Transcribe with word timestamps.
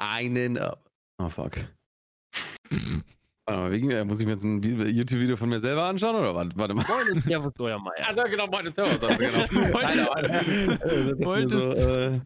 einen. 0.00 0.58
Oh, 1.18 1.28
fuck. 1.28 1.52
Warte 3.50 3.62
mal, 3.62 3.70
wegen, 3.72 3.90
äh, 3.90 4.04
muss 4.04 4.20
ich 4.20 4.26
mir 4.26 4.32
jetzt 4.32 4.44
ein 4.44 4.62
YouTube-Video 4.62 5.36
von 5.36 5.48
mir 5.48 5.58
selber 5.58 5.84
anschauen 5.84 6.14
oder 6.14 6.34
was? 6.34 6.48
Warte 6.54 6.72
mal. 6.72 6.84
Moin, 6.86 7.20
Servus, 7.22 7.52
euer 7.58 7.80
Meier. 7.80 8.08
Also 8.08 8.22
genau, 8.24 8.46
meine 8.46 8.70
Servus. 8.70 9.02
Also, 9.02 9.18
genau. 9.18 9.38
wolltest, 9.74 11.26
wolltest, 11.26 11.76
so, 11.76 11.88
äh, 11.88 12.20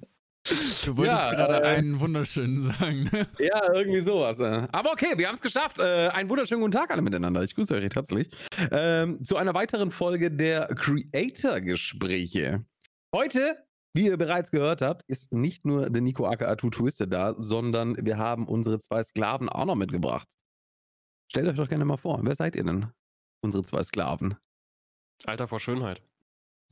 du 0.84 0.96
wolltest 0.98 1.22
ja, 1.24 1.30
gerade 1.32 1.64
äh, 1.64 1.76
einen 1.76 1.98
wunderschönen 1.98 2.60
sagen. 2.60 3.08
Ne? 3.10 3.26
Ja, 3.38 3.72
irgendwie 3.72 4.00
sowas. 4.00 4.38
Äh. 4.38 4.68
Aber 4.70 4.92
okay, 4.92 5.14
wir 5.16 5.26
haben 5.26 5.34
es 5.34 5.40
geschafft. 5.40 5.78
Äh, 5.78 6.08
einen 6.08 6.28
wunderschönen 6.28 6.60
guten 6.60 6.72
Tag 6.72 6.90
alle 6.90 7.00
miteinander. 7.00 7.42
Ich 7.42 7.54
grüße 7.54 7.74
euch 7.74 7.82
recht 7.82 7.96
herzlich 7.96 8.28
ähm, 8.70 9.24
zu 9.24 9.38
einer 9.38 9.54
weiteren 9.54 9.90
Folge 9.90 10.30
der 10.30 10.66
Creator-Gespräche. 10.74 12.66
Heute 13.14 13.63
wie 13.94 14.06
ihr 14.06 14.16
bereits 14.16 14.50
gehört 14.50 14.82
habt, 14.82 15.02
ist 15.06 15.32
nicht 15.32 15.64
nur 15.64 15.88
der 15.88 16.02
Nico 16.02 16.26
aka 16.26 16.56
Twisted 16.56 17.12
da, 17.12 17.34
sondern 17.34 17.96
wir 18.04 18.18
haben 18.18 18.48
unsere 18.48 18.80
zwei 18.80 19.02
Sklaven 19.02 19.48
auch 19.48 19.64
noch 19.64 19.76
mitgebracht. 19.76 20.28
Stellt 21.30 21.48
euch 21.48 21.56
doch 21.56 21.68
gerne 21.68 21.84
mal 21.84 21.96
vor, 21.96 22.20
wer 22.22 22.34
seid 22.34 22.56
ihr 22.56 22.64
denn? 22.64 22.92
Unsere 23.42 23.62
zwei 23.62 23.82
Sklaven. 23.82 24.36
Alter 25.26 25.46
vor 25.46 25.60
Schönheit. 25.60 26.02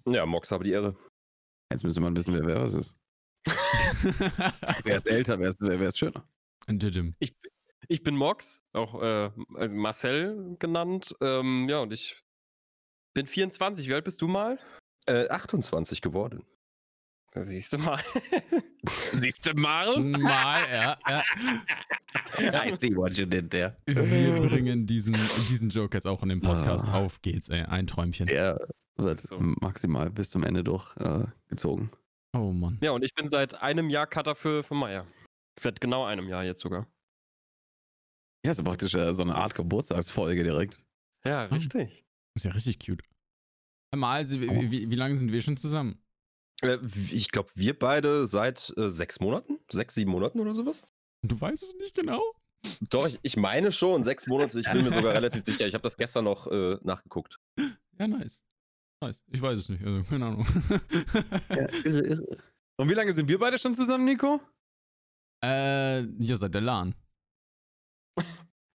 Ja, 0.06 0.26
Mox 0.26 0.50
habe 0.50 0.64
die 0.64 0.72
Ehre. 0.72 0.96
Jetzt 1.72 1.84
müsste 1.84 2.00
man 2.00 2.16
wissen, 2.16 2.34
wer 2.34 2.44
wer 2.44 2.60
was 2.60 2.74
ist. 2.74 2.94
wer 4.84 4.96
ist 4.96 5.06
älter, 5.06 5.38
wer 5.38 5.48
ist, 5.48 5.60
wer, 5.60 5.78
wer 5.78 5.88
ist 5.88 5.98
schöner? 5.98 6.26
Ich, 7.18 7.34
ich 7.88 8.02
bin 8.02 8.16
Mox, 8.16 8.62
auch 8.72 9.00
äh, 9.00 9.30
Marcel 9.68 10.56
genannt. 10.58 11.14
Ähm, 11.20 11.68
ja, 11.68 11.80
und 11.80 11.92
ich 11.92 12.20
bin 13.14 13.26
24. 13.26 13.88
Wie 13.88 13.94
alt 13.94 14.04
bist 14.04 14.20
du 14.22 14.28
mal? 14.28 14.58
Äh, 15.06 15.28
28 15.28 16.02
geworden. 16.02 16.44
Siehst 17.34 17.72
du 17.72 17.78
mal. 17.78 18.02
Siehst 19.14 19.46
du 19.46 19.54
mal? 19.54 19.98
Mal, 19.98 20.62
ja. 20.70 20.98
ja. 21.08 21.22
I 22.66 22.76
see 22.76 22.94
what 22.94 23.16
you 23.16 23.24
did 23.24 23.50
there. 23.50 23.76
Wir 23.86 24.40
bringen 24.42 24.86
diesen, 24.86 25.14
diesen 25.48 25.70
Joke 25.70 25.96
jetzt 25.96 26.06
auch 26.06 26.22
in 26.22 26.28
den 26.28 26.40
Podcast. 26.42 26.86
Oh. 26.88 26.92
Auf 26.92 27.22
geht's, 27.22 27.48
ey. 27.48 27.62
Ein 27.62 27.86
Träumchen. 27.86 28.28
Er 28.28 28.68
wird 28.96 29.20
so. 29.20 29.38
maximal 29.40 30.10
bis 30.10 30.28
zum 30.28 30.44
Ende 30.44 30.62
durchgezogen. 30.62 31.90
Äh, 32.34 32.38
oh 32.38 32.52
Mann. 32.52 32.78
Ja, 32.82 32.90
und 32.90 33.02
ich 33.02 33.14
bin 33.14 33.30
seit 33.30 33.62
einem 33.62 33.88
Jahr 33.88 34.06
Cutter 34.06 34.34
für, 34.34 34.62
für 34.62 34.74
Meier. 34.74 35.06
Seit 35.58 35.80
genau 35.80 36.04
einem 36.04 36.28
Jahr 36.28 36.44
jetzt 36.44 36.60
sogar. 36.60 36.86
Ja, 38.44 38.50
ist 38.50 38.58
ja 38.58 38.64
praktisch 38.64 38.94
äh, 38.94 39.14
so 39.14 39.22
eine 39.22 39.36
Art 39.36 39.54
Geburtstagsfolge 39.54 40.42
direkt. 40.42 40.82
Ja, 41.24 41.44
richtig. 41.44 42.04
Ist 42.34 42.44
ja 42.44 42.50
richtig 42.50 42.78
cute. 42.84 43.02
Mal, 43.94 44.28
wie, 44.28 44.48
oh. 44.48 44.70
wie, 44.70 44.90
wie 44.90 44.94
lange 44.94 45.16
sind 45.16 45.32
wir 45.32 45.40
schon 45.40 45.56
zusammen? 45.56 46.01
Äh, 46.62 46.78
ich 47.10 47.30
glaube, 47.30 47.50
wir 47.54 47.78
beide 47.78 48.26
seit 48.26 48.72
äh, 48.76 48.90
sechs 48.90 49.20
Monaten, 49.20 49.58
sechs, 49.70 49.94
sieben 49.94 50.10
Monaten 50.10 50.40
oder 50.40 50.54
sowas. 50.54 50.82
Du 51.22 51.40
weißt 51.40 51.62
es 51.62 51.74
nicht 51.76 51.94
genau? 51.94 52.22
Doch, 52.90 53.06
ich, 53.06 53.18
ich 53.22 53.36
meine 53.36 53.72
schon, 53.72 54.04
sechs 54.04 54.26
Monate, 54.26 54.60
ich 54.60 54.70
bin 54.70 54.84
mir 54.84 54.92
sogar 54.92 55.12
relativ 55.14 55.44
sicher. 55.44 55.66
Ich 55.66 55.74
habe 55.74 55.82
das 55.82 55.96
gestern 55.96 56.24
noch 56.24 56.46
äh, 56.46 56.78
nachgeguckt. 56.82 57.38
Ja, 57.98 58.06
nice. 58.06 58.40
Nice. 59.02 59.22
Ich 59.32 59.42
weiß 59.42 59.58
es 59.58 59.68
nicht, 59.68 59.84
also 59.84 60.04
keine 60.04 60.26
Ahnung. 60.26 60.46
ja, 61.50 61.68
irre, 61.84 62.00
irre. 62.00 62.38
Und 62.76 62.88
wie 62.88 62.94
lange 62.94 63.12
sind 63.12 63.28
wir 63.28 63.38
beide 63.38 63.58
schon 63.58 63.74
zusammen, 63.74 64.04
Nico? 64.04 64.40
Äh, 65.44 66.02
ja, 66.02 66.36
seit 66.36 66.54
der 66.54 66.60
LAN. 66.60 66.94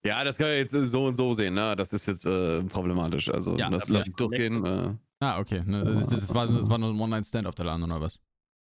Ja, 0.04 0.22
das 0.22 0.38
kann 0.38 0.46
ich 0.50 0.58
jetzt 0.58 0.70
so 0.70 1.06
und 1.06 1.16
so 1.16 1.32
sehen, 1.32 1.54
ne? 1.54 1.74
Das 1.74 1.92
ist 1.92 2.06
jetzt 2.06 2.24
äh, 2.24 2.62
problematisch. 2.62 3.28
Also, 3.28 3.56
ja, 3.56 3.68
das 3.68 3.88
lasse 3.88 4.08
ich 4.08 4.14
durchgehen. 4.14 4.64
Äh. 4.64 4.94
Ah, 5.20 5.40
okay. 5.40 5.62
Ne, 5.64 5.84
das, 5.84 6.08
das, 6.08 6.34
war, 6.34 6.46
das 6.46 6.68
war 6.68 6.78
nur 6.78 6.90
ein 6.90 7.00
One-Night-Stand 7.00 7.46
auf 7.46 7.54
der 7.54 7.64
LAN 7.64 7.82
oder 7.82 8.00
was? 8.00 8.20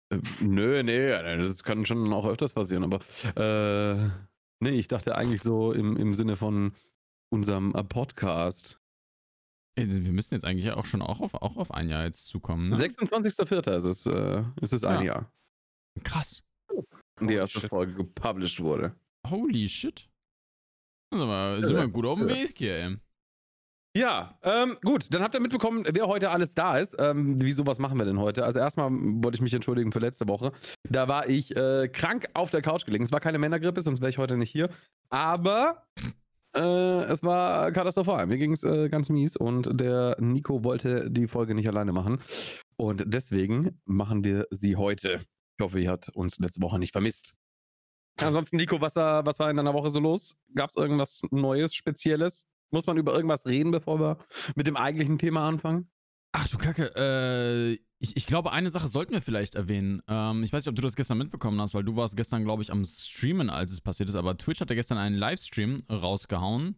Äh, 0.10 0.20
nö, 0.40 0.82
nee, 0.84 1.10
das 1.10 1.64
kann 1.64 1.86
schon 1.86 2.12
auch 2.14 2.26
öfters 2.26 2.54
passieren, 2.54 2.84
aber 2.84 3.00
äh, 3.36 4.10
nee, 4.60 4.80
ich 4.80 4.88
dachte 4.88 5.16
eigentlich 5.16 5.42
so 5.42 5.74
im, 5.74 5.98
im 5.98 6.14
Sinne 6.14 6.36
von 6.36 6.74
unserem 7.30 7.76
äh, 7.76 7.84
Podcast. 7.84 8.80
Wir 9.76 10.12
müssen 10.12 10.34
jetzt 10.34 10.46
eigentlich 10.46 10.72
auch 10.72 10.86
schon 10.86 11.04
auch 11.04 11.20
auf, 11.20 11.36
auch 11.36 11.58
auf 11.58 11.72
ein 11.72 11.90
Jahr 11.90 12.06
jetzt 12.06 12.26
zukommen. 12.26 12.70
Ne? 12.70 12.78
26.04. 12.78 13.76
ist 13.76 13.84
es, 13.84 14.06
äh, 14.08 14.44
ist 14.62 14.74
es 14.74 14.84
ein 14.84 15.02
ja. 15.02 15.06
Jahr. 15.06 15.32
Krass. 16.04 16.44
Die 17.20 17.34
erste 17.34 17.60
shit. 17.60 17.70
Folge 17.70 17.94
gepublished 17.94 18.62
wurde. 18.62 18.96
Holy 19.28 19.68
shit. 19.68 20.10
Also, 21.12 21.66
sind 21.66 21.78
wir 21.78 21.88
gut 21.88 22.06
auf 22.06 22.20
dem 22.20 22.28
Weg 22.28 22.58
hier, 22.58 22.76
ey. 22.76 22.98
Ja, 23.98 24.38
ähm, 24.44 24.78
gut, 24.84 25.12
dann 25.12 25.24
habt 25.24 25.34
ihr 25.34 25.42
mitbekommen, 25.42 25.84
wer 25.92 26.06
heute 26.06 26.30
alles 26.30 26.54
da 26.54 26.78
ist. 26.78 26.96
Ähm, 27.00 27.42
wieso, 27.42 27.66
was 27.66 27.80
machen 27.80 27.98
wir 27.98 28.06
denn 28.06 28.20
heute? 28.20 28.46
Also 28.46 28.60
erstmal 28.60 28.92
wollte 28.92 29.38
ich 29.38 29.42
mich 29.42 29.56
entschuldigen 29.56 29.92
für 29.92 29.98
letzte 29.98 30.28
Woche. 30.28 30.52
Da 30.88 31.08
war 31.08 31.28
ich 31.28 31.56
äh, 31.56 31.88
krank 31.88 32.28
auf 32.36 32.52
der 32.52 32.62
Couch 32.62 32.86
gelegen. 32.86 33.04
Es 33.04 33.12
war 33.12 33.22
keine 33.22 33.40
Männergrippe, 33.40 33.82
sonst 33.82 34.00
wäre 34.00 34.12
ich 34.12 34.20
heute 34.20 34.38
nicht 34.38 34.52
hier. 34.52 34.70
Aber 35.10 35.88
äh, 36.56 36.60
es 37.06 37.24
war 37.24 37.72
katastrophal. 37.72 38.28
Mir 38.28 38.38
ging 38.38 38.52
es 38.52 38.64
äh, 38.64 38.88
ganz 38.88 39.10
mies 39.10 39.36
und 39.36 39.68
der 39.74 40.16
Nico 40.20 40.64
wollte 40.64 41.10
die 41.10 41.26
Folge 41.26 41.56
nicht 41.56 41.68
alleine 41.68 41.92
machen. 41.92 42.20
Und 42.76 43.04
deswegen 43.08 43.82
machen 43.86 44.24
wir 44.24 44.46
sie 44.52 44.76
heute. 44.76 45.22
Ich 45.58 45.64
hoffe, 45.64 45.80
ihr 45.80 45.90
habt 45.90 46.10
uns 46.10 46.38
letzte 46.38 46.62
Woche 46.62 46.78
nicht 46.78 46.92
vermisst. 46.92 47.34
Ansonsten, 48.22 48.58
Nico, 48.58 48.80
was, 48.80 48.96
was 48.96 49.40
war 49.40 49.50
in 49.50 49.58
deiner 49.58 49.74
Woche 49.74 49.90
so 49.90 50.00
los? 50.00 50.36
Gab 50.54 50.70
es 50.70 50.76
irgendwas 50.76 51.24
Neues, 51.32 51.74
Spezielles? 51.74 52.46
Muss 52.72 52.88
man 52.88 52.98
über 52.98 53.14
irgendwas 53.14 53.46
reden, 53.46 53.72
bevor 53.72 54.00
wir 54.00 54.18
mit 54.56 54.68
dem 54.68 54.78
eigentlichen 54.78 55.18
Thema 55.18 55.48
anfangen? 55.48 55.90
Ach 56.34 56.48
du 56.50 56.58
Kacke, 56.58 56.92
äh, 56.96 57.74
ich, 58.00 58.16
ich 58.16 58.28
glaube, 58.28 58.52
eine 58.52 58.70
Sache 58.70 58.88
sollten 58.88 59.14
wir 59.14 59.22
vielleicht 59.22 59.56
erwähnen. 59.56 60.02
Ähm, 60.08 60.44
ich 60.44 60.54
weiß 60.54 60.64
nicht, 60.64 60.70
ob 60.70 60.76
du 60.76 60.82
das 60.82 60.96
gestern 60.96 61.18
mitbekommen 61.18 61.60
hast, 61.60 61.74
weil 61.74 61.84
du 61.84 61.96
warst 61.96 62.16
gestern, 62.16 62.44
glaube 62.44 62.62
ich, 62.62 62.72
am 62.72 62.86
Streamen, 62.86 63.50
als 63.50 63.72
es 63.72 63.82
passiert 63.82 64.10
ist, 64.10 64.16
aber 64.16 64.38
Twitch 64.38 64.62
hatte 64.62 64.76
gestern 64.76 64.98
einen 64.98 65.16
Livestream 65.16 65.84
rausgehauen, 65.90 66.76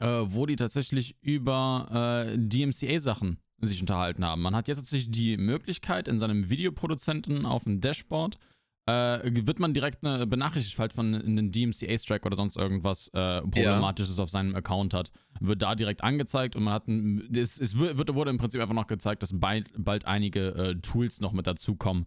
äh, 0.00 0.06
wo 0.06 0.46
die 0.46 0.56
tatsächlich 0.56 1.16
über 1.20 2.26
äh, 2.26 2.38
DMCA-Sachen 2.38 3.38
sich 3.60 3.80
unterhalten 3.80 4.24
haben. 4.24 4.42
Man 4.42 4.56
hat 4.56 4.66
jetzt 4.66 4.78
tatsächlich 4.78 5.12
die 5.12 5.36
Möglichkeit, 5.36 6.08
in 6.08 6.18
seinem 6.18 6.50
Videoproduzenten 6.50 7.46
auf 7.46 7.64
dem 7.64 7.80
Dashboard 7.80 8.38
äh, 8.86 9.46
wird 9.46 9.60
man 9.60 9.74
direkt 9.74 10.04
eine 10.04 10.26
benachrichtigt, 10.26 10.74
falls 10.74 10.96
man 10.96 11.14
einen 11.14 11.52
DMCA-Strike 11.52 12.26
oder 12.26 12.36
sonst 12.36 12.56
irgendwas 12.56 13.08
äh, 13.08 13.40
Problematisches 13.42 14.16
ja. 14.16 14.24
auf 14.24 14.30
seinem 14.30 14.56
Account 14.56 14.92
hat, 14.92 15.12
wird 15.40 15.62
da 15.62 15.74
direkt 15.74 16.02
angezeigt 16.02 16.56
und 16.56 16.64
man 16.64 16.74
hat 16.74 16.88
ein, 16.88 17.28
es, 17.34 17.60
es 17.60 17.78
wird, 17.78 18.14
wurde 18.14 18.30
im 18.30 18.38
Prinzip 18.38 18.60
einfach 18.60 18.74
noch 18.74 18.88
gezeigt, 18.88 19.22
dass 19.22 19.38
bald, 19.38 19.70
bald 19.76 20.06
einige 20.06 20.48
äh, 20.48 20.74
Tools 20.76 21.20
noch 21.20 21.32
mit 21.32 21.46
dazukommen 21.46 22.06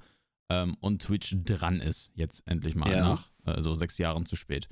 ähm, 0.50 0.76
und 0.82 1.02
Twitch 1.02 1.36
dran 1.46 1.80
ist, 1.80 2.12
jetzt 2.14 2.44
endlich 2.46 2.76
mal 2.76 2.92
ja. 2.92 3.02
nach 3.02 3.32
äh, 3.46 3.62
so 3.62 3.74
sechs 3.74 3.98
Jahren 3.98 4.26
zu 4.26 4.36
spät. 4.36 4.68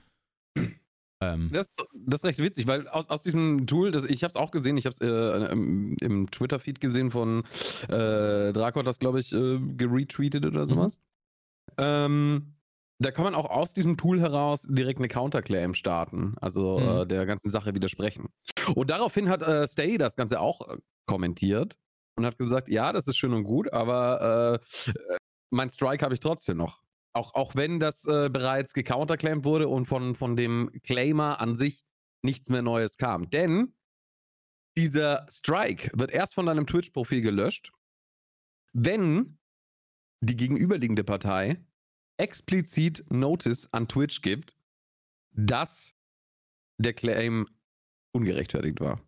Ähm. 1.21 1.49
Das, 1.53 1.69
das, 1.93 2.19
ist 2.19 2.25
recht 2.25 2.39
witzig, 2.39 2.67
weil 2.67 2.87
aus, 2.89 3.09
aus 3.09 3.23
diesem 3.23 3.65
Tool, 3.65 3.91
das, 3.91 4.03
ich 4.03 4.23
habe 4.23 4.29
es 4.29 4.35
auch 4.35 4.51
gesehen, 4.51 4.75
ich 4.75 4.85
habe 4.85 4.93
es 4.93 4.99
äh, 4.99 5.51
im, 5.51 5.95
im 6.01 6.29
Twitter-Feed 6.29 6.81
gesehen 6.81 7.11
von 7.11 7.43
äh, 7.83 8.51
Drakor, 8.51 8.83
das 8.83 8.99
glaube 8.99 9.19
ich 9.19 9.31
äh, 9.31 9.59
geretweetet 9.77 10.45
oder 10.45 10.61
mhm. 10.61 10.69
sowas. 10.69 10.99
Mhm. 10.99 11.12
Ähm, 11.77 12.55
da 12.99 13.11
kann 13.11 13.25
man 13.25 13.35
auch 13.35 13.49
aus 13.49 13.73
diesem 13.73 13.97
Tool 13.97 14.19
heraus 14.21 14.65
direkt 14.67 14.99
eine 14.99 15.07
Counterclaim 15.07 15.73
starten, 15.73 16.35
also 16.39 16.79
mhm. 16.79 16.87
äh, 16.87 17.05
der 17.05 17.25
ganzen 17.25 17.49
Sache 17.49 17.75
widersprechen. 17.75 18.29
Und 18.75 18.89
daraufhin 18.89 19.29
hat 19.29 19.41
äh, 19.41 19.67
Stay 19.67 19.97
das 19.97 20.15
Ganze 20.15 20.39
auch 20.39 20.67
äh, 20.69 20.77
kommentiert 21.05 21.77
und 22.15 22.25
hat 22.25 22.37
gesagt, 22.37 22.69
ja, 22.69 22.93
das 22.93 23.07
ist 23.07 23.17
schön 23.17 23.33
und 23.33 23.43
gut, 23.43 23.71
aber 23.73 24.61
äh, 24.61 24.93
mein 25.49 25.69
Strike 25.69 26.03
habe 26.03 26.13
ich 26.13 26.19
trotzdem 26.19 26.57
noch. 26.57 26.81
Auch, 27.15 27.35
auch 27.35 27.55
wenn 27.55 27.79
das 27.79 28.05
äh, 28.05 28.29
bereits 28.29 28.73
gecounterclaimed 28.73 29.45
wurde 29.45 29.67
und 29.67 29.85
von, 29.85 30.15
von 30.15 30.35
dem 30.35 30.71
Claimer 30.83 31.39
an 31.39 31.55
sich 31.55 31.83
nichts 32.23 32.49
mehr 32.49 32.63
Neues 32.63 32.97
kam. 32.97 33.29
Denn 33.29 33.75
dieser 34.77 35.25
Strike 35.29 35.91
wird 35.93 36.11
erst 36.11 36.33
von 36.33 36.47
deinem 36.47 36.65
Twitch-Profil 36.65 37.21
gelöscht, 37.21 37.71
wenn 38.73 39.37
die 40.23 40.37
gegenüberliegende 40.37 41.03
Partei 41.03 41.63
explizit 42.17 43.03
Notice 43.11 43.67
an 43.71 43.87
Twitch 43.87 44.21
gibt, 44.21 44.55
dass 45.31 45.95
der 46.77 46.93
Claim 46.93 47.45
ungerechtfertigt 48.15 48.79
war. 48.79 49.01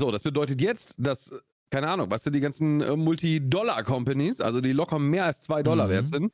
So, 0.00 0.10
das 0.10 0.22
bedeutet 0.22 0.60
jetzt, 0.62 0.94
dass, 0.98 1.34
keine 1.70 1.90
Ahnung, 1.90 2.10
was 2.10 2.22
sind 2.22 2.34
die 2.34 2.40
ganzen 2.40 2.80
äh, 2.80 2.96
Multi-Dollar-Companies, 2.96 4.40
also 4.40 4.60
die 4.60 4.72
locker 4.72 4.98
mehr 4.98 5.24
als 5.24 5.40
zwei 5.40 5.62
Dollar 5.62 5.86
mhm. 5.86 5.90
wert 5.90 6.08
sind, 6.08 6.32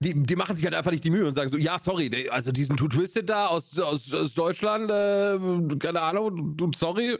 die, 0.00 0.14
die, 0.14 0.36
machen 0.36 0.56
sich 0.56 0.64
halt 0.64 0.74
einfach 0.74 0.90
nicht 0.90 1.04
die 1.04 1.10
Mühe 1.10 1.26
und 1.26 1.32
sagen 1.32 1.48
so, 1.48 1.56
ja, 1.56 1.78
sorry, 1.78 2.28
also 2.30 2.50
diesen 2.50 2.76
Two 2.76 2.88
Twisted 2.88 3.28
da 3.28 3.46
aus, 3.46 3.78
aus, 3.78 4.12
aus 4.12 4.34
Deutschland, 4.34 4.90
äh, 4.90 5.76
keine 5.78 6.00
Ahnung, 6.00 6.56
sorry, 6.74 7.18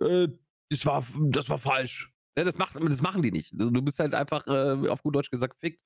äh, 0.00 0.28
das 0.70 0.84
war, 0.84 1.06
das 1.18 1.48
war 1.48 1.58
falsch. 1.58 2.12
Ja, 2.38 2.44
das, 2.44 2.56
macht, 2.56 2.76
das 2.80 3.02
machen 3.02 3.20
die 3.20 3.32
nicht. 3.32 3.52
Du 3.52 3.82
bist 3.82 3.98
halt 3.98 4.14
einfach, 4.14 4.46
äh, 4.46 4.88
auf 4.88 5.02
gut 5.02 5.16
Deutsch 5.16 5.30
gesagt, 5.30 5.58
fickt, 5.58 5.82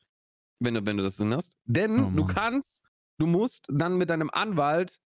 wenn 0.61 0.75
du, 0.75 0.85
wenn 0.85 0.99
du 0.99 1.03
das 1.03 1.17
drin 1.17 1.33
hast. 1.33 1.57
Denn 1.65 1.99
oh 2.05 2.11
du 2.15 2.27
kannst, 2.27 2.83
du 3.19 3.27
musst 3.27 3.67
dann 3.73 3.97
mit 3.97 4.11
deinem 4.11 4.29
Anwalt 4.31 5.01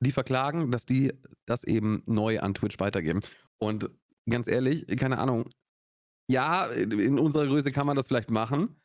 die 0.00 0.12
verklagen, 0.12 0.70
dass 0.70 0.86
die 0.86 1.12
das 1.46 1.64
eben 1.64 2.04
neu 2.06 2.38
an 2.38 2.54
Twitch 2.54 2.78
weitergeben. 2.78 3.22
Und 3.58 3.90
ganz 4.30 4.46
ehrlich, 4.46 4.86
keine 4.96 5.18
Ahnung, 5.18 5.48
ja, 6.30 6.66
in 6.66 7.18
unserer 7.18 7.46
Größe 7.46 7.72
kann 7.72 7.86
man 7.86 7.96
das 7.96 8.06
vielleicht 8.06 8.30
machen, 8.30 8.80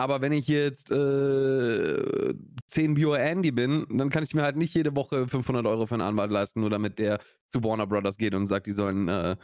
Aber 0.00 0.20
wenn 0.20 0.32
ich 0.32 0.46
jetzt 0.46 0.92
äh, 0.92 2.34
10 2.66 2.94
Bio 2.94 3.14
Andy 3.14 3.50
bin, 3.50 3.84
dann 3.90 4.10
kann 4.10 4.22
ich 4.22 4.32
mir 4.32 4.42
halt 4.42 4.56
nicht 4.56 4.72
jede 4.74 4.94
Woche 4.94 5.26
500 5.26 5.66
Euro 5.66 5.86
für 5.86 5.94
einen 5.94 6.02
Anwalt 6.02 6.30
leisten, 6.30 6.60
nur 6.60 6.70
damit 6.70 7.00
der 7.00 7.18
zu 7.48 7.64
Warner 7.64 7.86
Brothers 7.88 8.16
geht 8.16 8.34
und 8.34 8.46
sagt, 8.46 8.68
die 8.68 8.72
sollen 8.72 9.08
äh, 9.08 9.36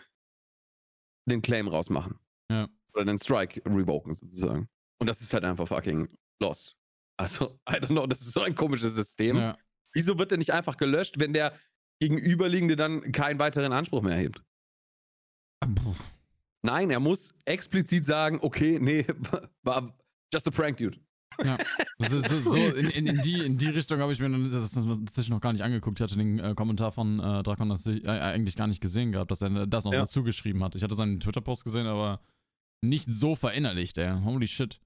den 1.26 1.42
Claim 1.42 1.68
rausmachen. 1.68 2.18
Ja. 2.50 2.68
Oder 2.94 3.04
den 3.04 3.18
Strike 3.18 3.62
revoken 3.66 4.12
sozusagen. 4.12 4.68
Und 4.98 5.08
das 5.08 5.20
ist 5.20 5.32
halt 5.32 5.44
einfach 5.44 5.66
fucking 5.66 6.08
lost. 6.40 6.76
Also, 7.16 7.58
I 7.68 7.74
don't 7.74 7.88
know, 7.88 8.06
das 8.06 8.20
ist 8.20 8.32
so 8.32 8.40
ein 8.42 8.54
komisches 8.54 8.94
System. 8.94 9.36
Ja. 9.36 9.58
Wieso 9.92 10.18
wird 10.18 10.30
der 10.30 10.38
nicht 10.38 10.52
einfach 10.52 10.76
gelöscht, 10.76 11.18
wenn 11.18 11.32
der 11.32 11.58
Gegenüberliegende 12.00 12.76
dann 12.76 13.12
keinen 13.12 13.38
weiteren 13.38 13.72
Anspruch 13.72 14.02
mehr 14.02 14.14
erhebt? 14.14 14.42
Puh. 15.60 15.94
Nein, 16.62 16.90
er 16.90 17.00
muss 17.00 17.34
explizit 17.44 18.04
sagen, 18.04 18.38
okay, 18.42 18.78
nee, 18.80 19.06
war 19.62 19.96
just 20.32 20.48
a 20.48 20.50
prank, 20.50 20.78
dude. 20.78 20.98
Ja, 21.42 21.58
so, 22.08 22.18
so, 22.20 22.38
so 22.40 22.56
in, 22.56 22.90
in, 22.90 23.06
in, 23.06 23.22
die, 23.22 23.40
in 23.44 23.56
die 23.58 23.66
Richtung 23.68 23.98
habe 24.00 24.12
ich 24.12 24.20
mir 24.20 24.28
das 24.50 24.72
tatsächlich 24.72 25.30
noch 25.30 25.40
gar 25.40 25.52
nicht 25.52 25.62
angeguckt. 25.62 25.98
Ich 25.98 26.04
hatte 26.04 26.16
den 26.16 26.38
äh, 26.38 26.54
Kommentar 26.54 26.92
von 26.92 27.18
äh, 27.20 27.42
Drakon 27.42 27.70
äh, 27.70 28.08
eigentlich 28.08 28.56
gar 28.56 28.66
nicht 28.66 28.80
gesehen 28.80 29.12
gehabt, 29.12 29.30
dass 29.30 29.42
er 29.42 29.66
das 29.66 29.84
noch 29.84 29.92
Ja. 29.92 30.00
dazu 30.00 30.22
geschrieben 30.22 30.62
hat. 30.62 30.74
Ich 30.74 30.82
hatte 30.82 30.94
seinen 30.94 31.20
Twitter-Post 31.20 31.64
gesehen, 31.64 31.86
aber 31.86 32.20
nicht 32.82 33.12
so 33.12 33.34
verinnerlicht, 33.34 33.96
ey. 33.98 34.20
Holy 34.24 34.46
shit. 34.46 34.78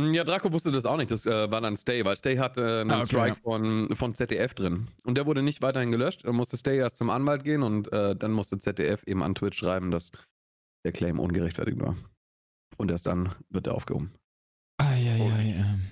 Hm, 0.00 0.12
Ja, 0.14 0.24
Draco 0.24 0.52
wusste 0.52 0.70
das 0.72 0.84
auch 0.84 0.96
nicht. 0.96 1.10
Das 1.10 1.24
äh, 1.26 1.50
war 1.50 1.60
dann 1.60 1.76
Stay, 1.76 2.04
weil 2.04 2.16
Stay 2.16 2.36
hat 2.38 2.58
äh, 2.58 2.80
einen 2.82 2.90
Ah, 2.90 2.96
okay, 2.98 3.06
Strike 3.06 3.36
ja. 3.36 3.42
von, 3.42 3.94
von 3.96 4.14
ZDF 4.14 4.54
drin. 4.54 4.88
Und 5.04 5.16
der 5.16 5.26
wurde 5.26 5.42
nicht 5.42 5.62
weiterhin 5.62 5.90
gelöscht. 5.90 6.24
Dann 6.24 6.36
musste 6.36 6.56
Stay 6.56 6.76
erst 6.78 6.96
zum 6.96 7.10
Anwalt 7.10 7.44
gehen 7.44 7.62
und 7.62 7.92
äh, 7.92 8.14
dann 8.16 8.32
musste 8.32 8.58
ZDF 8.58 9.02
eben 9.06 9.22
an 9.22 9.34
Twitch 9.34 9.58
schreiben, 9.58 9.90
dass 9.90 10.10
der 10.84 10.92
Claim 10.92 11.18
ungerechtfertigt 11.18 11.80
war. 11.80 11.96
Und 12.76 12.90
erst 12.92 13.06
dann 13.06 13.34
wird 13.50 13.66
er 13.66 13.74
aufgehoben. 13.74 14.12
Eieiei. 14.80 15.54
ähm. 15.58 15.82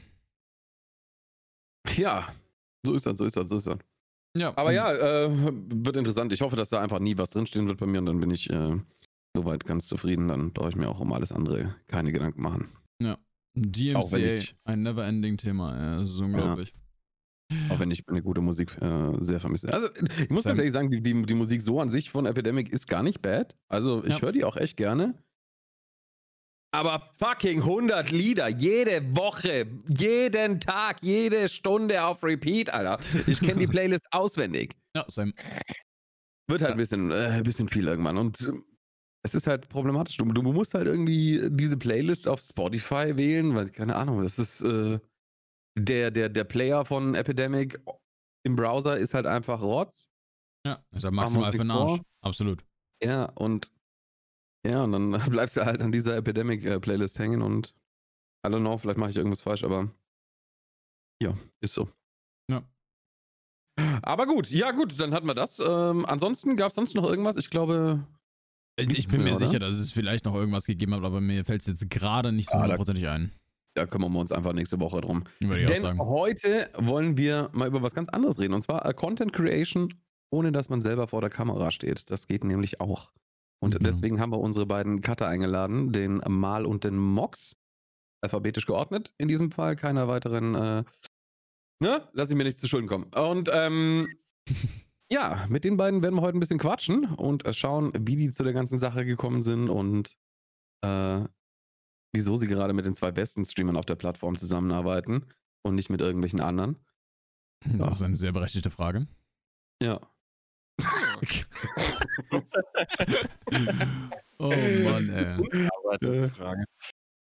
Ja, 1.97 2.29
so 2.85 2.95
ist 2.95 3.07
das, 3.07 3.19
so 3.19 3.25
ist 3.25 3.37
das, 3.37 3.49
so 3.49 3.57
ist 3.57 3.67
das. 3.67 3.79
Ja, 4.37 4.53
Aber 4.57 4.73
ja, 4.73 4.93
äh, 4.93 5.31
wird 5.33 5.97
interessant. 5.97 6.33
Ich 6.33 6.43
hoffe, 6.43 6.57
dass 6.57 6.69
da 6.69 6.83
einfach 6.83 6.99
nie 6.99 7.17
was 7.17 7.31
drinstehen 7.31 7.67
wird 7.69 7.79
bei 7.79 7.87
mir 7.87 7.99
und 8.01 8.07
dann 8.07 8.21
bin 8.21 8.31
ich 8.31 8.51
äh, 8.51 8.77
soweit 9.35 9.65
ganz 9.65 9.87
zufrieden. 9.87 10.29
Dann 10.29 10.53
brauche 10.53 10.69
ich 10.69 10.77
mir 10.77 10.89
auch 10.89 11.01
um 11.01 11.13
alles 11.13 11.33
andere 11.33 11.75
keine 11.87 12.13
Gedanken 12.13 12.43
machen. 12.43 12.69
Wenn 12.99 13.17
DMCA, 13.73 14.19
ich- 14.37 14.55
ein 14.65 14.83
never-ending 14.83 15.39
Thema, 15.39 15.75
ey. 15.95 16.01
Das 16.03 16.11
ist 16.11 16.19
unglaublich. 16.21 16.75
Auch 17.71 17.79
wenn 17.79 17.91
ich 17.91 18.05
meine 18.07 18.23
gute 18.23 18.43
Musik 18.43 18.77
äh, 18.83 19.13
sehr 19.21 19.41
vermisse. 19.41 19.73
Also, 19.73 19.89
ich 19.95 20.29
muss 20.29 20.43
Sam. 20.43 20.51
ganz 20.51 20.59
ehrlich 20.59 20.73
sagen, 20.73 20.91
die, 20.91 21.01
die, 21.01 21.23
die 21.23 21.35
Musik 21.35 21.63
so 21.63 21.81
an 21.81 21.89
sich 21.89 22.11
von 22.11 22.27
Epidemic 22.27 22.69
ist 22.71 22.87
gar 22.89 23.03
nicht 23.03 23.23
bad. 23.23 23.57
Also, 23.69 24.05
ich 24.05 24.15
Ja. 24.17 24.21
höre 24.23 24.33
die 24.33 24.45
auch 24.45 24.57
echt 24.59 24.77
gerne. 24.77 25.15
Aber 26.77 27.01
fucking 27.19 27.63
100 27.63 28.11
Lieder, 28.11 28.49
jede 28.49 29.17
Woche, 29.17 29.67
jeden 29.89 30.61
Tag, 30.61 30.99
jede 31.03 31.49
Stunde 31.49 32.05
auf 32.05 32.23
Repeat, 32.23 32.69
Alter. 32.69 32.99
Ich 33.27 33.41
kenne 33.41 33.61
die 33.61 33.67
Playlist 33.67 34.07
auswendig. 34.13 34.77
Ja, 34.95 35.07
Sam. 35.09 35.33
Wird 36.49 36.61
halt 36.61 36.73
ein 36.73 36.77
bisschen, 36.77 37.11
äh, 37.11 37.29
ein 37.29 37.45
bisschen 37.45 37.69
viel 37.69 37.89
irgendwann. 37.89 38.19
Und 38.19 38.43
äh, 38.43 38.53
es 39.25 39.35
ist 39.35 39.47
halt 39.47 39.71
problematisch. 39.71 40.19
Du, 40.19 40.27
du 40.27 40.43
musst 40.43 40.75
halt 40.75 40.87
irgendwie 40.87 41.49
diese 41.51 41.79
Playlist 41.79 42.29
auf 42.29 42.43
Spotify 42.43 43.17
wählen, 43.17 43.55
weil, 43.55 43.71
keine 43.71 43.97
Ahnung, 43.97 44.23
das 44.23 44.39
ist 44.39 44.61
äh, 44.61 44.99
der, 45.79 46.11
der, 46.11 46.29
der 46.29 46.45
Player 46.45 46.85
von 46.85 47.15
Epidemic 47.15 47.81
im 48.45 48.55
Browser 48.55 48.99
ist 48.99 49.15
halt 49.15 49.27
einfach 49.27 49.63
Rotz. 49.63 50.11
Ja, 50.67 50.85
ist 50.95 51.05
wir 51.05 51.11
maximal 51.11 51.53
für 51.53 51.59
den 51.59 51.71
Arsch. 51.71 52.03
Absolut. 52.21 52.63
Ja, 53.03 53.31
und 53.35 53.73
ja, 54.67 54.83
und 54.85 54.93
dann 54.93 55.11
bleibst 55.31 55.57
du 55.57 55.65
halt 55.65 55.81
an 55.81 55.93
dieser 55.93 56.17
Epidemic-Playlist 56.17 57.19
hängen 57.19 57.43
und 57.43 57.75
I 58.47 58.51
don't 58.51 58.61
know, 58.61 58.79
vielleicht 58.79 58.99
mache 58.99 59.11
ich 59.11 59.17
irgendwas 59.17 59.43
falsch, 59.43 59.65
aber 59.65 59.91
ja, 61.23 61.35
ist 61.61 61.75
so. 61.75 61.89
Ja. 62.51 62.63
Aber 64.03 64.27
gut, 64.27 64.51
ja 64.51 64.71
gut, 64.73 64.99
dann 65.01 65.13
hatten 65.15 65.27
wir 65.27 65.35
das. 65.35 65.59
Ähm, 65.59 66.05
ansonsten 66.07 66.57
gab 66.57 66.69
es 66.69 66.75
sonst 66.75 66.95
noch 66.95 67.05
irgendwas? 67.05 67.37
Ich 67.37 67.51
glaube, 67.51 68.07
Ich, 68.79 69.09
bin 69.09 69.23
mir 69.25 69.35
oder? 69.35 69.39
sicher, 69.47 69.59
dass 69.59 69.77
es 69.77 69.93
vielleicht 69.93 70.25
noch 70.27 70.35
irgendwas 70.35 70.67
gegeben 70.67 70.95
hat, 70.95 71.03
aber 71.05 71.21
mir 71.21 71.45
fällt 71.45 71.63
es 71.63 71.67
jetzt 71.67 71.91
gerade 71.91 72.33
nicht 72.33 72.49
so 72.51 72.57
Ah, 72.57 72.63
hundertprozentig 72.63 73.09
ein. 73.09 73.33
da 73.75 73.87
kümmern 73.87 74.13
wir 74.13 74.21
uns 74.21 74.33
einfach 74.33 74.53
nächste 74.53 74.79
Woche 74.81 75.01
drum. 75.01 75.25
Denn 75.41 75.99
heute 75.99 76.71
wollen 76.77 77.17
wir 77.17 77.51
mal 77.53 77.69
über 77.69 77.83
was 77.83 77.95
ganz 77.95 78.09
anderes 78.09 78.39
reden. 78.39 78.55
Und 78.55 78.63
zwar 78.63 78.87
äh, 78.87 78.95
Content 78.95 79.33
Creation, 79.33 79.93
ohne 80.31 80.53
dass 80.53 80.69
man 80.69 80.81
selber 80.81 81.07
vor 81.09 81.21
der 81.21 81.31
Kamera 81.31 81.71
steht. 81.71 82.11
Das 82.11 82.27
geht 82.27 82.45
nämlich 82.45 82.81
auch. 82.81 83.13
Und 83.63 83.75
Mhm. 83.75 83.85
deswegen 83.85 84.21
haben 84.21 84.31
wir 84.33 84.39
unsere 84.41 84.67
beiden 84.67 85.01
Cutter 85.01 85.27
eingeladen, 85.29 85.93
den 85.93 86.19
Mal 86.29 86.67
und 86.67 86.85
den 86.85 86.97
Mox. 86.97 87.57
Alphabetisch 88.23 88.67
geordnet 88.67 89.13
in 89.19 89.29
diesem 89.29 89.51
Fall. 89.51 89.77
Keiner 89.77 90.09
weiteren, 90.09 90.55
äh, 90.55 90.85
ne? 91.83 92.09
Lass 92.13 92.31
ich 92.31 92.37
mir 92.37 92.45
nichts 92.45 92.61
zu 92.61 92.69
Schulden 92.69 92.89
kommen. 92.89 93.05
Und 93.15 93.51
ähm, 93.53 94.09
ja, 95.13 95.47
mit 95.49 95.65
den 95.65 95.77
beiden 95.77 96.03
werden 96.03 96.15
wir 96.15 96.23
heute 96.23 96.37
ein 96.37 96.41
bisschen 96.41 96.59
quatschen 96.59 97.05
und 97.15 97.45
äh, 97.45 97.53
schauen, 97.53 97.93
wie 97.99 98.17
die 98.17 98.33
zu 98.33 98.43
der 98.43 98.53
ganzen 98.53 98.79
Sache 98.79 99.05
gekommen 99.05 99.43
sind 99.43 99.69
und 99.69 100.17
äh, 100.83 101.25
wieso 102.15 102.37
sie 102.37 102.47
gerade 102.47 102.73
mit 102.73 102.87
den 102.87 102.95
zwei 102.95 103.13
besten 103.13 103.45
Streamern 103.45 103.77
auf 103.77 103.87
der 103.87 103.97
Plattform 103.97 104.37
zusammenarbeiten 104.39 105.27
und 105.63 105.75
nicht 105.75 105.91
mit 105.91 106.01
irgendwelchen 106.01 106.41
anderen. 106.41 106.77
Das 107.65 107.97
ist 107.97 108.03
eine 108.03 108.17
sehr 108.17 108.33
berechtigte 108.33 108.71
Frage. 108.71 109.07
Ja. 109.83 110.01
oh 114.39 114.51
Mann, 114.51 115.09
ey. 115.11 115.37
Die. 116.03 116.31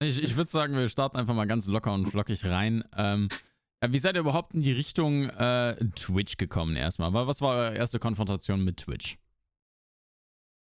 Ich, 0.04 0.22
ich 0.22 0.36
würde 0.36 0.52
sagen, 0.52 0.76
wir 0.76 0.90
starten 0.90 1.18
einfach 1.18 1.34
mal 1.34 1.48
ganz 1.48 1.68
locker 1.68 1.94
und 1.94 2.08
flockig 2.08 2.46
rein. 2.46 2.84
Ähm, 2.96 3.30
ja, 3.82 3.92
wie 3.92 4.00
seid 4.00 4.16
ihr 4.16 4.22
überhaupt 4.22 4.54
in 4.54 4.62
die 4.62 4.72
Richtung 4.74 5.30
äh, 5.30 5.76
Twitch 5.96 6.38
gekommen 6.38 6.76
erstmal? 6.76 7.14
Wa- 7.14 7.28
Was 7.28 7.42
war 7.42 7.56
eure 7.56 7.76
erste 7.76 8.00
Konfrontation 8.00 8.64
mit 8.64 8.78
Twitch? 8.78 9.18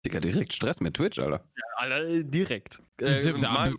Digga, 0.04 0.18
direkt 0.20 0.52
Stress 0.52 0.80
mit 0.80 0.94
Twitch, 0.94 1.18
Alter. 1.18 1.44
Alter, 1.76 2.04
äh, 2.08 2.24
direkt. 2.24 2.82
Äh, 3.00 3.32
mal- 3.34 3.74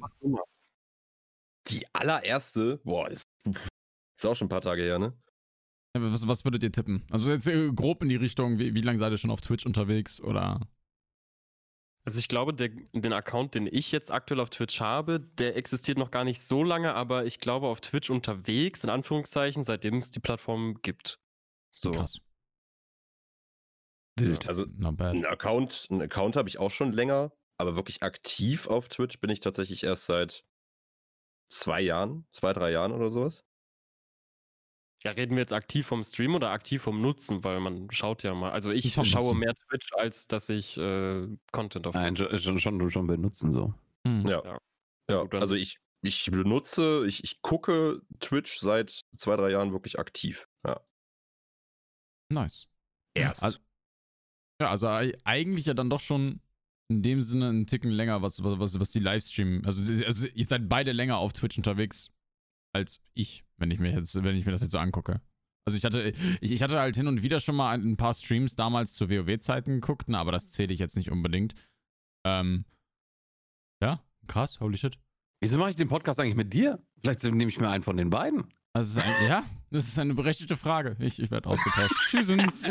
Die 1.68 1.86
allererste, 1.94 2.78
boah, 2.84 3.10
ist, 3.10 3.24
ist 3.46 4.26
auch 4.26 4.36
schon 4.36 4.46
ein 4.46 4.50
paar 4.50 4.62
Tage 4.62 4.84
her, 4.84 5.00
ne? 5.00 5.14
Ja, 5.96 6.12
Was, 6.12 6.28
was 6.28 6.46
würdet 6.46 6.64
ihr 6.64 6.72
tippen? 6.72 7.04
Also 7.10 7.30
jetzt 7.30 7.48
äh, 7.48 7.72
grob 7.72 8.02
in 8.02 8.10
die 8.10 8.16
Richtung, 8.16 8.60
wie, 8.60 8.74
wie 8.74 8.82
lange 8.82 8.98
seid 8.98 9.12
ihr 9.12 9.18
schon 9.18 9.32
auf 9.32 9.42
Twitch 9.42 9.66
unterwegs 9.66 10.22
oder? 10.22 10.60
Also 12.04 12.18
ich 12.18 12.28
glaube, 12.28 12.54
der, 12.54 12.70
den 12.70 13.14
Account, 13.14 13.54
den 13.54 13.68
ich 13.68 13.92
jetzt 13.92 14.12
aktuell 14.12 14.40
auf 14.40 14.50
Twitch 14.50 14.80
habe, 14.82 15.20
der 15.20 15.56
existiert 15.56 16.00
noch 16.00 16.10
gar 16.10 16.24
nicht 16.24 16.42
so 16.42 16.64
lange, 16.64 16.96
aber 16.96 17.26
ich 17.26 17.40
glaube 17.40 17.68
auf 17.68 17.82
Twitch 17.82 18.10
unterwegs, 18.10 18.84
in 18.84 18.90
Anführungszeichen, 18.90 19.64
seitdem 19.64 19.98
es 19.98 20.10
die 20.10 20.20
Plattform 20.20 20.82
gibt. 20.82 21.20
So. 21.70 21.92
Krass. 21.92 22.20
Wild. 24.18 24.48
Also 24.48 24.66
Not 24.78 24.98
bad. 24.98 25.14
Ein 25.14 25.26
Account, 25.26 25.88
ein 25.92 26.02
Account 26.02 26.36
habe 26.36 26.50
ich 26.50 26.58
auch 26.58 26.72
schon 26.72 26.92
länger, 26.92 27.32
aber 27.58 27.76
wirklich 27.76 28.02
aktiv 28.02 28.68
auf 28.68 28.90
Twitch 28.90 29.20
bin 29.20 29.30
ich 29.30 29.40
tatsächlich 29.40 29.84
erst 29.84 30.06
seit 30.06 30.44
zwei 31.50 31.82
Jahren, 31.82 32.26
zwei, 32.32 32.54
drei 32.54 32.72
Jahren 32.72 32.94
oder 32.94 33.12
sowas. 33.12 33.46
Ja, 35.04 35.12
reden 35.12 35.36
wir 35.36 35.42
jetzt 35.42 35.54
aktiv 35.54 35.88
vom 35.88 36.04
Stream 36.04 36.36
oder 36.36 36.52
aktiv 36.52 36.82
vom 36.82 37.02
Nutzen, 37.02 37.44
weil 37.44 37.60
man 37.60 37.90
schaut 37.92 38.22
ja 38.22 38.36
mal. 38.36 38.52
Also 38.52 38.70
ich 38.70 38.94
schaue 38.94 39.06
Nutzen. 39.06 39.38
mehr 39.40 39.56
Twitch, 39.56 39.92
als 39.94 40.28
dass 40.28 40.48
ich 40.50 40.78
äh, 40.78 41.28
Content 41.52 41.88
auf 41.88 41.96
Nein, 41.96 42.16
schon, 42.16 42.60
schon, 42.60 42.90
schon, 42.92 43.08
benutzen 43.08 43.52
so. 43.52 43.74
Hm. 44.06 44.28
Ja. 44.28 44.44
Ja. 44.46 44.60
Ja, 45.10 45.26
also 45.40 45.56
ich, 45.56 45.78
ich 46.04 46.30
benutze, 46.32 47.06
ich, 47.08 47.24
ich 47.24 47.42
gucke 47.42 48.02
Twitch 48.20 48.60
seit 48.60 49.02
zwei, 49.18 49.36
drei 49.36 49.50
Jahren 49.50 49.72
wirklich 49.74 50.00
aktiv. 50.00 50.48
Ja. 50.66 50.80
Nice. 52.32 52.68
Erst. 53.14 53.44
Also, 53.44 53.60
ja, 54.62 54.70
also 54.70 54.88
ei- 54.88 55.18
eigentlich 55.26 55.66
ja 55.66 55.74
dann 55.74 55.90
doch 55.90 56.00
schon 56.00 56.40
in 56.90 57.02
dem 57.02 57.22
Sinne 57.22 57.50
einen 57.50 57.68
Ticken 57.68 57.92
länger, 57.92 58.22
was, 58.22 58.42
was, 58.44 58.80
was 58.80 58.90
die 58.92 59.00
Livestream. 59.00 59.64
Also, 59.66 59.82
also 60.06 60.28
ihr 60.28 60.46
seid 60.46 60.70
beide 60.70 60.92
länger 60.92 61.18
auf 61.18 61.34
Twitch 61.34 61.58
unterwegs 61.58 62.10
als 62.74 63.02
ich, 63.14 63.44
wenn 63.58 63.72
ich 63.72 63.80
mir 63.80 63.92
jetzt, 63.92 64.16
wenn 64.24 64.36
ich 64.36 64.46
mir 64.46 64.52
das 64.52 64.62
jetzt 64.62 64.72
so 64.72 64.80
angucke. 64.80 65.22
Also 65.66 65.78
ich 65.78 65.86
hatte, 65.86 66.14
ich, 66.42 66.52
ich 66.52 66.62
hatte 66.64 66.80
halt 66.80 66.96
hin 66.96 67.08
und 67.08 67.22
wieder 67.22 67.40
schon 67.40 67.56
mal 67.56 67.74
ein 67.74 67.98
paar 67.98 68.14
Streams 68.14 68.56
damals 68.56 68.94
zu 68.94 69.10
WoW-Zeiten 69.10 69.82
geguckt, 69.82 70.06
na, 70.08 70.20
aber 70.20 70.32
das 70.32 70.50
zähle 70.50 70.74
ich 70.74 70.80
jetzt 70.80 70.98
nicht 70.98 71.12
unbedingt. 71.12 71.54
Ähm, 72.26 72.66
ja, 73.82 74.04
krass, 74.28 74.60
holy 74.60 74.78
shit. 74.78 74.98
Wieso 75.42 75.58
mache 75.58 75.72
ich 75.72 75.76
den 75.76 75.88
Podcast 75.88 76.20
eigentlich 76.20 76.36
mit 76.36 76.54
dir? 76.54 76.84
Vielleicht 77.02 77.24
nehme 77.24 77.48
ich 77.48 77.60
mir 77.60 77.70
einen 77.70 77.84
von 77.84 77.98
den 77.98 78.10
beiden. 78.10 78.54
Also 78.74 79.02
ein, 79.02 79.28
ja, 79.28 79.44
das 79.70 79.88
ist 79.88 80.00
eine 80.00 80.14
berechtigte 80.14 80.56
Frage. 80.56 80.96
Ich, 81.00 81.22
ich 81.22 81.30
werde 81.30 81.50
ausgetauscht. 81.50 81.94
Tschüssens. 82.10 82.70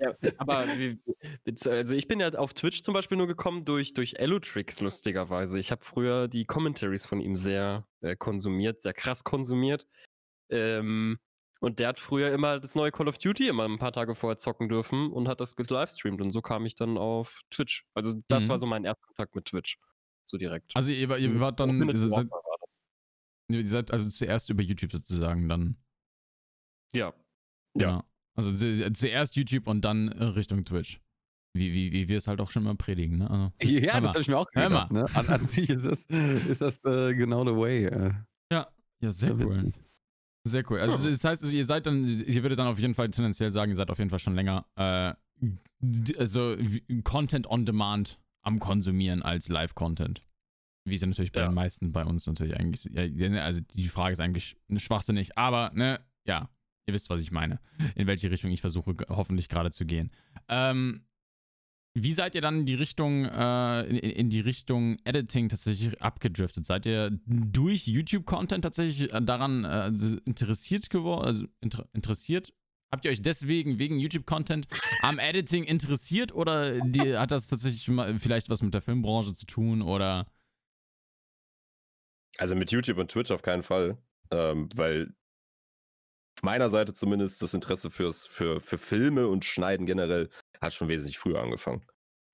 Ja, 0.00 0.14
aber 0.38 0.58
also 0.58 1.94
ich 1.96 2.06
bin 2.06 2.20
ja 2.20 2.28
auf 2.34 2.54
Twitch 2.54 2.82
zum 2.82 2.94
Beispiel 2.94 3.18
nur 3.18 3.26
gekommen 3.26 3.64
durch, 3.64 3.92
durch 3.92 4.14
Elotrix, 4.18 4.80
lustigerweise. 4.80 5.58
Ich 5.58 5.72
habe 5.72 5.84
früher 5.84 6.28
die 6.28 6.44
Commentaries 6.44 7.06
von 7.06 7.20
ihm 7.20 7.34
sehr 7.34 7.86
äh, 8.02 8.14
konsumiert, 8.14 8.82
sehr 8.82 8.92
krass 8.92 9.24
konsumiert. 9.24 9.86
Ähm, 10.48 11.18
und 11.60 11.78
der 11.78 11.88
hat 11.88 11.98
früher 12.00 12.32
immer 12.32 12.60
das 12.60 12.74
neue 12.74 12.92
Call 12.92 13.08
of 13.08 13.18
Duty 13.18 13.48
immer 13.48 13.64
ein 13.64 13.78
paar 13.78 13.92
Tage 13.92 14.14
vorher 14.14 14.38
zocken 14.38 14.68
dürfen 14.68 15.12
und 15.12 15.28
hat 15.28 15.40
das 15.40 15.56
gelivestreamt. 15.56 16.20
Und 16.20 16.30
so 16.30 16.40
kam 16.40 16.66
ich 16.66 16.74
dann 16.76 16.98
auf 16.98 17.40
Twitch. 17.50 17.84
Also 17.94 18.14
das 18.28 18.44
Mhm. 18.44 18.48
war 18.48 18.58
so 18.58 18.66
mein 18.66 18.84
Erstkontakt 18.84 19.34
mit 19.34 19.46
Twitch. 19.46 19.78
So 20.24 20.36
direkt. 20.36 20.70
Also 20.74 20.92
ihr, 20.92 21.16
ihr 21.16 21.40
wart 21.40 21.58
dann, 21.58 21.96
seid. 21.96 22.28
Ihr 23.52 23.66
seid 23.66 23.90
also 23.90 24.08
zuerst 24.08 24.50
über 24.50 24.62
YouTube 24.62 24.92
sozusagen 24.92 25.48
dann. 25.48 25.76
Ja. 26.92 27.12
Ja. 27.76 27.90
Genau. 27.90 28.04
Also 28.34 28.52
zuerst 28.92 29.36
YouTube 29.36 29.66
und 29.66 29.82
dann 29.82 30.08
äh, 30.08 30.24
Richtung 30.24 30.64
Twitch. 30.64 31.00
Wie, 31.54 31.72
wie, 31.72 31.92
wie 31.92 32.08
wir 32.08 32.16
es 32.16 32.28
halt 32.28 32.40
auch 32.40 32.50
schon 32.50 32.62
mal 32.62 32.74
predigen, 32.74 33.18
ne? 33.18 33.30
Also, 33.30 33.52
ja, 33.60 34.00
das 34.00 34.10
habe 34.10 34.20
ich 34.20 34.28
mir 34.28 34.38
auch 34.38 34.50
gedacht, 34.50 34.90
ne? 34.90 35.04
An, 35.14 35.26
an, 35.26 35.44
sich 35.44 35.68
ist 35.68 35.84
das, 35.84 36.04
ist 36.06 36.62
das 36.62 36.82
äh, 36.84 37.14
genau 37.14 37.46
the 37.46 37.54
way. 37.54 37.84
Äh. 37.84 38.14
Ja, 38.50 38.68
ja, 39.02 39.12
sehr 39.12 39.34
cool. 39.36 39.70
Sehr 40.44 40.64
cool. 40.70 40.80
Also 40.80 41.08
das 41.08 41.22
heißt, 41.22 41.52
ihr 41.52 41.66
seid 41.66 41.86
dann, 41.86 42.04
ihr 42.04 42.42
würdet 42.42 42.58
dann 42.58 42.66
auf 42.66 42.78
jeden 42.78 42.94
Fall 42.94 43.10
tendenziell 43.10 43.50
sagen, 43.50 43.70
ihr 43.70 43.76
seid 43.76 43.90
auf 43.90 43.98
jeden 43.98 44.10
Fall 44.10 44.18
schon 44.18 44.34
länger 44.34 44.66
äh, 44.76 45.12
also 46.18 46.56
Content 47.04 47.46
on 47.46 47.64
Demand 47.64 48.18
am 48.42 48.58
Konsumieren 48.58 49.22
als 49.22 49.48
Live-Content. 49.48 50.22
Wie 50.84 50.94
es 50.94 51.00
ja 51.00 51.06
natürlich 51.06 51.32
bei 51.32 51.40
ja. 51.40 51.48
den 51.48 51.54
meisten 51.54 51.92
bei 51.92 52.04
uns 52.04 52.26
natürlich 52.26 52.58
eigentlich, 52.58 52.90
ja, 52.92 53.44
also 53.44 53.60
die 53.60 53.88
Frage 53.88 54.12
ist 54.12 54.20
eigentlich 54.20 54.56
schwachsinnig, 54.76 55.38
aber 55.38 55.70
ne, 55.74 56.00
ja, 56.26 56.48
ihr 56.86 56.94
wisst, 56.94 57.10
was 57.10 57.20
ich 57.20 57.30
meine, 57.30 57.60
in 57.94 58.06
welche 58.06 58.30
Richtung 58.30 58.50
ich 58.50 58.60
versuche 58.60 58.94
hoffentlich 59.08 59.48
gerade 59.48 59.70
zu 59.70 59.86
gehen. 59.86 60.10
Ähm, 60.48 61.04
wie 61.94 62.14
seid 62.14 62.34
ihr 62.34 62.40
dann 62.40 62.60
in 62.60 62.66
die 62.66 62.74
Richtung, 62.74 63.26
äh, 63.26 63.82
in, 63.82 63.96
in, 63.96 64.30
die 64.30 64.40
Richtung 64.40 64.96
Editing 65.04 65.50
tatsächlich 65.50 66.00
abgedriftet? 66.00 66.66
Seid 66.66 66.86
ihr 66.86 67.10
durch 67.26 67.86
YouTube-Content 67.86 68.64
tatsächlich 68.64 69.12
äh, 69.12 69.20
daran 69.20 69.64
äh, 69.64 69.88
interessiert 70.24 70.88
geworden, 70.88 71.26
also 71.26 71.46
inter 71.60 71.86
interessiert? 71.92 72.54
Habt 72.90 73.04
ihr 73.04 73.10
euch 73.10 73.22
deswegen 73.22 73.78
wegen 73.78 73.98
YouTube-Content 73.98 74.68
am 75.00 75.18
Editing 75.18 75.64
interessiert 75.64 76.34
oder 76.34 76.80
die, 76.80 77.16
hat 77.16 77.30
das 77.30 77.48
tatsächlich 77.48 77.90
vielleicht 78.18 78.48
was 78.48 78.62
mit 78.62 78.74
der 78.74 78.82
Filmbranche 78.82 79.34
zu 79.34 79.46
tun 79.46 79.82
oder? 79.82 80.26
Also 82.38 82.54
mit 82.54 82.70
YouTube 82.70 82.98
und 82.98 83.10
Twitch 83.10 83.30
auf 83.30 83.42
keinen 83.42 83.62
Fall, 83.62 83.98
ähm, 84.30 84.68
weil 84.74 85.14
meiner 86.42 86.70
Seite 86.70 86.92
zumindest 86.92 87.40
das 87.42 87.54
Interesse 87.54 87.90
fürs, 87.90 88.26
für, 88.26 88.60
für 88.60 88.78
Filme 88.78 89.28
und 89.28 89.44
Schneiden 89.44 89.86
generell 89.86 90.28
hat 90.60 90.72
schon 90.72 90.88
wesentlich 90.88 91.18
früher 91.18 91.40
angefangen. 91.40 91.86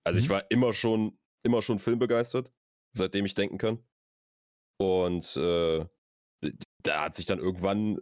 Also 0.04 0.18
mhm. 0.18 0.24
ich 0.24 0.30
war 0.30 0.50
immer 0.50 0.72
schon, 0.72 1.18
immer 1.44 1.62
schon 1.62 1.78
filmbegeistert, 1.78 2.52
seitdem 2.96 3.26
ich 3.26 3.34
denken 3.34 3.58
kann. 3.58 3.84
Und 4.80 5.36
äh, 5.36 5.84
da 6.82 7.04
hat 7.04 7.14
sich 7.14 7.26
dann 7.26 7.38
irgendwann 7.38 7.98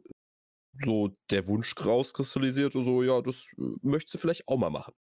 so 0.78 1.16
der 1.30 1.48
Wunsch 1.48 1.74
rauskristallisiert, 1.78 2.72
so, 2.72 3.02
ja, 3.02 3.20
das 3.22 3.52
äh, 3.58 3.62
möchtest 3.82 4.14
du 4.14 4.18
vielleicht 4.18 4.46
auch 4.46 4.58
mal 4.58 4.70
machen. 4.70 4.94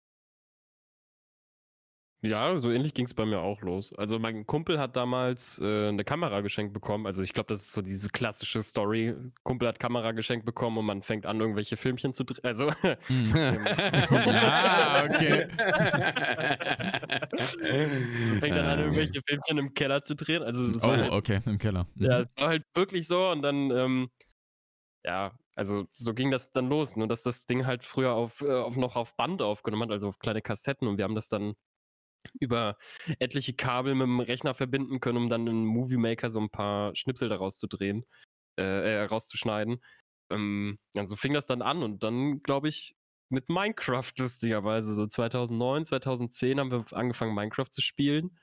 Ja, 2.25 2.57
so 2.57 2.71
ähnlich 2.71 2.95
ging 2.95 3.04
es 3.04 3.12
bei 3.12 3.26
mir 3.26 3.40
auch 3.40 3.61
los. 3.61 3.93
Also 3.99 4.19
mein 4.19 4.47
Kumpel 4.47 4.78
hat 4.78 4.97
damals 4.97 5.61
äh, 5.61 5.88
eine 5.88 6.04
Kamera 6.04 6.40
geschenkt 6.40 6.73
bekommen. 6.73 7.04
Also 7.04 7.21
ich 7.23 7.35
glaube, 7.35 7.49
das 7.49 7.66
ist 7.66 7.73
so 7.73 7.83
diese 7.83 8.09
klassische 8.09 8.62
Story. 8.62 9.14
Kumpel 9.43 9.69
hat 9.69 9.78
Kamera 9.78 10.12
geschenkt 10.12 10.47
bekommen 10.47 10.78
und 10.78 10.87
man 10.87 11.02
fängt 11.02 11.26
an, 11.26 11.38
irgendwelche 11.38 11.76
Filmchen 11.76 12.14
zu 12.14 12.25
drehen. 12.25 12.45
Also. 12.45 12.73
Hm. 12.81 13.35
ah, 14.31 15.04
okay. 15.04 15.49
fängt 18.40 18.57
dann 18.57 18.66
an, 18.66 18.78
irgendwelche 18.78 19.21
Filmchen 19.26 19.59
im 19.59 19.75
Keller 19.75 20.02
zu 20.02 20.16
drehen. 20.16 20.43
Also 20.43 20.66
das 20.69 20.83
oh, 20.83 20.88
war 20.88 20.97
halt, 20.97 21.12
okay, 21.12 21.40
im 21.45 21.59
Keller. 21.59 21.87
Ja, 21.97 22.21
es 22.21 22.28
war 22.37 22.49
halt 22.49 22.64
wirklich 22.73 23.07
so 23.07 23.28
und 23.28 23.43
dann, 23.43 23.71
ähm, 23.71 24.11
ja, 25.04 25.33
also 25.57 25.88
so 25.93 26.14
ging 26.14 26.31
das 26.31 26.52
dann 26.52 26.71
los. 26.71 26.97
Nur 26.97 27.07
dass 27.07 27.23
das 27.23 27.45
Ding 27.45 27.66
halt 27.66 27.83
früher 27.83 28.14
auf, 28.14 28.40
äh, 28.40 28.50
auf 28.50 28.76
noch 28.76 28.97
auf 28.97 29.14
Band 29.14 29.43
aufgenommen 29.43 29.83
hat, 29.83 29.90
also 29.90 30.09
auf 30.09 30.19
kleine 30.19 30.40
Kassetten 30.40 30.88
und 30.88 30.97
wir 30.97 31.04
haben 31.04 31.14
das 31.14 31.28
dann 31.28 31.54
über 32.40 32.76
etliche 33.19 33.54
Kabel 33.54 33.95
mit 33.95 34.07
dem 34.07 34.21
Rechner 34.21 34.54
verbinden 34.54 35.00
können, 35.00 35.19
um 35.19 35.28
dann 35.28 35.47
in 35.47 35.64
Movie 35.64 35.97
Maker 35.97 36.31
so 36.31 36.40
ein 36.40 36.50
paar 36.50 36.95
Schnipsel 36.97 37.28
daraus 37.28 37.59
zu 37.59 37.66
drehen, 37.66 38.04
äh, 38.59 38.62
äh 38.62 39.04
rauszuschneiden. 39.04 39.83
Ähm, 40.31 40.78
ja, 40.95 41.07
so 41.07 41.16
fing 41.16 41.35
das 41.35 41.47
dann 41.47 41.62
an 41.62 41.83
und 41.83 42.02
dann, 42.02 42.43
glaube 42.43 42.69
ich, 42.69 42.97
mit 43.31 43.49
Minecraft 43.49 44.12
lustigerweise. 44.19 44.95
So 44.95 45.07
2009, 45.07 45.85
2010 45.87 46.61
haben 46.61 46.71
wir 46.71 46.85
angefangen, 46.93 47.35
Minecraft 47.35 47.71
zu 47.71 47.83
spielen. 47.83 48.38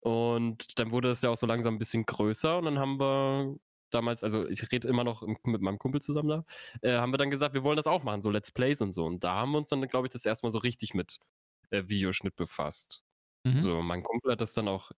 Und 0.00 0.78
dann 0.78 0.90
wurde 0.90 1.08
das 1.08 1.22
ja 1.22 1.30
auch 1.30 1.36
so 1.36 1.46
langsam 1.46 1.76
ein 1.76 1.78
bisschen 1.78 2.04
größer 2.04 2.58
und 2.58 2.66
dann 2.66 2.78
haben 2.78 3.00
wir 3.00 3.56
damals, 3.90 4.22
also 4.22 4.46
ich 4.48 4.70
rede 4.70 4.88
immer 4.88 5.04
noch 5.04 5.22
mit 5.44 5.62
meinem 5.62 5.78
Kumpel 5.78 6.02
zusammen 6.02 6.28
da, 6.28 6.44
äh, 6.82 6.98
haben 6.98 7.12
wir 7.12 7.18
dann 7.18 7.30
gesagt, 7.30 7.54
wir 7.54 7.62
wollen 7.64 7.76
das 7.76 7.86
auch 7.86 8.02
machen, 8.02 8.20
so 8.20 8.30
Let's 8.30 8.52
Plays 8.52 8.82
und 8.82 8.92
so. 8.92 9.06
Und 9.06 9.24
da 9.24 9.34
haben 9.34 9.52
wir 9.52 9.58
uns 9.58 9.68
dann, 9.68 9.80
glaube 9.88 10.06
ich, 10.06 10.12
das 10.12 10.26
erstmal 10.26 10.52
so 10.52 10.58
richtig 10.58 10.94
mit 10.94 11.20
äh, 11.70 11.84
Videoschnitt 11.86 12.36
befasst. 12.36 13.02
Mhm. 13.44 13.52
So, 13.52 13.82
mein 13.82 14.02
Kumpel 14.02 14.32
hat 14.32 14.40
das 14.40 14.54
dann 14.54 14.68
auch, 14.68 14.90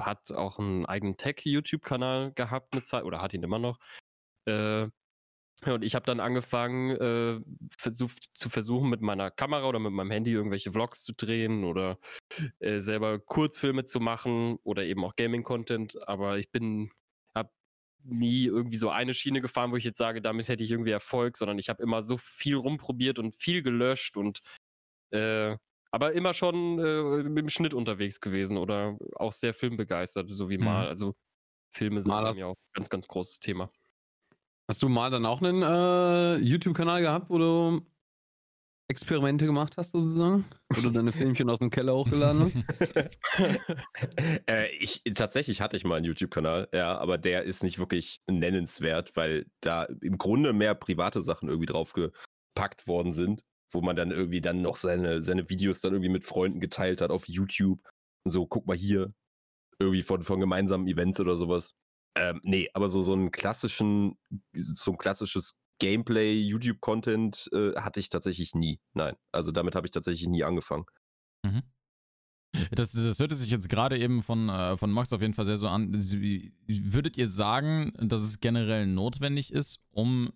hat 0.00 0.30
auch 0.32 0.58
einen 0.58 0.86
eigenen 0.86 1.16
Tech-YouTube-Kanal 1.16 2.32
gehabt 2.32 2.74
eine 2.74 2.82
Zeit, 2.82 3.04
oder 3.04 3.20
hat 3.20 3.34
ihn 3.34 3.42
immer 3.42 3.58
noch. 3.58 3.78
Äh, 4.46 4.88
und 5.66 5.84
ich 5.84 5.94
habe 5.94 6.06
dann 6.06 6.20
angefangen, 6.20 6.90
äh, 6.90 7.40
versuch, 7.76 8.10
zu 8.34 8.48
versuchen, 8.48 8.88
mit 8.88 9.02
meiner 9.02 9.30
Kamera 9.30 9.68
oder 9.68 9.78
mit 9.78 9.92
meinem 9.92 10.10
Handy 10.10 10.32
irgendwelche 10.32 10.72
Vlogs 10.72 11.04
zu 11.04 11.12
drehen 11.12 11.64
oder 11.64 11.98
äh, 12.60 12.80
selber 12.80 13.18
Kurzfilme 13.18 13.84
zu 13.84 14.00
machen 14.00 14.58
oder 14.62 14.84
eben 14.84 15.04
auch 15.04 15.16
Gaming-Content. 15.16 16.08
Aber 16.08 16.38
ich 16.38 16.50
bin, 16.50 16.90
habe 17.34 17.50
nie 18.04 18.46
irgendwie 18.46 18.78
so 18.78 18.88
eine 18.88 19.12
Schiene 19.12 19.42
gefahren, 19.42 19.70
wo 19.72 19.76
ich 19.76 19.84
jetzt 19.84 19.98
sage, 19.98 20.22
damit 20.22 20.48
hätte 20.48 20.64
ich 20.64 20.70
irgendwie 20.70 20.92
Erfolg, 20.92 21.36
sondern 21.36 21.58
ich 21.58 21.68
habe 21.68 21.82
immer 21.82 22.02
so 22.02 22.16
viel 22.16 22.56
rumprobiert 22.56 23.18
und 23.18 23.36
viel 23.36 23.62
gelöscht 23.62 24.16
und 24.16 24.40
äh, 25.10 25.56
aber 25.90 26.12
immer 26.12 26.34
schon 26.34 26.78
äh, 26.78 27.22
mit 27.24 27.38
dem 27.38 27.48
Schnitt 27.48 27.74
unterwegs 27.74 28.20
gewesen 28.20 28.56
oder 28.56 28.96
auch 29.16 29.32
sehr 29.32 29.54
filmbegeistert, 29.54 30.28
so 30.30 30.48
wie 30.48 30.58
mhm. 30.58 30.64
mal. 30.64 30.88
Also 30.88 31.14
Filme 31.72 32.00
sind 32.00 32.12
mir 32.12 32.46
auch 32.46 32.54
ein 32.54 32.72
ganz, 32.74 32.88
ganz 32.88 33.08
großes 33.08 33.40
Thema. 33.40 33.70
Hast 34.68 34.82
du 34.82 34.88
mal 34.88 35.10
dann 35.10 35.26
auch 35.26 35.42
einen 35.42 35.62
äh, 35.62 36.36
YouTube-Kanal 36.36 37.02
gehabt, 37.02 37.30
wo 37.30 37.38
du 37.38 37.80
Experimente 38.88 39.46
gemacht 39.46 39.76
hast, 39.76 39.92
sozusagen? 39.92 40.44
Wo 40.68 40.80
du 40.80 40.90
deine 40.90 41.12
Filmchen 41.12 41.48
aus 41.48 41.58
dem 41.58 41.70
Keller 41.70 41.94
hochgeladen 41.94 42.64
hast? 42.80 42.96
äh, 44.48 44.68
ich, 44.78 45.02
tatsächlich 45.14 45.60
hatte 45.60 45.76
ich 45.76 45.84
mal 45.84 45.96
einen 45.96 46.06
YouTube-Kanal, 46.06 46.68
ja, 46.72 46.98
aber 46.98 47.18
der 47.18 47.44
ist 47.44 47.62
nicht 47.62 47.78
wirklich 47.78 48.20
nennenswert, 48.28 49.16
weil 49.16 49.46
da 49.60 49.84
im 49.84 50.18
Grunde 50.18 50.52
mehr 50.52 50.74
private 50.74 51.20
Sachen 51.20 51.48
irgendwie 51.48 51.66
draufgepackt 51.66 52.86
worden 52.86 53.12
sind 53.12 53.44
wo 53.70 53.80
man 53.80 53.96
dann 53.96 54.10
irgendwie 54.10 54.40
dann 54.40 54.62
noch 54.62 54.76
seine, 54.76 55.22
seine 55.22 55.48
Videos 55.48 55.80
dann 55.80 55.92
irgendwie 55.92 56.10
mit 56.10 56.24
Freunden 56.24 56.60
geteilt 56.60 57.00
hat 57.00 57.10
auf 57.10 57.28
YouTube. 57.28 57.80
Und 58.24 58.30
so, 58.30 58.46
guck 58.46 58.66
mal 58.66 58.76
hier, 58.76 59.12
irgendwie 59.78 60.02
von, 60.02 60.22
von 60.22 60.40
gemeinsamen 60.40 60.86
Events 60.86 61.20
oder 61.20 61.36
sowas. 61.36 61.74
Ähm, 62.16 62.40
nee, 62.42 62.68
aber 62.74 62.88
so, 62.88 63.02
so 63.02 63.12
einen 63.12 63.30
klassischen, 63.30 64.18
so 64.52 64.92
ein 64.92 64.98
klassisches 64.98 65.58
Gameplay, 65.80 66.40
YouTube-Content 66.40 67.48
äh, 67.52 67.72
hatte 67.76 68.00
ich 68.00 68.10
tatsächlich 68.10 68.54
nie. 68.54 68.80
Nein. 68.94 69.16
Also 69.32 69.52
damit 69.52 69.74
habe 69.74 69.86
ich 69.86 69.90
tatsächlich 69.90 70.28
nie 70.28 70.44
angefangen. 70.44 70.84
Mhm. 71.42 71.62
Das, 72.72 72.92
das 72.92 73.18
hörte 73.18 73.36
sich 73.36 73.50
jetzt 73.50 73.68
gerade 73.68 73.98
eben 73.98 74.22
von, 74.22 74.48
äh, 74.48 74.76
von 74.76 74.90
Max 74.90 75.12
auf 75.12 75.22
jeden 75.22 75.34
Fall 75.34 75.44
sehr 75.44 75.56
so 75.56 75.68
an. 75.68 75.92
Würdet 75.92 77.16
ihr 77.16 77.28
sagen, 77.28 77.92
dass 78.00 78.22
es 78.22 78.40
generell 78.40 78.86
notwendig 78.86 79.52
ist, 79.52 79.78
um 79.90 80.32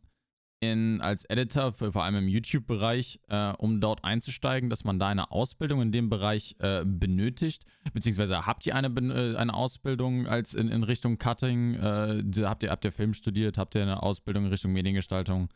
in, 0.61 1.01
als 1.01 1.25
Editor, 1.27 1.73
für, 1.73 1.93
vor 1.93 2.05
allem 2.05 2.17
im 2.17 2.29
YouTube-Bereich, 2.29 3.21
äh, 3.29 3.53
um 3.59 3.81
dort 3.81 4.05
einzusteigen, 4.05 4.71
dass 4.71 4.85
man 4.85 4.99
da 4.99 5.09
eine 5.09 5.31
Ausbildung 5.31 5.83
in 5.83 5.93
dem 5.93 6.09
Bereich 6.09 6.57
äh, 6.59 6.85
benötigt? 6.85 7.65
Beziehungsweise 7.93 8.47
habt 8.47 8.67
ihr 8.67 8.75
eine, 8.75 8.89
äh, 8.89 9.37
eine 9.37 9.55
Ausbildung 9.55 10.27
als 10.27 10.55
in, 10.55 10.69
in 10.69 10.83
Richtung 10.83 11.19
Cutting? 11.19 11.75
Äh, 11.75 12.23
habt, 12.45 12.63
ihr, 12.63 12.71
habt 12.71 12.85
ihr 12.85 12.93
Film 12.93 13.15
studiert? 13.15 13.59
Habt 13.59 13.75
ihr 13.75 13.83
eine 13.83 14.03
Ausbildung 14.03 14.45
in 14.45 14.51
Richtung 14.51 14.73
Mediengestaltung? 14.73 15.53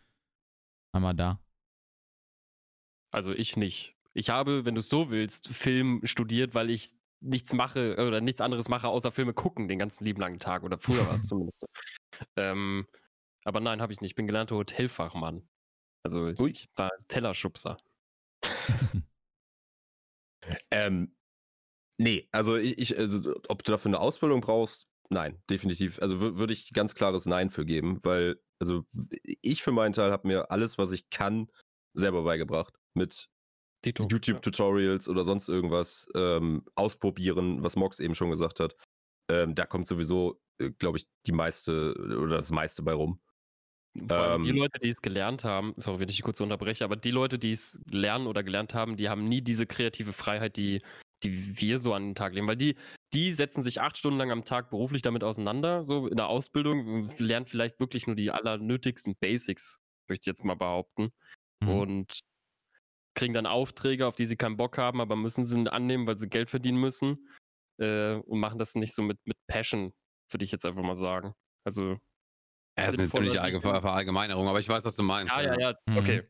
Einmal 0.93 1.14
da. 1.14 1.40
Also 3.11 3.33
ich 3.33 3.57
nicht. 3.57 3.97
Ich 4.14 4.31
habe, 4.31 4.64
wenn 4.64 4.75
du 4.75 4.81
es 4.81 4.88
so 4.88 5.11
willst, 5.11 5.49
Film 5.49 6.00
studiert, 6.05 6.55
weil 6.55 6.71
ich 6.71 6.90
nichts 7.21 7.52
mache 7.52 7.97
oder 7.97 8.21
nichts 8.21 8.40
anderes 8.40 8.69
mache, 8.69 8.88
außer 8.88 9.12
Filme 9.12 9.33
gucken 9.33 9.69
den 9.69 9.78
ganzen 9.78 10.05
lieben 10.05 10.21
langen 10.21 10.38
Tag 10.38 10.62
oder 10.62 10.78
früher 10.78 11.07
war 11.07 11.14
es 11.14 11.26
zumindest 11.26 11.61
so. 11.61 11.67
Ähm, 12.37 12.87
aber 13.49 13.61
nein, 13.61 13.81
habe 13.81 13.93
ich 13.93 14.00
nicht. 14.00 14.11
Ich 14.11 14.14
bin 14.14 14.26
gelernter 14.26 14.57
Hotelfachmann. 14.57 15.49
Also 16.05 16.33
Ui. 16.38 16.50
ich 16.50 16.69
war 16.76 16.90
Tellerschubser. 17.09 17.78
ähm, 20.71 21.17
nee, 21.99 22.28
also 22.31 22.57
ich, 22.57 22.78
ich 22.78 22.99
also, 22.99 23.35
ob 23.49 23.64
du 23.64 23.73
dafür 23.73 23.88
eine 23.88 24.00
Ausbildung 24.00 24.43
brauchst, 24.43 24.87
nein, 25.09 25.43
definitiv. 25.50 26.00
Also 26.00 26.21
würde 26.21 26.52
ich 26.52 26.73
ganz 26.73 26.95
klares 26.95 27.26
Nein 27.26 27.50
für 27.50 27.64
geben, 27.64 27.99
weil, 28.05 28.40
also 28.61 28.85
ich 29.43 29.62
für 29.62 29.73
meinen 29.73 29.95
Teil 29.95 30.12
habe 30.12 30.28
mir 30.28 30.50
alles, 30.50 30.78
was 30.78 30.93
ich 30.93 31.11
kann, 31.11 31.50
selber 31.95 32.23
beigebracht. 32.23 32.75
Mit 32.95 33.28
YouTube-Tutorials 33.85 35.09
oder 35.09 35.25
sonst 35.25 35.49
irgendwas 35.49 36.09
ähm, 36.14 36.64
ausprobieren, 36.75 37.62
was 37.62 37.76
Mox 37.76 38.00
eben 38.00 38.14
schon 38.14 38.31
gesagt 38.31 38.61
hat. 38.61 38.76
Ähm, 39.31 39.55
da 39.55 39.67
kommt 39.67 39.87
sowieso, 39.87 40.40
äh, 40.59 40.71
glaube 40.71 40.99
ich, 40.99 41.07
die 41.26 41.33
meiste 41.33 41.95
oder 41.97 42.37
das 42.37 42.50
meiste 42.50 42.83
bei 42.83 42.93
rum. 42.93 43.21
Vor 44.07 44.17
allem 44.19 44.43
die 44.43 44.50
ähm. 44.50 44.57
Leute, 44.57 44.78
die 44.81 44.90
es 44.90 45.02
gelernt 45.02 45.45
haben, 45.45 45.75
sorry, 45.76 46.00
wenn 46.00 46.09
ich 46.09 46.23
kurz 46.23 46.40
unterbreche, 46.40 46.85
aber 46.85 46.97
die 46.97 47.11
Leute, 47.11 47.38
die 47.38 47.52
es 47.52 47.78
lernen 47.90 48.26
oder 48.26 48.43
gelernt 48.43 48.75
haben, 48.75 48.97
die 48.97 49.09
haben 49.09 49.28
nie 49.28 49.40
diese 49.40 49.67
kreative 49.67 50.12
Freiheit, 50.12 50.57
die 50.57 50.83
die 51.25 51.61
wir 51.61 51.78
so 51.78 51.95
an 51.95 52.09
den 52.09 52.14
Tag 52.14 52.35
legen. 52.35 52.47
Weil 52.47 52.57
die, 52.57 52.76
die 53.12 53.33
setzen 53.33 53.62
sich 53.62 53.81
acht 53.81 53.97
Stunden 53.97 54.19
lang 54.19 54.31
am 54.31 54.45
Tag 54.45 54.71
beruflich 54.71 55.02
damit 55.02 55.25
auseinander, 55.25 55.85
so 55.85 56.07
in 56.07 56.17
der 56.17 56.28
Ausbildung, 56.28 57.11
lernen 57.19 57.47
vielleicht 57.47 57.81
wirklich 57.81 58.07
nur 58.07 58.17
die 58.17 58.31
allernötigsten 58.31 59.17
Basics, 59.17 59.81
möchte 60.09 60.23
ich 60.23 60.26
jetzt 60.26 60.45
mal 60.45 60.55
behaupten. 60.55 61.11
Mhm. 61.61 61.69
Und 61.69 62.21
kriegen 63.14 63.35
dann 63.35 63.47
Aufträge, 63.47 64.07
auf 64.07 64.14
die 64.14 64.26
sie 64.26 64.37
keinen 64.37 64.57
Bock 64.57 64.78
haben, 64.78 65.00
aber 65.00 65.17
müssen 65.17 65.45
sie 65.45 65.69
annehmen, 65.69 66.07
weil 66.07 66.19
sie 66.19 66.28
Geld 66.28 66.50
verdienen 66.50 66.78
müssen. 66.78 67.28
Äh, 67.81 68.14
und 68.14 68.38
machen 68.38 68.59
das 68.59 68.75
nicht 68.75 68.95
so 68.95 69.02
mit, 69.02 69.19
mit 69.25 69.37
Passion, 69.49 69.93
würde 70.31 70.45
ich 70.45 70.52
jetzt 70.52 70.67
einfach 70.67 70.83
mal 70.83 70.95
sagen. 70.95 71.35
Also. 71.64 71.99
Ja, 72.78 72.87
das 72.87 72.94
ist 72.94 73.12
natürlich 73.12 73.40
eine 73.40 73.61
Verallgemeinerung, 73.61 74.49
aber 74.49 74.61
ich 74.61 74.68
weiß, 74.68 74.85
was 74.85 74.97
du 74.97 75.02
meinst. 75.02 75.35
Ja, 75.35 75.42
ja, 75.42 75.58
ja, 75.58 75.75
mhm. 75.87 75.99
okay. 75.99 76.23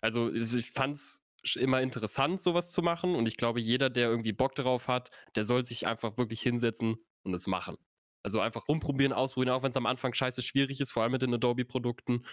Also 0.00 0.32
ich 0.32 0.70
fand 0.70 0.96
es 0.96 1.24
immer 1.56 1.80
interessant, 1.80 2.42
sowas 2.42 2.70
zu 2.70 2.82
machen. 2.82 3.14
Und 3.14 3.26
ich 3.28 3.36
glaube, 3.36 3.60
jeder, 3.60 3.90
der 3.90 4.08
irgendwie 4.08 4.32
Bock 4.32 4.54
darauf 4.54 4.88
hat, 4.88 5.10
der 5.34 5.44
soll 5.44 5.64
sich 5.66 5.86
einfach 5.86 6.16
wirklich 6.16 6.40
hinsetzen 6.40 6.96
und 7.24 7.34
es 7.34 7.46
machen. 7.46 7.76
Also 8.22 8.40
einfach 8.40 8.68
rumprobieren, 8.68 9.12
ausprobieren, 9.12 9.54
auch 9.54 9.62
wenn 9.62 9.70
es 9.70 9.76
am 9.76 9.86
Anfang 9.86 10.14
scheiße 10.14 10.42
schwierig 10.42 10.80
ist, 10.80 10.90
vor 10.90 11.02
allem 11.02 11.12
mit 11.12 11.22
den 11.22 11.34
Adobe-Produkten. 11.34 12.24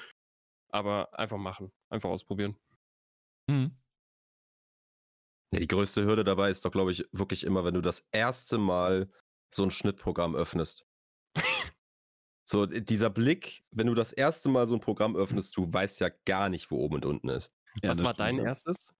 Aber 0.70 1.18
einfach 1.18 1.38
machen, 1.38 1.72
einfach 1.90 2.10
ausprobieren. 2.10 2.58
Mhm. 3.48 3.78
Ja, 5.52 5.60
die 5.60 5.68
größte 5.68 6.04
Hürde 6.06 6.24
dabei 6.24 6.50
ist 6.50 6.66
doch, 6.66 6.72
glaube 6.72 6.92
ich, 6.92 7.06
wirklich 7.12 7.44
immer, 7.44 7.64
wenn 7.64 7.76
du 7.76 7.82
das 7.82 8.08
erste 8.12 8.58
Mal 8.58 9.08
so 9.54 9.64
ein 9.64 9.72
Schnittprogramm 9.72 10.36
öffnest. 10.36 10.86
So, 12.46 12.66
dieser 12.66 13.10
Blick, 13.10 13.64
wenn 13.72 13.88
du 13.88 13.94
das 13.94 14.14
erste 14.14 14.50
Mal 14.50 14.68
so 14.68 14.76
ein 14.76 14.80
Programm 14.80 15.16
öffnest, 15.16 15.58
du 15.58 15.72
weißt 15.72 16.00
ja 16.00 16.10
gar 16.26 16.50
nicht, 16.50 16.72
wo 16.72 16.78
oben 16.78 16.96
und 16.96 17.06
unten 17.06 17.30
ist. 17.30 17.54
Ja, 17.82 17.90
Was 17.90 18.04
war 18.04 18.14
dein 18.14 18.38
erstes? 18.38 18.94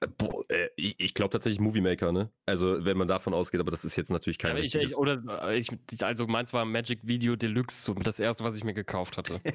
Äh, 0.00 0.06
boah, 0.16 0.44
äh, 0.48 0.68
ich, 0.76 0.94
ich 0.98 1.14
glaube 1.14 1.30
tatsächlich 1.30 1.60
Movie 1.60 1.80
Maker, 1.80 2.12
ne? 2.12 2.30
Also, 2.46 2.84
wenn 2.84 2.96
man 2.96 3.08
davon 3.08 3.34
ausgeht, 3.34 3.60
aber 3.60 3.70
das 3.70 3.84
ist 3.84 3.96
jetzt 3.96 4.10
natürlich 4.10 4.38
kein 4.38 4.56
ja, 4.56 4.62
ich, 4.62 4.74
ich, 4.74 4.96
oder 4.96 5.22
äh, 5.48 5.58
ich, 5.58 5.70
also 6.02 6.26
meins 6.26 6.52
war 6.52 6.64
Magic 6.64 7.00
Video 7.02 7.36
Deluxe, 7.36 7.82
so 7.82 7.94
das 7.94 8.20
erste, 8.20 8.44
was 8.44 8.56
ich 8.56 8.64
mir 8.64 8.74
gekauft 8.74 9.16
hatte. 9.16 9.40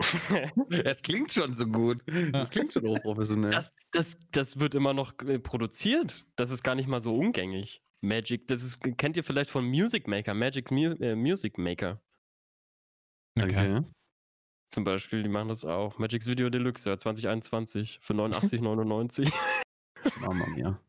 Es 0.84 1.02
klingt 1.02 1.32
schon 1.32 1.52
so 1.52 1.66
gut. 1.66 2.00
Das 2.32 2.50
klingt 2.50 2.72
schon 2.72 2.86
hochprofessionell. 2.86 3.50
Das, 3.50 3.74
das, 3.92 4.18
das 4.32 4.58
wird 4.58 4.74
immer 4.74 4.94
noch 4.94 5.14
produziert. 5.42 6.24
Das 6.36 6.50
ist 6.50 6.62
gar 6.62 6.74
nicht 6.74 6.88
mal 6.88 7.00
so 7.00 7.14
umgängig. 7.14 7.82
Magic, 8.00 8.46
das 8.46 8.64
ist, 8.64 8.80
kennt 8.96 9.16
ihr 9.16 9.24
vielleicht 9.24 9.50
von 9.50 9.64
Music 9.64 10.08
Maker, 10.08 10.32
Magic 10.32 10.70
Mu 10.70 10.94
äh, 11.00 11.14
Music 11.14 11.58
Maker. 11.58 12.00
Okay. 13.38 13.80
Zum 14.66 14.84
Beispiel, 14.84 15.22
die 15.22 15.28
machen 15.28 15.48
das 15.48 15.64
auch. 15.64 15.98
Magic's 15.98 16.26
Video 16.26 16.48
Deluxe, 16.48 16.88
ja, 16.88 16.96
2021 16.96 17.98
für 18.00 18.14
89,99. 18.14 19.32
Mama 20.20 20.46
mia. 20.46 20.80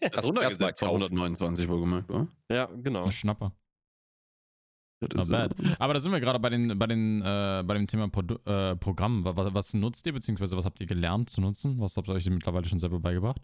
Das 0.00 0.24
runtergesetzt 0.24 0.78
von 0.78 0.88
129 0.88 1.68
wohlgemerkt, 1.68 2.10
oder? 2.10 2.28
Ja, 2.50 2.66
genau. 2.66 3.04
Ein 3.04 3.12
Schnapper. 3.12 3.52
Not 5.00 5.30
bad. 5.30 5.54
Aber 5.80 5.94
da 5.94 6.00
sind 6.00 6.12
wir 6.12 6.20
gerade 6.20 6.38
bei, 6.38 6.50
den, 6.50 6.78
bei, 6.78 6.86
den, 6.86 7.22
äh, 7.22 7.64
bei 7.66 7.74
dem 7.74 7.86
Thema 7.86 8.08
Pro 8.08 8.22
äh, 8.44 8.76
Programm. 8.76 9.24
Was, 9.24 9.54
was, 9.54 9.74
nutzt 9.74 10.06
ihr, 10.06 10.12
beziehungsweise 10.12 10.56
was 10.56 10.64
habt 10.64 10.80
ihr 10.80 10.86
gelernt 10.86 11.30
zu 11.30 11.40
nutzen? 11.40 11.80
Was 11.80 11.96
habt 11.96 12.08
ihr 12.08 12.14
euch 12.14 12.28
mittlerweile 12.30 12.68
schon 12.68 12.78
selber 12.78 13.00
beigebracht? 13.00 13.40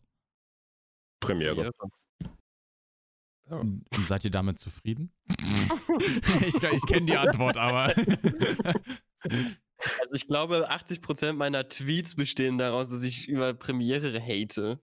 Premiere. 1.21 1.73
Oh. 3.51 3.63
Seid 4.07 4.25
ihr 4.25 4.31
damit 4.31 4.59
zufrieden? 4.59 5.13
ich 6.47 6.63
ich 6.63 6.87
kenne 6.87 7.07
die 7.07 7.17
Antwort, 7.17 7.57
aber. 7.57 7.95
also 9.23 10.15
ich 10.15 10.27
glaube, 10.27 10.71
80% 10.71 11.33
meiner 11.33 11.69
Tweets 11.69 12.15
bestehen 12.15 12.59
daraus, 12.59 12.91
dass 12.91 13.03
ich 13.03 13.29
über 13.29 13.55
Premiere 13.55 14.21
hate. 14.21 14.81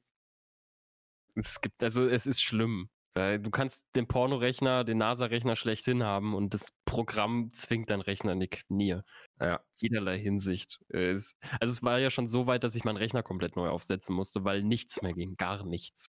Es 1.36 1.62
gibt, 1.62 1.84
also 1.84 2.08
es 2.08 2.26
ist 2.26 2.42
schlimm. 2.42 2.90
Du 3.16 3.50
kannst 3.50 3.86
den 3.96 4.08
Pornorechner, 4.08 4.84
den 4.84 4.98
NASA-Rechner 4.98 5.56
schlechthin 5.56 6.04
haben 6.04 6.36
und 6.36 6.54
das 6.54 6.74
Programm 6.84 7.50
zwingt 7.54 7.90
deinen 7.90 8.02
Rechner 8.02 8.34
in 8.34 8.42
die 8.42 8.50
Knie. 8.50 9.00
Ja. 9.40 9.62
Jederlei 9.78 10.20
Hinsicht. 10.20 10.80
also 10.92 11.34
es 11.62 11.82
war 11.82 12.00
ja 12.00 12.10
schon 12.10 12.28
so 12.28 12.46
weit, 12.46 12.66
dass 12.66 12.76
ich 12.76 12.84
meinen 12.84 12.98
Rechner 12.98 13.24
komplett 13.24 13.56
neu 13.56 13.70
aufsetzen 13.70 14.14
musste, 14.14 14.44
weil 14.44 14.64
nichts 14.64 15.02
mehr 15.02 15.14
ging. 15.14 15.36
Gar 15.38 15.66
nichts. 15.66 16.10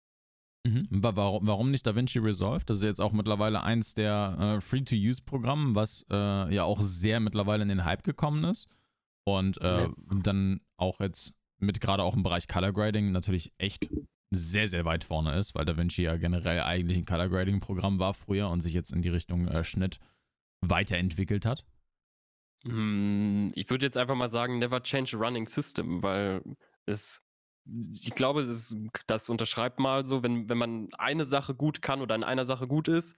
Mhm. 0.63 0.87
Warum, 0.91 1.47
warum 1.47 1.71
nicht 1.71 1.87
DaVinci 1.87 2.19
Resolve? 2.19 2.63
Das 2.65 2.77
ist 2.79 2.83
jetzt 2.83 3.01
auch 3.01 3.13
mittlerweile 3.13 3.63
eins 3.63 3.93
der 3.93 4.37
äh, 4.39 4.61
Free-to-Use-Programme, 4.61 5.73
was 5.75 6.05
äh, 6.11 6.53
ja 6.53 6.63
auch 6.63 6.81
sehr 6.81 7.19
mittlerweile 7.19 7.63
in 7.63 7.69
den 7.69 7.83
Hype 7.83 8.03
gekommen 8.03 8.43
ist. 8.43 8.67
Und 9.23 9.59
äh, 9.61 9.83
ja. 9.83 9.93
dann 10.23 10.61
auch 10.77 10.99
jetzt 10.99 11.33
mit 11.59 11.81
gerade 11.81 12.03
auch 12.03 12.15
im 12.15 12.23
Bereich 12.23 12.47
Color 12.47 12.73
Grading 12.73 13.11
natürlich 13.11 13.51
echt 13.57 13.89
sehr, 14.31 14.67
sehr 14.67 14.85
weit 14.85 15.03
vorne 15.03 15.37
ist, 15.37 15.55
weil 15.55 15.65
DaVinci 15.65 16.03
ja 16.03 16.17
generell 16.17 16.61
eigentlich 16.61 16.97
ein 16.97 17.05
Color 17.05 17.29
Grading 17.29 17.59
Programm 17.59 17.99
war 17.99 18.13
früher 18.13 18.49
und 18.49 18.61
sich 18.61 18.73
jetzt 18.73 18.93
in 18.93 19.01
die 19.01 19.09
Richtung 19.09 19.47
äh, 19.47 19.63
Schnitt 19.63 19.99
weiterentwickelt 20.61 21.45
hat? 21.45 21.65
Hm, 22.63 23.51
ich 23.55 23.69
würde 23.69 23.85
jetzt 23.85 23.97
einfach 23.97 24.15
mal 24.15 24.29
sagen, 24.29 24.59
never 24.59 24.81
change 24.81 25.17
a 25.17 25.19
running 25.19 25.47
system, 25.47 26.01
weil 26.03 26.41
es, 26.85 27.21
ich 27.65 28.13
glaube, 28.15 28.45
das, 28.45 28.75
das 29.07 29.29
unterschreibt 29.29 29.79
mal 29.79 30.05
so, 30.05 30.23
wenn, 30.23 30.49
wenn 30.49 30.57
man 30.57 30.89
eine 30.97 31.25
Sache 31.25 31.53
gut 31.55 31.81
kann 31.81 32.01
oder 32.01 32.15
in 32.15 32.23
einer 32.23 32.45
Sache 32.45 32.67
gut 32.67 32.87
ist, 32.87 33.17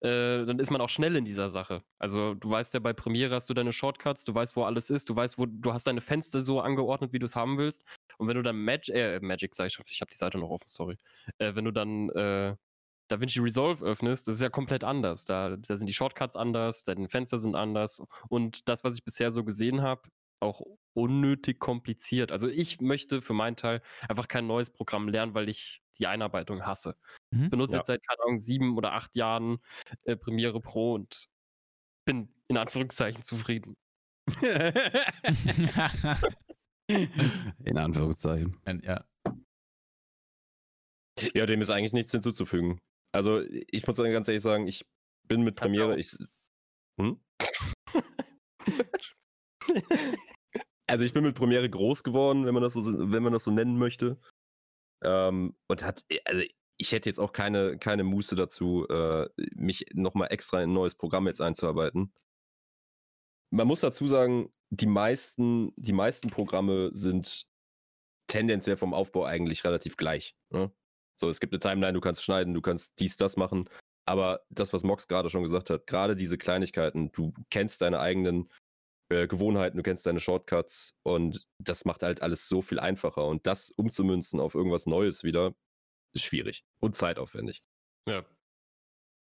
äh, 0.00 0.44
dann 0.44 0.58
ist 0.60 0.70
man 0.70 0.80
auch 0.80 0.88
schnell 0.88 1.16
in 1.16 1.24
dieser 1.24 1.50
Sache. 1.50 1.82
Also 1.98 2.34
du 2.34 2.50
weißt 2.50 2.74
ja, 2.74 2.80
bei 2.80 2.92
Premiere 2.92 3.34
hast 3.34 3.50
du 3.50 3.54
deine 3.54 3.72
Shortcuts, 3.72 4.24
du 4.24 4.34
weißt, 4.34 4.54
wo 4.54 4.62
alles 4.64 4.90
ist, 4.90 5.08
du 5.08 5.16
weißt, 5.16 5.38
wo 5.38 5.46
du 5.46 5.72
hast 5.72 5.86
deine 5.86 6.00
Fenster 6.00 6.42
so 6.42 6.60
angeordnet, 6.60 7.12
wie 7.12 7.18
du 7.18 7.26
es 7.26 7.34
haben 7.34 7.58
willst. 7.58 7.84
Und 8.18 8.28
wenn 8.28 8.36
du 8.36 8.42
dann 8.42 8.62
Mag 8.62 8.88
äh, 8.88 9.18
Magic, 9.20 9.54
sag 9.54 9.66
ich, 9.66 9.78
ich 9.86 10.00
habe 10.00 10.10
die 10.10 10.16
Seite 10.16 10.38
noch 10.38 10.50
offen, 10.50 10.68
sorry. 10.68 10.96
Äh, 11.38 11.54
wenn 11.54 11.64
du 11.64 11.72
dann 11.72 12.10
äh, 12.10 12.54
DaVinci 13.08 13.40
Resolve 13.40 13.84
öffnest, 13.84 14.28
das 14.28 14.36
ist 14.36 14.42
ja 14.42 14.50
komplett 14.50 14.84
anders. 14.84 15.24
Da, 15.24 15.56
da 15.56 15.76
sind 15.76 15.88
die 15.88 15.94
Shortcuts 15.94 16.36
anders, 16.36 16.84
deine 16.84 17.08
Fenster 17.08 17.38
sind 17.38 17.56
anders. 17.56 18.02
Und 18.28 18.68
das, 18.68 18.84
was 18.84 18.94
ich 18.96 19.04
bisher 19.04 19.30
so 19.30 19.44
gesehen 19.44 19.82
habe, 19.82 20.02
auch 20.40 20.62
unnötig 20.94 21.58
kompliziert. 21.60 22.32
Also 22.32 22.48
ich 22.48 22.80
möchte 22.80 23.22
für 23.22 23.32
meinen 23.32 23.56
Teil 23.56 23.82
einfach 24.08 24.28
kein 24.28 24.46
neues 24.46 24.70
Programm 24.70 25.08
lernen, 25.08 25.34
weil 25.34 25.48
ich 25.48 25.82
die 25.98 26.06
Einarbeitung 26.06 26.66
hasse. 26.66 26.96
Mhm. 27.30 27.44
Ich 27.44 27.50
benutze 27.50 27.74
ja. 27.74 27.78
jetzt 27.78 27.86
seit, 27.86 28.02
keine 28.06 28.22
Ahnung, 28.22 28.38
sieben 28.38 28.76
oder 28.76 28.92
acht 28.92 29.14
Jahren 29.16 29.58
äh, 30.04 30.16
Premiere 30.16 30.60
Pro 30.60 30.94
und 30.94 31.28
bin 32.04 32.34
in 32.48 32.56
Anführungszeichen 32.56 33.22
zufrieden. 33.22 33.76
in 37.64 37.78
Anführungszeichen. 37.78 38.56
Ja. 38.82 39.04
Ja, 41.34 41.46
dem 41.46 41.60
ist 41.60 41.70
eigentlich 41.70 41.92
nichts 41.92 42.12
hinzuzufügen. 42.12 42.78
Also 43.12 43.40
ich 43.40 43.86
muss 43.86 43.96
ganz 43.96 44.28
ehrlich 44.28 44.42
sagen, 44.42 44.66
ich 44.66 44.84
bin 45.26 45.42
mit 45.42 45.56
Premiere. 45.56 45.98
Ich, 45.98 46.16
hm? 47.00 47.20
also 50.86 51.04
ich 51.04 51.12
bin 51.12 51.24
mit 51.24 51.34
Premiere 51.34 51.68
groß 51.68 52.02
geworden, 52.02 52.46
wenn 52.46 52.54
man 52.54 52.62
das 52.62 52.74
so, 52.74 52.82
wenn 52.84 53.22
man 53.22 53.32
das 53.32 53.44
so 53.44 53.50
nennen 53.50 53.78
möchte. 53.78 54.18
Ähm, 55.02 55.54
und 55.68 55.84
hat, 55.84 56.04
also 56.24 56.42
ich 56.78 56.92
hätte 56.92 57.08
jetzt 57.08 57.18
auch 57.18 57.32
keine, 57.32 57.78
keine 57.78 58.04
Muße 58.04 58.36
dazu, 58.36 58.86
äh, 58.88 59.28
mich 59.54 59.86
nochmal 59.94 60.28
extra 60.30 60.62
in 60.62 60.70
ein 60.70 60.74
neues 60.74 60.94
Programm 60.94 61.26
jetzt 61.26 61.40
einzuarbeiten. 61.40 62.12
Man 63.50 63.66
muss 63.66 63.80
dazu 63.80 64.06
sagen, 64.06 64.52
die 64.70 64.86
meisten, 64.86 65.72
die 65.76 65.92
meisten 65.92 66.30
Programme 66.30 66.90
sind 66.92 67.46
tendenziell 68.28 68.76
vom 68.76 68.94
Aufbau 68.94 69.24
eigentlich 69.24 69.64
relativ 69.64 69.96
gleich. 69.96 70.36
Ne? 70.50 70.70
So, 71.18 71.28
es 71.28 71.40
gibt 71.40 71.52
eine 71.52 71.60
Timeline, 71.60 71.94
du 71.94 72.00
kannst 72.00 72.22
schneiden, 72.22 72.54
du 72.54 72.60
kannst 72.60 72.98
dies, 73.00 73.16
das 73.16 73.36
machen. 73.36 73.68
Aber 74.06 74.40
das, 74.50 74.72
was 74.72 74.84
Mox 74.84 75.08
gerade 75.08 75.30
schon 75.30 75.42
gesagt 75.42 75.70
hat, 75.70 75.86
gerade 75.86 76.14
diese 76.14 76.38
Kleinigkeiten, 76.38 77.10
du 77.12 77.32
kennst 77.50 77.82
deine 77.82 78.00
eigenen 78.00 78.48
äh, 79.10 79.26
Gewohnheiten, 79.26 79.76
du 79.76 79.82
kennst 79.82 80.06
deine 80.06 80.20
Shortcuts 80.20 80.94
und 81.02 81.46
das 81.58 81.84
macht 81.84 82.02
halt 82.02 82.22
alles 82.22 82.48
so 82.48 82.62
viel 82.62 82.78
einfacher. 82.78 83.26
Und 83.26 83.46
das 83.46 83.70
umzumünzen 83.70 84.40
auf 84.40 84.54
irgendwas 84.54 84.86
Neues 84.86 85.24
wieder, 85.24 85.54
ist 86.14 86.24
schwierig 86.24 86.64
und 86.80 86.96
zeitaufwendig. 86.96 87.62
Ja. 88.08 88.24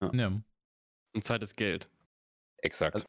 Ja. 0.03 0.15
ja. 0.15 0.43
Und 1.15 1.25
Zeit 1.25 1.43
ist 1.43 1.57
Geld. 1.57 1.89
Exakt. 2.59 2.95
Also, 2.95 3.07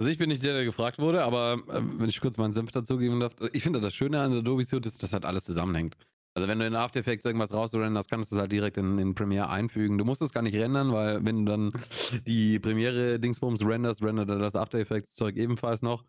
also 0.00 0.10
ich 0.10 0.18
bin 0.18 0.28
nicht 0.28 0.42
der, 0.42 0.54
der 0.54 0.64
gefragt 0.64 0.98
wurde, 0.98 1.24
aber 1.24 1.62
äh, 1.68 1.82
wenn 1.82 2.08
ich 2.08 2.20
kurz 2.20 2.36
meinen 2.38 2.52
Senf 2.52 2.72
dazugeben 2.72 3.20
darf, 3.20 3.34
ich 3.52 3.62
finde 3.62 3.80
das 3.80 3.94
Schöne 3.94 4.20
an 4.20 4.32
Adobe 4.32 4.64
Suite 4.64 4.86
ist, 4.86 5.02
dass 5.02 5.12
halt 5.12 5.24
alles 5.24 5.44
zusammenhängt. 5.44 5.96
Also 6.34 6.48
wenn 6.48 6.60
du 6.60 6.66
in 6.66 6.76
After 6.76 7.00
Effects 7.00 7.24
irgendwas 7.24 7.52
rausrenderst, 7.52 8.08
kannst 8.08 8.30
du 8.30 8.36
es 8.36 8.40
halt 8.40 8.52
direkt 8.52 8.76
in, 8.76 8.98
in 8.98 9.14
Premiere 9.14 9.50
einfügen. 9.50 9.98
Du 9.98 10.04
musst 10.04 10.22
es 10.22 10.32
gar 10.32 10.42
nicht 10.42 10.54
rendern, 10.54 10.92
weil 10.92 11.24
wenn 11.24 11.44
du 11.44 11.52
dann 11.52 11.72
die 12.26 12.58
Premiere 12.60 13.18
Dingsbums 13.18 13.64
renderst, 13.64 14.02
rendert 14.02 14.30
er 14.30 14.38
das 14.38 14.54
After 14.54 14.78
Effects 14.78 15.14
Zeug 15.14 15.36
ebenfalls 15.36 15.82
noch. 15.82 16.04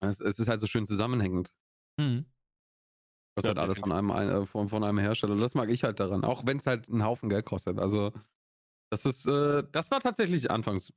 Es, 0.00 0.20
es 0.20 0.38
ist 0.38 0.48
halt 0.48 0.60
so 0.60 0.66
schön 0.66 0.86
zusammenhängend. 0.86 1.54
Mhm. 1.98 2.26
Das 3.36 3.44
ja, 3.44 3.48
halt 3.48 3.58
alles 3.58 3.78
von 3.78 3.92
einem, 3.92 4.10
äh, 4.10 4.46
von, 4.46 4.68
von 4.68 4.82
einem 4.82 4.98
Hersteller. 4.98 5.36
Das 5.36 5.54
mag 5.54 5.70
ich 5.70 5.84
halt 5.84 6.00
daran. 6.00 6.24
Auch 6.24 6.46
wenn 6.46 6.58
es 6.58 6.66
halt 6.66 6.88
einen 6.88 7.04
Haufen 7.04 7.28
Geld 7.28 7.46
kostet. 7.46 7.78
Also, 7.78 8.12
das 8.90 9.06
ist, 9.06 9.26
äh, 9.26 9.62
das 9.70 9.90
war 9.90 10.00
tatsächlich 10.00 10.50
anfangs 10.50 10.92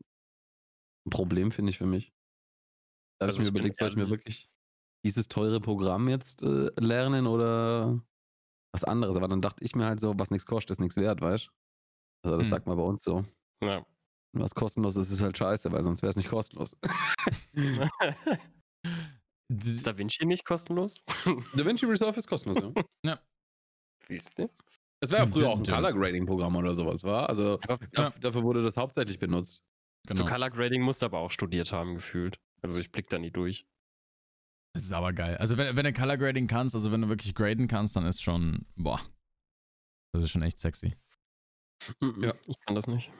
ein 1.05 1.09
Problem, 1.09 1.51
finde 1.51 1.69
ich, 1.69 1.77
für 1.77 1.85
mich. 1.85 2.13
Da 3.19 3.25
habe 3.25 3.31
also 3.31 3.43
ich 3.43 3.43
mir 3.43 3.49
überlegt, 3.49 3.77
soll 3.77 3.89
ich 3.89 3.95
mir 3.95 4.09
wirklich 4.09 4.49
dieses 5.05 5.27
teure 5.27 5.59
Programm 5.59 6.07
jetzt 6.07 6.41
äh, 6.41 6.71
lernen 6.79 7.27
oder 7.27 8.01
was 8.73 8.83
anderes. 8.83 9.15
Aber 9.15 9.27
dann 9.27 9.41
dachte 9.41 9.63
ich 9.63 9.75
mir 9.75 9.85
halt 9.85 9.99
so, 9.99 10.17
was 10.17 10.31
nichts 10.31 10.45
kostet, 10.45 10.71
ist 10.71 10.79
nichts 10.79 10.95
wert, 10.95 11.21
weißt 11.21 11.47
du? 11.47 11.51
Also 12.25 12.37
das 12.37 12.47
Hm. 12.47 12.51
sagt 12.51 12.67
man 12.67 12.77
bei 12.77 12.83
uns 12.83 13.03
so. 13.03 13.25
Ja. 13.63 13.85
Was 14.35 14.55
kostenlos 14.55 14.95
ist, 14.95 15.11
ist 15.11 15.21
halt 15.21 15.37
scheiße, 15.37 15.71
weil 15.71 15.83
sonst 15.83 16.01
wäre 16.01 16.09
es 16.09 16.15
nicht 16.15 16.29
kostenlos. 16.29 16.75
ist 19.65 19.87
Da 19.87 19.97
Vinci 19.97 20.25
nicht 20.25 20.45
kostenlos? 20.45 21.01
DaVinci 21.55 21.85
Resolve 21.85 22.17
ist 22.17 22.27
kostenlos, 22.27 22.57
ja. 23.03 23.19
Siehst 24.07 24.37
du? 24.37 24.49
Es 25.01 25.11
war 25.11 25.19
ja 25.19 25.27
früher 25.27 25.49
auch 25.49 25.57
ein 25.57 25.65
Ja. 25.65 25.75
Color 25.75 25.93
Grading 25.93 26.25
Programm 26.25 26.55
oder 26.55 26.75
sowas, 26.75 27.03
war? 27.03 27.27
Also 27.29 27.59
Ja. 27.67 27.75
daf- 27.75 28.19
dafür 28.19 28.43
wurde 28.43 28.63
das 28.63 28.77
hauptsächlich 28.77 29.19
benutzt. 29.19 29.63
Genau. 30.07 30.23
Für 30.25 30.31
Color 30.31 30.49
Grading 30.49 30.81
musst 30.81 31.01
du 31.01 31.05
aber 31.05 31.19
auch 31.19 31.31
studiert 31.31 31.71
haben, 31.71 31.95
gefühlt. 31.95 32.39
Also 32.61 32.79
ich 32.79 32.91
blick 32.91 33.09
da 33.09 33.17
nie 33.19 33.31
durch. 33.31 33.65
Das 34.75 34.83
ist 34.83 34.91
aber 34.93 35.13
geil. 35.13 35.37
Also 35.37 35.57
wenn, 35.57 35.75
wenn 35.75 35.83
du 35.85 35.93
Color 35.93 36.17
Grading 36.17 36.47
kannst, 36.47 36.73
also 36.75 36.91
wenn 36.91 37.01
du 37.01 37.09
wirklich 37.09 37.35
graden 37.35 37.67
kannst, 37.67 37.95
dann 37.95 38.05
ist 38.05 38.21
schon, 38.23 38.65
boah. 38.75 38.99
Das 40.13 40.23
ist 40.23 40.31
schon 40.31 40.41
echt 40.41 40.59
sexy. 40.59 40.95
Ja. 42.21 42.33
Ich 42.47 42.59
kann 42.61 42.75
das 42.75 42.87
nicht. 42.87 43.11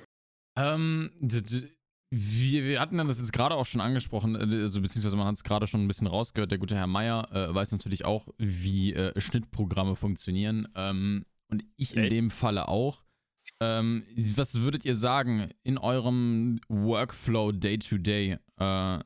Ähm, 0.58 1.12
wir, 2.15 2.63
wir 2.63 2.80
hatten 2.80 2.97
das 2.97 3.17
jetzt 3.17 3.34
gerade 3.34 3.56
auch 3.56 3.65
schon 3.65 3.82
angesprochen, 3.82 4.36
äh, 4.36 4.62
also 4.62 4.82
beziehungsweise 4.82 5.17
man 5.17 5.26
hat 5.26 5.36
es 5.36 5.43
gerade 5.43 5.65
schon 5.65 5.84
ein 5.84 5.88
bisschen 5.88 6.08
rausgehört. 6.08 6.52
Der 6.52 6.60
gute 6.60 6.76
Herr 6.76 6.86
Meier 6.86 7.28
äh, 7.32 7.54
weiß 7.54 7.71
natürlich 7.71 8.06
auch, 8.06 8.28
wie 8.38 8.93
äh, 8.93 9.19
Schnittprogramme 9.19 9.95
funktionieren. 9.95 10.67
Ähm, 10.76 11.26
und 11.49 11.63
ich 11.76 11.95
in 11.95 12.04
Echt? 12.04 12.12
dem 12.12 12.30
Falle 12.30 12.67
auch. 12.67 13.02
Ähm, 13.60 14.04
was 14.36 14.62
würdet 14.62 14.86
ihr 14.86 14.95
sagen 14.95 15.49
in 15.63 15.78
eurem 15.78 16.60
Workflow 16.69 17.52
day 17.52 17.80
to 17.80 17.97
day 17.97 18.38
äh, 18.58 18.99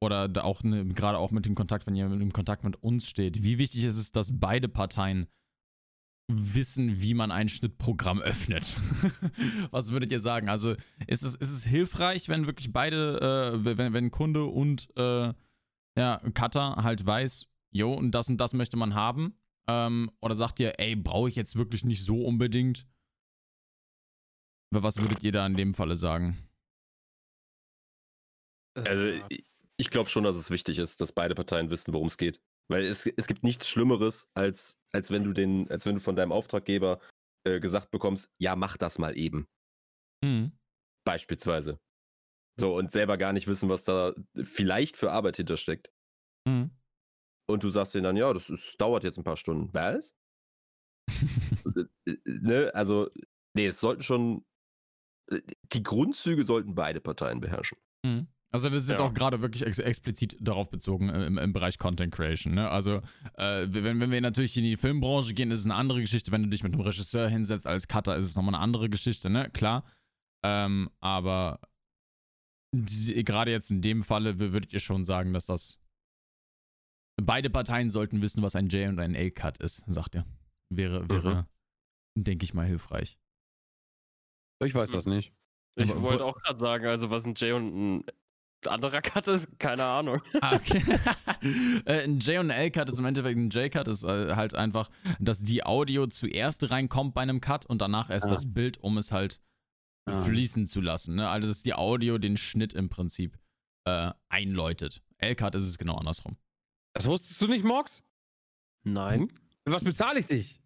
oder 0.00 0.44
auch 0.44 0.62
ne, 0.62 0.86
gerade 0.86 1.18
auch 1.18 1.30
mit 1.30 1.46
dem 1.46 1.54
Kontakt, 1.54 1.86
wenn 1.86 1.94
ihr 1.94 2.06
im 2.06 2.32
Kontakt 2.32 2.64
mit 2.64 2.82
uns 2.82 3.08
steht? 3.08 3.44
Wie 3.44 3.58
wichtig 3.58 3.84
ist 3.84 3.96
es, 3.96 4.10
dass 4.10 4.32
beide 4.38 4.68
Parteien 4.68 5.28
wissen, 6.36 7.00
wie 7.00 7.14
man 7.14 7.30
ein 7.30 7.48
Schnittprogramm 7.48 8.20
öffnet? 8.20 8.76
Was 9.70 9.92
würdet 9.92 10.12
ihr 10.12 10.20
sagen? 10.20 10.48
Also 10.48 10.74
ist 11.06 11.22
es, 11.22 11.34
ist 11.34 11.50
es 11.50 11.64
hilfreich, 11.64 12.28
wenn 12.28 12.46
wirklich 12.46 12.72
beide, 12.72 13.54
äh, 13.54 13.64
wenn, 13.64 13.92
wenn 13.92 14.10
Kunde 14.10 14.44
und 14.44 14.88
äh, 14.96 15.32
ja, 15.96 16.20
Cutter 16.34 16.76
halt 16.76 17.04
weiß, 17.04 17.46
jo, 17.72 17.92
und 17.92 18.12
das 18.12 18.28
und 18.28 18.38
das 18.38 18.52
möchte 18.52 18.76
man 18.76 18.94
haben? 18.94 19.34
Ähm, 19.66 20.10
oder 20.20 20.34
sagt 20.34 20.60
ihr, 20.60 20.78
ey, 20.78 20.96
brauche 20.96 21.28
ich 21.28 21.36
jetzt 21.36 21.56
wirklich 21.56 21.84
nicht 21.84 22.04
so 22.04 22.24
unbedingt? 22.24 22.86
Was 24.72 24.98
würdet 24.98 25.22
ihr 25.22 25.32
da 25.32 25.46
in 25.46 25.56
dem 25.56 25.74
Falle 25.74 25.96
sagen? 25.96 26.38
Also 28.74 29.20
ich 29.76 29.90
glaube 29.90 30.08
schon, 30.08 30.24
dass 30.24 30.36
es 30.36 30.50
wichtig 30.50 30.78
ist, 30.78 31.00
dass 31.00 31.12
beide 31.12 31.34
Parteien 31.34 31.70
wissen, 31.70 31.92
worum 31.92 32.06
es 32.06 32.18
geht. 32.18 32.40
Weil 32.70 32.84
es, 32.84 33.04
es 33.04 33.26
gibt 33.26 33.42
nichts 33.42 33.68
Schlimmeres, 33.68 34.28
als, 34.34 34.78
als 34.92 35.10
wenn 35.10 35.24
du 35.24 35.32
den, 35.32 35.68
als 35.70 35.86
wenn 35.86 35.96
du 35.96 36.00
von 36.00 36.14
deinem 36.14 36.30
Auftraggeber 36.30 37.00
äh, 37.44 37.58
gesagt 37.58 37.90
bekommst, 37.90 38.30
ja, 38.38 38.54
mach 38.54 38.76
das 38.76 38.98
mal 38.98 39.16
eben. 39.18 39.48
Hm. 40.24 40.52
Beispielsweise. 41.04 41.80
So, 42.60 42.76
und 42.76 42.92
selber 42.92 43.16
gar 43.16 43.32
nicht 43.32 43.48
wissen, 43.48 43.68
was 43.68 43.84
da 43.84 44.14
vielleicht 44.42 44.96
für 44.96 45.10
Arbeit 45.10 45.36
hintersteckt. 45.36 45.90
Hm. 46.46 46.70
Und 47.48 47.64
du 47.64 47.70
sagst 47.70 47.94
denen 47.94 48.04
dann, 48.04 48.16
ja, 48.16 48.32
das, 48.32 48.48
ist, 48.48 48.80
dauert 48.80 49.02
jetzt 49.02 49.18
ein 49.18 49.24
paar 49.24 49.36
Stunden. 49.36 49.72
Was? 49.74 50.14
Äh, 52.06 52.10
äh, 52.12 52.16
ne? 52.24 52.70
Also, 52.74 53.10
nee, 53.54 53.66
es 53.66 53.80
sollten 53.80 54.02
schon. 54.02 54.44
äh, 55.30 55.40
Die 55.72 55.82
Grundzüge 55.82 56.44
sollten 56.44 56.74
beide 56.74 57.00
Parteien 57.00 57.40
beherrschen. 57.40 57.78
Mhm. 58.04 58.28
Also 58.52 58.68
das 58.68 58.80
ist 58.82 58.88
jetzt 58.88 58.98
Ja. 58.98 59.04
auch 59.04 59.14
gerade 59.14 59.40
wirklich 59.42 59.64
ex 59.64 59.78
explizit 59.78 60.36
darauf 60.40 60.70
bezogen 60.70 61.08
äh, 61.08 61.24
im, 61.26 61.38
im 61.38 61.52
Bereich 61.52 61.78
Content 61.78 62.12
Creation. 62.12 62.54
Ne? 62.54 62.68
Also 62.68 62.96
äh, 63.36 63.66
wenn, 63.70 64.00
wenn 64.00 64.10
wir 64.10 64.20
natürlich 64.20 64.56
in 64.56 64.64
die 64.64 64.76
Filmbranche 64.76 65.34
gehen, 65.34 65.50
ist 65.52 65.60
es 65.60 65.64
eine 65.66 65.76
andere 65.76 66.00
Geschichte. 66.00 66.32
Wenn 66.32 66.42
du 66.42 66.48
dich 66.48 66.64
mit 66.64 66.72
einem 66.72 66.82
Regisseur 66.82 67.28
hinsetzt 67.28 67.66
als 67.66 67.86
Cutter, 67.86 68.16
ist 68.16 68.26
es 68.26 68.34
nochmal 68.34 68.54
eine 68.56 68.62
andere 68.64 68.90
Geschichte, 68.90 69.30
ne? 69.30 69.50
Klar. 69.50 69.84
Ähm, 70.44 70.90
aber 71.00 71.60
gerade 72.74 73.50
jetzt 73.50 73.70
in 73.70 73.82
dem 73.82 74.02
Falle 74.02 74.32
wür- 74.32 74.52
würdet 74.52 74.72
ihr 74.72 74.80
schon 74.80 75.04
sagen, 75.04 75.32
dass 75.32 75.46
das 75.46 75.80
beide 77.22 77.50
Parteien 77.50 77.90
sollten 77.90 78.20
wissen, 78.22 78.42
was 78.42 78.56
ein 78.56 78.68
J 78.68 78.88
und 78.88 78.98
ein 78.98 79.14
A-Cut 79.16 79.58
ist, 79.58 79.84
sagt 79.86 80.14
ihr. 80.14 80.24
Wäre, 80.72 81.08
wäre, 81.08 81.46
denke 82.16 82.44
ich 82.44 82.54
mal, 82.54 82.66
hilfreich. 82.66 83.18
Ich 84.64 84.74
weiß 84.74 84.90
das 84.90 85.06
nicht. 85.06 85.32
Ich 85.76 85.88
wollte 85.94 86.24
wo- 86.24 86.28
auch 86.28 86.40
gerade 86.42 86.58
sagen, 86.58 86.86
also 86.86 87.10
was 87.10 87.26
ein 87.26 87.34
J 87.34 87.52
und 87.54 87.66
ein 87.98 88.04
anderer 88.68 89.00
Cut 89.02 89.26
ist, 89.28 89.48
keine 89.58 89.84
Ahnung. 89.84 90.20
Ah, 90.40 90.56
okay. 90.56 90.82
Äh, 91.86 92.04
ein 92.04 92.18
J 92.18 92.38
und 92.40 92.50
ein 92.50 92.58
L-Cut 92.64 92.88
ist 92.90 92.98
im 92.98 93.06
Endeffekt 93.06 93.38
ein 93.38 93.48
J-Cut, 93.48 93.88
ist 93.88 94.04
äh, 94.04 94.34
halt 94.36 94.54
einfach, 94.54 94.90
dass 95.18 95.40
die 95.42 95.64
Audio 95.64 96.06
zuerst 96.06 96.70
reinkommt 96.70 97.14
bei 97.14 97.22
einem 97.22 97.40
Cut 97.40 97.64
und 97.64 97.80
danach 97.80 98.10
erst 98.10 98.26
Ah. 98.26 98.30
das 98.30 98.52
Bild, 98.52 98.76
um 98.78 98.98
es 98.98 99.10
halt 99.10 99.40
Ah. 100.06 100.20
fließen 100.22 100.66
zu 100.66 100.80
lassen. 100.82 101.14
Ne? 101.14 101.28
Also, 101.30 101.48
dass 101.48 101.62
die 101.62 101.72
Audio 101.74 102.18
den 102.18 102.36
Schnitt 102.36 102.74
im 102.74 102.90
Prinzip 102.90 103.38
äh, 103.86 104.10
einläutet. 104.28 105.02
L-Cut 105.18 105.54
ist 105.54 105.62
es 105.62 105.78
genau 105.78 105.94
andersrum. 105.96 106.36
Das 106.92 107.06
wusstest 107.06 107.40
du 107.40 107.46
nicht, 107.46 107.64
Mox? 107.64 108.02
Nein. 108.82 109.28
Für 109.66 109.72
was 109.72 109.84
bezahle 109.84 110.20
ich 110.20 110.26
dich? 110.26 110.60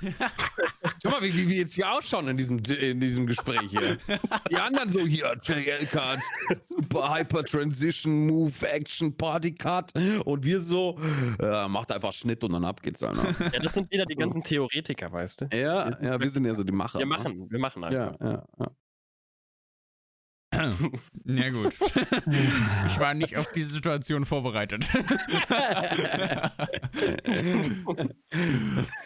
Schau 1.02 1.10
mal, 1.10 1.22
wie, 1.22 1.34
wie 1.34 1.48
wir 1.48 1.56
jetzt 1.56 1.74
hier 1.74 1.90
ausschauen 1.90 2.28
in 2.28 2.36
diesem, 2.36 2.58
in 2.58 3.00
diesem 3.00 3.26
Gespräch 3.26 3.60
hier. 3.68 3.98
Die 4.50 4.56
anderen 4.56 4.88
so 4.88 5.00
hier, 5.00 5.36
JL 5.42 5.86
Cut, 5.86 6.20
Super 6.68 7.14
Hyper 7.14 7.44
Transition, 7.44 8.26
Move, 8.26 8.52
Action, 8.68 9.16
Party 9.16 9.52
Cut. 9.52 9.92
Und 10.24 10.44
wir 10.44 10.60
so, 10.60 10.98
äh, 11.40 11.68
macht 11.68 11.92
einfach 11.92 12.12
Schnitt 12.12 12.42
und 12.44 12.52
dann 12.52 12.64
ab 12.64 12.82
geht's 12.82 13.00
dann. 13.00 13.16
Ne? 13.16 13.34
Ja, 13.52 13.60
das 13.60 13.74
sind 13.74 13.90
wieder 13.90 14.06
die 14.06 14.16
ganzen 14.16 14.42
Theoretiker, 14.42 15.10
weißt 15.10 15.42
du? 15.42 15.56
Ja, 15.56 16.00
ja, 16.02 16.20
wir 16.20 16.28
sind 16.28 16.44
ja 16.44 16.54
so 16.54 16.64
die 16.64 16.72
Macher. 16.72 16.98
Wir 16.98 17.06
ne? 17.06 17.10
machen, 17.16 17.50
wir 17.50 17.58
machen 17.58 17.84
einfach. 17.84 18.20
ja, 18.20 18.26
ja. 18.26 18.44
Ja, 18.58 18.70
gut. 21.50 21.74
ich 22.86 22.98
war 22.98 23.14
nicht 23.14 23.36
auf 23.36 23.50
diese 23.52 23.70
Situation 23.70 24.24
vorbereitet. 24.24 24.88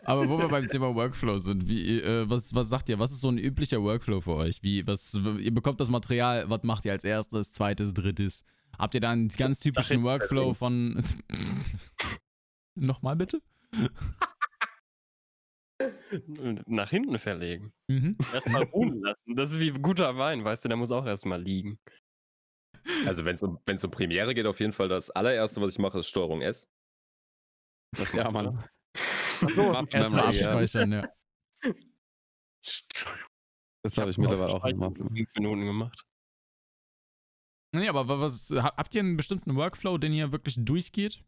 Aber 0.04 0.28
wo 0.28 0.38
wir 0.38 0.48
beim 0.48 0.68
Thema 0.68 0.94
Workflow 0.94 1.38
sind, 1.38 1.68
wie, 1.68 2.00
äh, 2.00 2.28
was, 2.28 2.54
was 2.54 2.68
sagt 2.68 2.88
ihr? 2.88 2.98
Was 2.98 3.12
ist 3.12 3.20
so 3.20 3.28
ein 3.28 3.38
üblicher 3.38 3.82
Workflow 3.82 4.20
für 4.20 4.34
euch? 4.34 4.62
Wie, 4.62 4.86
was, 4.86 5.14
ihr 5.14 5.54
bekommt 5.54 5.80
das 5.80 5.90
Material, 5.90 6.48
was 6.48 6.62
macht 6.62 6.84
ihr 6.84 6.92
als 6.92 7.04
erstes, 7.04 7.52
zweites, 7.52 7.94
drittes? 7.94 8.44
Habt 8.78 8.94
ihr 8.94 9.00
da 9.00 9.10
einen 9.10 9.28
ganz 9.28 9.60
typischen 9.60 10.02
Workflow 10.02 10.54
von. 10.54 11.02
Nochmal 12.74 13.16
bitte? 13.16 13.42
Nach 16.66 16.90
hinten 16.90 17.18
verlegen. 17.18 17.72
Mhm. 17.88 18.16
Erstmal 18.32 18.62
ruhen 18.64 19.00
lassen. 19.02 19.36
Das 19.36 19.50
ist 19.50 19.60
wie 19.60 19.70
guter 19.70 20.16
Wein, 20.16 20.44
weißt 20.44 20.64
du, 20.64 20.68
der 20.68 20.76
muss 20.76 20.90
auch 20.92 21.06
erstmal 21.06 21.42
liegen. 21.42 21.78
Also, 23.06 23.24
wenn 23.24 23.34
es 23.36 23.42
um, 23.42 23.58
wenn's 23.64 23.84
um 23.84 23.90
Premiere 23.90 24.34
geht, 24.34 24.46
auf 24.46 24.58
jeden 24.60 24.72
Fall 24.72 24.88
das 24.88 25.10
allererste, 25.10 25.60
was 25.60 25.72
ich 25.72 25.78
mache, 25.78 26.00
ist 26.00 26.08
Steuerung 26.08 26.42
S. 26.42 26.66
Was 27.96 28.12
Ja, 28.12 28.30
machst 28.30 28.46
du 28.46 28.52
Mann. 28.52 29.72
Macht 29.72 29.94
Erstmal 29.94 30.26
abspeichern, 30.26 30.92
ja. 30.92 31.08
Das 33.84 33.98
habe 33.98 34.10
ich 34.10 34.18
mittlerweile 34.18 34.52
auch 34.54 34.62
gemacht. 34.64 34.96
fünf 34.96 35.34
Minuten 35.34 35.64
gemacht. 35.64 36.04
Nee, 37.74 37.88
aber 37.88 38.06
wa- 38.08 38.20
was, 38.20 38.50
ha- 38.50 38.74
habt 38.76 38.94
ihr 38.94 39.00
einen 39.00 39.16
bestimmten 39.16 39.56
Workflow, 39.56 39.98
den 39.98 40.12
ihr 40.12 40.30
wirklich 40.30 40.56
durchgeht? 40.58 41.24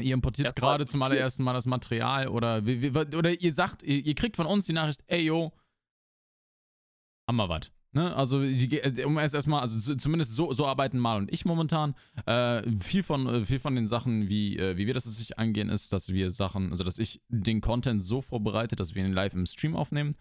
Ihr 0.00 0.14
importiert 0.14 0.54
gerade 0.56 0.86
zum 0.86 1.02
allerersten 1.02 1.42
Mal 1.42 1.54
das 1.54 1.66
Material 1.66 2.28
oder, 2.28 2.58
oder 2.58 3.40
ihr 3.40 3.52
sagt, 3.54 3.82
ihr, 3.82 4.04
ihr 4.04 4.14
kriegt 4.14 4.36
von 4.36 4.46
uns 4.46 4.66
die 4.66 4.72
Nachricht, 4.72 5.02
ey 5.06 5.22
yo, 5.22 5.52
haben 7.28 7.36
wir 7.36 7.48
was. 7.48 7.70
Ne? 7.92 8.14
Also, 8.14 8.42
die, 8.42 8.78
äh, 8.78 9.04
um 9.04 9.18
erst 9.18 9.34
erstmal, 9.34 9.60
also 9.60 9.78
zu- 9.80 9.96
zumindest 9.96 10.32
so, 10.34 10.52
so 10.52 10.66
arbeiten 10.66 10.98
Mal 10.98 11.18
und 11.18 11.32
ich 11.32 11.44
momentan. 11.44 11.94
Äh, 12.26 12.62
viel, 12.80 13.02
von, 13.02 13.26
äh, 13.26 13.44
viel 13.44 13.58
von 13.58 13.74
den 13.74 13.86
Sachen, 13.86 14.28
wie, 14.28 14.56
äh, 14.58 14.76
wie 14.76 14.86
wir 14.86 14.94
das 14.94 15.04
sich 15.04 15.38
angehen, 15.38 15.68
ist, 15.70 15.92
dass 15.92 16.12
wir 16.12 16.30
Sachen, 16.30 16.70
also 16.70 16.84
dass 16.84 16.98
ich 16.98 17.20
den 17.28 17.60
Content 17.60 18.02
so 18.02 18.20
vorbereite, 18.20 18.76
dass 18.76 18.94
wir 18.94 19.04
ihn 19.04 19.12
live 19.12 19.34
im 19.34 19.46
Stream 19.46 19.74
aufnehmen. 19.74 20.16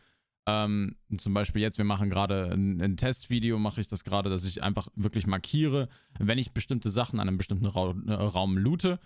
Ähm, 0.49 0.95
zum 1.17 1.33
Beispiel 1.33 1.61
jetzt, 1.61 1.77
wir 1.77 1.83
machen 1.83 2.09
gerade 2.09 2.49
ein, 2.53 2.81
ein 2.81 2.95
Testvideo, 2.95 3.59
mache 3.59 3.81
ich 3.81 3.89
das 3.89 4.05
gerade, 4.05 4.29
dass 4.29 4.45
ich 4.45 4.63
einfach 4.63 4.87
wirklich 4.95 5.27
markiere, 5.27 5.89
wenn 6.19 6.37
ich 6.37 6.53
bestimmte 6.53 6.89
Sachen 6.89 7.19
an 7.19 7.27
einem 7.27 7.37
bestimmten 7.37 7.65
Ra 7.65 7.93
Raum 8.07 8.57
loote, 8.57 8.97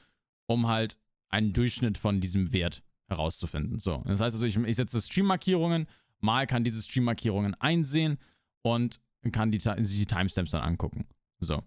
um 0.51 0.67
halt 0.67 0.97
einen 1.29 1.53
Durchschnitt 1.53 1.97
von 1.97 2.19
diesem 2.21 2.51
Wert 2.53 2.83
herauszufinden. 3.07 3.79
So, 3.79 4.03
das 4.05 4.19
heißt 4.19 4.35
also, 4.35 4.45
ich, 4.45 4.55
ich 4.57 4.75
setze 4.75 5.01
Stream-Markierungen, 5.01 5.87
mal 6.19 6.47
kann 6.47 6.63
diese 6.63 6.81
Stream-Markierungen 6.81 7.55
einsehen 7.55 8.17
und 8.61 8.99
kann 9.31 9.51
die, 9.51 9.57
die 9.59 10.05
Timestamps 10.05 10.51
dann 10.51 10.61
angucken. 10.61 11.07
So. 11.39 11.61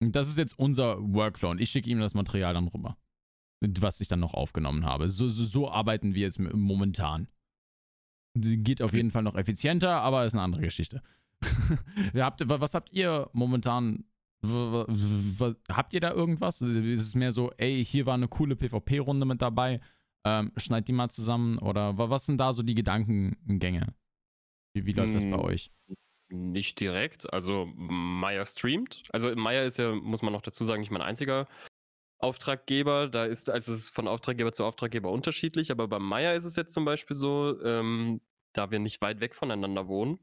Und 0.00 0.14
das 0.14 0.28
ist 0.28 0.36
jetzt 0.38 0.58
unser 0.58 0.98
Workflow 1.00 1.50
und 1.50 1.60
ich 1.60 1.70
schicke 1.70 1.88
ihm 1.90 1.98
das 2.00 2.14
Material 2.14 2.52
dann 2.54 2.68
rüber, 2.68 2.96
was 3.60 4.00
ich 4.00 4.08
dann 4.08 4.20
noch 4.20 4.34
aufgenommen 4.34 4.84
habe. 4.84 5.08
So, 5.08 5.28
so, 5.28 5.44
so 5.44 5.70
arbeiten 5.70 6.14
wir 6.14 6.22
jetzt 6.22 6.38
momentan. 6.38 7.28
Geht 8.38 8.82
auf 8.82 8.92
jeden 8.92 9.10
Fall 9.10 9.22
noch 9.22 9.34
effizienter, 9.36 10.00
aber 10.02 10.26
ist 10.26 10.34
eine 10.34 10.42
andere 10.42 10.60
Geschichte. 10.62 11.02
Habt, 12.14 12.46
wa- 12.48 12.60
was 12.60 12.74
habt 12.74 12.92
ihr 12.92 13.30
momentan? 13.32 14.04
Habt 14.42 15.94
ihr 15.94 16.00
da 16.00 16.12
irgendwas? 16.12 16.60
Ist 16.62 17.02
es 17.02 17.14
mehr 17.14 17.32
so, 17.32 17.50
ey, 17.56 17.84
hier 17.84 18.06
war 18.06 18.14
eine 18.14 18.28
coole 18.28 18.56
PvP-Runde 18.56 19.26
mit 19.26 19.42
dabei? 19.42 19.80
ähm, 20.26 20.50
schneid 20.56 20.88
die 20.88 20.92
mal 20.92 21.08
zusammen 21.08 21.58
oder 21.58 21.96
was 21.96 22.26
sind 22.26 22.38
da 22.38 22.52
so 22.52 22.64
die 22.64 22.74
Gedankengänge? 22.74 23.94
Wie, 24.74 24.84
wie 24.84 24.90
läuft 24.90 25.14
das 25.14 25.24
bei 25.24 25.36
hm, 25.36 25.40
euch? 25.40 25.70
Nicht 26.28 26.80
direkt. 26.80 27.32
Also 27.32 27.66
Maya 27.76 28.44
streamt. 28.44 29.04
Also 29.12 29.34
Maya 29.36 29.62
ist 29.62 29.78
ja, 29.78 29.94
muss 29.94 30.22
man 30.22 30.32
noch 30.32 30.42
dazu 30.42 30.64
sagen, 30.64 30.80
nicht 30.80 30.90
mein 30.90 31.00
einziger 31.00 31.46
Auftraggeber. 32.18 33.08
Da 33.08 33.24
ist 33.24 33.48
also 33.48 33.72
es 33.72 33.82
ist 33.82 33.88
von 33.90 34.08
Auftraggeber 34.08 34.52
zu 34.52 34.64
Auftraggeber 34.64 35.12
unterschiedlich. 35.12 35.70
Aber 35.70 35.86
bei 35.86 36.00
Maya 36.00 36.32
ist 36.32 36.44
es 36.44 36.56
jetzt 36.56 36.74
zum 36.74 36.84
Beispiel 36.84 37.14
so, 37.14 37.62
ähm, 37.62 38.20
da 38.52 38.72
wir 38.72 38.80
nicht 38.80 39.00
weit 39.02 39.20
weg 39.20 39.36
voneinander 39.36 39.86
wohnen, 39.86 40.18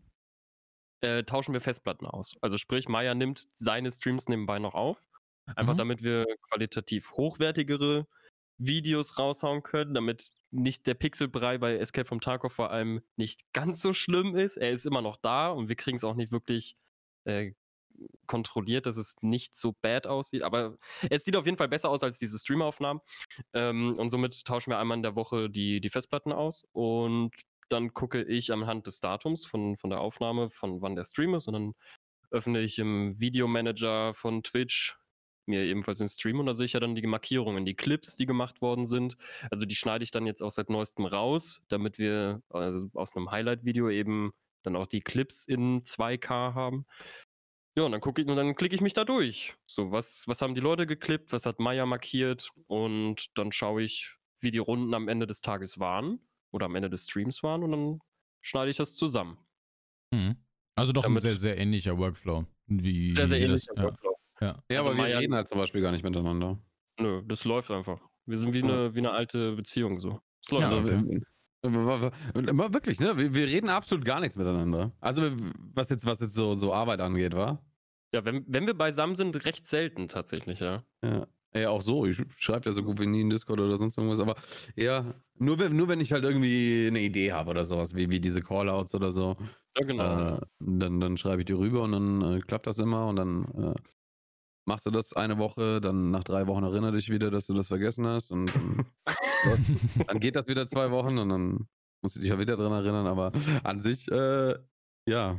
äh, 1.04 1.24
tauschen 1.24 1.54
wir 1.54 1.62
Festplatten 1.62 2.08
aus. 2.08 2.36
Also 2.42 2.58
sprich, 2.58 2.88
Maya 2.88 3.14
nimmt 3.14 3.48
seine 3.54 3.92
Streams 3.92 4.28
nebenbei 4.30 4.60
noch 4.60 4.74
auf. 4.74 5.06
Einfach 5.56 5.74
mhm. 5.74 5.78
damit 5.78 6.04
wir 6.04 6.26
qualitativ 6.50 7.12
hochwertigere 7.12 8.08
Videos 8.58 9.20
raushauen 9.20 9.64
können, 9.64 9.94
damit 9.94 10.30
nicht 10.52 10.88
der 10.88 10.94
Pixelbrei 10.94 11.58
bei 11.58 11.76
Escape 11.76 12.08
from 12.08 12.22
Tarkov 12.22 12.54
vor 12.54 12.72
allem 12.72 13.02
nicht 13.18 13.42
ganz 13.52 13.82
so 13.82 13.94
schlimm 13.94 14.36
ist. 14.36 14.56
Er 14.56 14.72
ist 14.72 14.86
immer 14.86 15.02
noch 15.02 15.18
da 15.18 15.50
und 15.50 15.68
wir 15.68 15.76
kriegen 15.76 15.98
es 15.98 16.04
auch 16.04 16.16
nicht 16.16 16.32
wirklich 16.32 16.78
äh, 17.26 17.52
kontrolliert, 18.26 18.86
dass 18.86 18.98
es 18.98 19.16
nicht 19.22 19.56
so 19.56 19.74
bad 19.82 20.08
aussieht. 20.08 20.44
Aber 20.44 20.78
es 21.10 21.26
sieht 21.26 21.36
auf 21.36 21.46
jeden 21.46 21.58
Fall 21.58 21.68
besser 21.68 21.90
aus 21.90 22.04
als 22.04 22.20
diese 22.20 22.40
Streamaufnahmen. 22.40 23.02
Ähm, 23.54 23.98
und 23.98 24.10
somit 24.10 24.46
tauschen 24.46 24.72
wir 24.72 24.80
einmal 24.80 24.98
in 24.98 25.04
der 25.04 25.16
Woche 25.16 25.50
die, 25.50 25.82
die 25.82 25.90
Festplatten 25.90 26.32
aus 26.32 26.64
und 26.72 27.32
dann 27.70 27.94
gucke 27.94 28.24
ich 28.24 28.52
anhand 28.52 28.88
des 28.88 29.00
Datums 29.00 29.46
von, 29.46 29.78
von 29.78 29.90
der 29.90 30.02
Aufnahme, 30.02 30.50
von 30.50 30.82
wann 30.82 30.96
der 30.96 31.04
Stream 31.04 31.34
ist 31.36 31.48
und 31.48 31.54
dann 31.54 31.74
öffne 32.32 32.62
ich 32.62 32.80
im 32.80 33.20
Videomanager 33.20 34.14
von 34.14 34.44
Twitch 34.44 34.98
mir 35.46 35.64
ebenfalls 35.64 36.00
den 36.00 36.10
Stream 36.10 36.40
und 36.40 36.46
da 36.46 36.54
sehe 36.54 36.66
ich 36.66 36.74
ja 36.74 36.80
dann 36.80 36.96
die 36.96 37.06
Markierungen, 37.06 37.66
die 37.66 37.76
Clips, 37.76 38.16
die 38.16 38.26
gemacht 38.26 38.62
worden 38.62 38.86
sind. 38.86 39.18
Also 39.52 39.66
die 39.66 39.76
schneide 39.76 40.04
ich 40.04 40.12
dann 40.12 40.26
jetzt 40.26 40.42
auch 40.42 40.52
seit 40.52 40.70
neuestem 40.70 41.06
raus, 41.06 41.62
damit 41.68 41.98
wir 41.98 42.42
also 42.50 42.90
aus 42.94 43.16
einem 43.16 43.30
Highlight-Video 43.30 43.90
eben 43.90 44.32
dann 44.64 44.76
auch 44.76 44.88
die 44.88 45.02
Clips 45.02 45.46
in 45.46 45.82
2K 45.84 46.54
haben. 46.54 46.86
Ja, 47.76 47.84
und 47.84 47.92
dann 47.92 48.02
gucke 48.02 48.22
ich 48.22 48.28
und 48.28 48.36
dann 48.36 48.56
klicke 48.56 48.76
ich 48.76 48.82
mich 48.82 48.94
da 48.94 49.04
durch. 49.04 49.56
So, 49.66 49.92
was, 49.92 50.28
was 50.28 50.42
haben 50.42 50.54
die 50.56 50.62
Leute 50.62 50.86
geklippt, 50.86 51.34
was 51.34 51.46
hat 51.46 51.60
Maya 51.60 51.86
markiert 51.86 52.52
und 52.68 53.38
dann 53.38 53.52
schaue 53.52 53.82
ich, 53.82 54.16
wie 54.40 54.52
die 54.52 54.60
Runden 54.60 54.94
am 54.94 55.08
Ende 55.08 55.28
des 55.28 55.42
Tages 55.42 55.80
waren 55.80 56.20
oder 56.54 56.68
am 56.68 56.76
Ende 56.76 56.90
des 56.90 57.06
Streams 57.06 57.44
waren 57.44 57.64
und 57.64 57.72
dann 57.72 58.00
schneide 58.42 58.70
ich 58.70 58.78
das 58.78 58.96
zusammen. 58.96 59.38
Mhm. 60.12 60.38
Also 60.76 60.94
doch 60.94 61.04
Damit 61.04 61.20
ein 61.20 61.22
sehr, 61.22 61.36
sehr 61.36 61.58
ähnlicher 61.58 61.98
Workflow. 61.98 62.46
Wie, 62.68 63.14
sehr, 63.14 63.28
sehr 63.28 63.42
ähnlicher 63.42 63.74
das, 63.76 63.84
Workflow. 63.84 64.16
Ja, 64.40 64.64
ja 64.70 64.80
also 64.80 64.92
aber 64.92 65.06
wir 65.06 65.20
reden 65.20 65.34
halt 65.36 65.48
zum 65.48 65.58
Beispiel 65.58 65.82
gar 65.82 65.92
nicht 65.92 66.04
miteinander. 66.04 66.60
Nö, 67.00 67.22
das 67.26 67.44
läuft 67.46 67.72
einfach. 67.72 68.00
Wir 68.26 68.38
sind 68.38 68.54
wie, 68.54 68.60
ja. 68.60 68.66
eine, 68.66 68.96
wie 68.96 69.00
eine 69.00 69.12
alte 69.12 69.54
Beziehung 69.54 70.00
so. 70.00 70.22
Es 70.44 70.52
läuft 70.52 70.72
ja, 70.72 70.80
okay. 70.80 71.22
Aber 71.64 72.74
wirklich, 72.74 73.00
ne? 73.00 73.18
Wir, 73.18 73.34
wir, 73.34 73.48
reden 73.48 73.70
absolut 73.70 74.04
gar 74.04 74.20
nichts 74.20 74.36
miteinander. 74.36 74.92
Also, 75.00 75.32
was 75.74 75.90
jetzt, 75.90 76.06
was 76.06 76.20
jetzt 76.20 76.34
so, 76.34 76.56
so 76.56 76.74
Arbeit 76.74 77.00
angeht, 77.00 77.34
wa? 77.34 77.62
Ja, 78.14 78.26
wenn, 78.26 78.44
wenn 78.48 78.68
wir 78.68 78.74
beisammen 78.74 79.16
sind, 79.16 79.46
recht 79.46 79.66
selten 79.66 80.08
tatsächlich, 80.10 80.60
ja. 80.60 80.84
Ja. 81.04 81.28
Ja, 81.56 81.70
auch 81.70 81.82
so. 81.82 82.06
Ich 82.06 82.18
schreibe 82.38 82.70
ja 82.70 82.72
so 82.72 82.84
gut 82.84 83.00
wie 83.00 83.06
nie 83.06 83.22
in 83.22 83.30
Discord 83.30 83.60
oder 83.60 83.78
sonst 83.78 83.98
irgendwas, 83.98 84.20
aber 84.20 84.36
ja, 84.76 85.14
nur, 85.36 85.60
wenn, 85.60 85.76
nur 85.76 85.88
wenn 85.88 86.00
ich 86.00 86.12
halt 86.12 86.24
irgendwie 86.24 86.88
eine 86.88 87.02
Idee 87.02 87.32
habe 87.32 87.52
oder 87.52 87.64
sowas, 87.64 87.96
wie, 87.96 88.10
wie 88.10 88.20
diese 88.20 88.42
Callouts 88.42 88.96
oder 88.96 89.12
so. 89.12 89.36
Ja, 89.78 89.86
genau. 89.86 90.38
Äh, 90.38 90.42
dann 90.60 91.00
dann 91.00 91.18
schreibe 91.18 91.42
ich 91.42 91.46
die 91.46 91.54
rüber 91.54 91.84
und 91.84 91.92
dann 91.92 92.22
äh, 92.22 92.40
klappt 92.40 92.66
das 92.68 92.80
immer 92.80 93.08
und 93.08 93.18
dann 93.18 93.46
äh, 93.56 93.74
machst 94.66 94.86
du 94.86 94.92
das 94.92 95.14
eine 95.14 95.38
Woche, 95.38 95.82
dann 95.82 96.12
nach 96.12 96.24
drei 96.24 96.48
Wochen 96.48 96.64
erinnere 96.64 96.94
dich 96.94 97.10
wieder, 97.10 97.30
dass 97.30 97.48
du 97.48 97.54
das 97.54 97.68
vergessen 97.68 98.08
hast 98.08 98.32
und 98.32 98.54
dann, 98.56 98.86
dann 100.08 100.20
geht 100.20 100.36
das 100.36 100.48
wieder 100.48 100.68
zwei 100.68 100.90
Wochen 100.92 101.18
und 101.18 101.30
dann 101.30 101.68
musst 102.02 102.16
du 102.16 102.20
dich 102.20 102.30
ja 102.30 102.40
wieder 102.40 102.56
dran 102.56 102.72
erinnern, 102.72 103.08
aber 103.08 103.32
an 103.64 103.82
sich, 103.82 104.10
äh, 104.12 104.56
ja, 105.08 105.38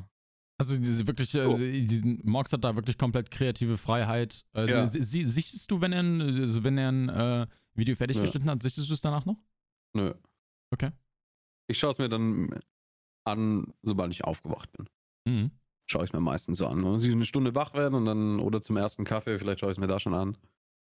also 0.59 0.77
diese 0.79 1.07
wirklich, 1.07 1.35
oh. 1.37 1.57
die, 1.57 2.21
Mox 2.23 2.53
hat 2.53 2.63
da 2.63 2.77
wirklich 2.77 2.97
komplett 2.97 3.31
kreative 3.31 3.77
Freiheit. 3.77 4.45
Also, 4.53 4.75
ja. 4.75 4.87
sie, 4.87 5.29
sichtest 5.29 5.71
du, 5.71 5.81
wenn 5.81 5.93
er 5.93 6.03
ein, 6.03 6.21
also 6.21 6.63
wenn 6.63 6.79
er 6.79 6.93
ein 6.93 7.09
äh, 7.09 7.47
Video 7.75 7.97
fertig 7.97 8.17
Nö. 8.17 8.23
geschnitten 8.23 8.49
hat, 8.49 8.63
sichtest 8.63 8.89
du 8.89 8.95
es 8.95 9.03
danach 9.03 9.25
noch? 9.25 9.37
Nö. 9.97 10.15
Okay. 10.73 10.91
Ich 11.69 11.79
schaue 11.79 11.91
es 11.91 11.99
mir 11.99 12.09
dann 12.09 12.61
an, 13.27 13.73
sobald 13.83 14.13
ich 14.13 14.25
aufgewacht 14.25 14.71
bin. 14.73 14.89
Mhm. 15.27 15.51
Schaue 15.91 16.05
ich 16.05 16.13
mir 16.13 16.21
meistens 16.21 16.59
so 16.59 16.67
an. 16.67 16.81
Muss 16.81 17.05
ich 17.05 17.13
eine 17.13 17.25
Stunde 17.25 17.55
wach 17.55 17.75
werden 17.75 17.95
und 17.95 18.07
dann, 18.07 18.39
oder 18.39 18.63
zum 18.63 18.77
ersten 18.77 19.05
Kaffee, 19.05 19.39
vielleicht 19.39 19.61
schaue 19.61 19.71
ich 19.71 19.77
es 19.77 19.81
mir 19.81 19.87
da 19.87 19.99
schon 19.99 20.15
an. 20.15 20.37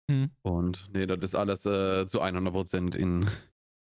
Mhm. 0.08 0.30
Und 0.42 0.90
nee, 0.92 1.06
das 1.06 1.18
ist 1.20 1.34
alles 1.34 1.66
äh, 1.66 2.06
zu 2.06 2.22
100% 2.22 2.96
in, 2.96 3.28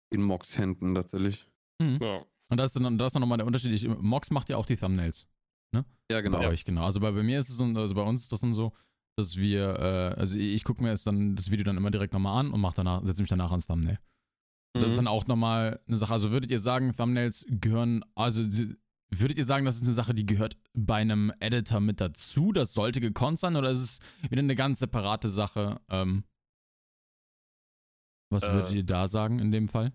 in 0.10 0.22
Mox 0.22 0.58
Händen 0.58 0.96
tatsächlich. 0.96 1.46
Mhm. 1.82 2.00
Ja. 2.02 2.26
Und 2.50 2.58
da 2.58 2.64
ist 2.64 2.76
dann, 2.76 2.98
da 2.98 3.08
ist 3.08 3.14
dann 3.14 3.22
nochmal 3.22 3.38
der 3.38 3.48
Unterschied. 3.48 3.74
Ich, 3.74 3.88
Mox 3.88 4.32
macht 4.32 4.50
ja 4.50 4.58
auch 4.58 4.66
die 4.66 4.78
Thumbnails. 4.78 5.28
Ne? 5.76 5.86
Ja, 6.10 6.22
genau. 6.22 6.40
Bei 6.40 6.48
euch, 6.48 6.64
genau. 6.64 6.86
Also 6.86 7.00
bei, 7.00 7.12
bei 7.12 7.24
mir 7.24 7.40
ist 7.40 7.50
es, 7.50 7.60
also 7.60 7.94
bei 7.94 8.02
uns 8.02 8.24
ist 8.24 8.32
das 8.32 8.42
dann 8.42 8.54
so, 8.54 8.74
dass 9.18 9.36
wir, 9.36 9.80
äh, 9.80 10.20
also 10.20 10.38
ich, 10.38 10.54
ich 10.54 10.64
gucke 10.64 10.82
mir 10.82 10.90
jetzt 10.90 11.06
dann 11.06 11.36
das 11.36 11.52
Video 11.52 11.66
dann 11.66 11.78
immer 11.78 11.92
direkt 11.92 12.14
nochmal 12.14 12.40
an 12.40 12.52
und 12.52 12.62
mache 12.62 12.76
danach, 12.76 13.06
setze 13.06 13.22
mich 13.22 13.30
danach 13.30 13.52
ans 13.52 13.68
Thumbnail. 13.68 14.00
Mhm. 14.76 14.80
Das 14.80 14.86
ist 14.86 14.92
mhm. 14.92 15.06
dann 15.06 15.08
auch 15.08 15.28
nochmal 15.28 15.80
eine 15.88 15.98
Sache. 15.98 16.14
Also 16.14 16.32
würdet 16.32 16.52
ihr 16.52 16.60
sagen, 16.60 16.96
Thumbnails 16.96 17.46
gehören, 17.50 18.04
also 18.16 18.44
würdet 19.10 19.38
ihr 19.38 19.46
sagen, 19.46 19.66
das 19.66 19.76
ist 19.76 19.84
eine 19.84 19.94
Sache, 19.94 20.14
die 20.14 20.26
gehört 20.26 20.58
bei 20.74 20.96
einem 20.96 21.32
Editor 21.40 21.80
mit 21.80 22.02
dazu? 22.02 22.52
Das 22.52 22.74
sollte 22.74 23.00
gekonnt 23.00 23.40
sein 23.40 23.56
oder 23.56 23.72
ist 23.72 23.82
es 23.82 24.00
wieder 24.30 24.40
eine 24.40 24.56
ganz 24.56 24.80
separate 24.80 25.30
Sache? 25.30 25.82
Ähm, 25.90 26.24
was 28.30 28.44
äh, 28.44 28.54
würdet 28.54 28.74
ihr 28.74 28.84
da 28.84 29.08
sagen 29.08 29.40
in 29.40 29.52
dem 29.52 29.68
Fall? 29.68 29.92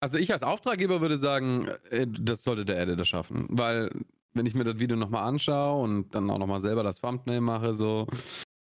Also 0.00 0.18
ich 0.18 0.32
als 0.32 0.42
Auftraggeber 0.42 1.00
würde 1.00 1.16
sagen, 1.16 1.68
äh, 1.90 2.06
das 2.08 2.42
sollte 2.42 2.64
der 2.64 2.80
Editor 2.80 3.04
schaffen, 3.04 3.46
weil 3.50 3.90
wenn 4.34 4.46
ich 4.46 4.54
mir 4.54 4.64
das 4.64 4.78
Video 4.78 4.96
nochmal 4.96 5.24
anschaue 5.24 5.82
und 5.82 6.14
dann 6.14 6.30
auch 6.30 6.38
nochmal 6.38 6.60
selber 6.60 6.82
das 6.82 7.00
Thumbnail 7.00 7.40
mache, 7.40 7.74
so, 7.74 8.06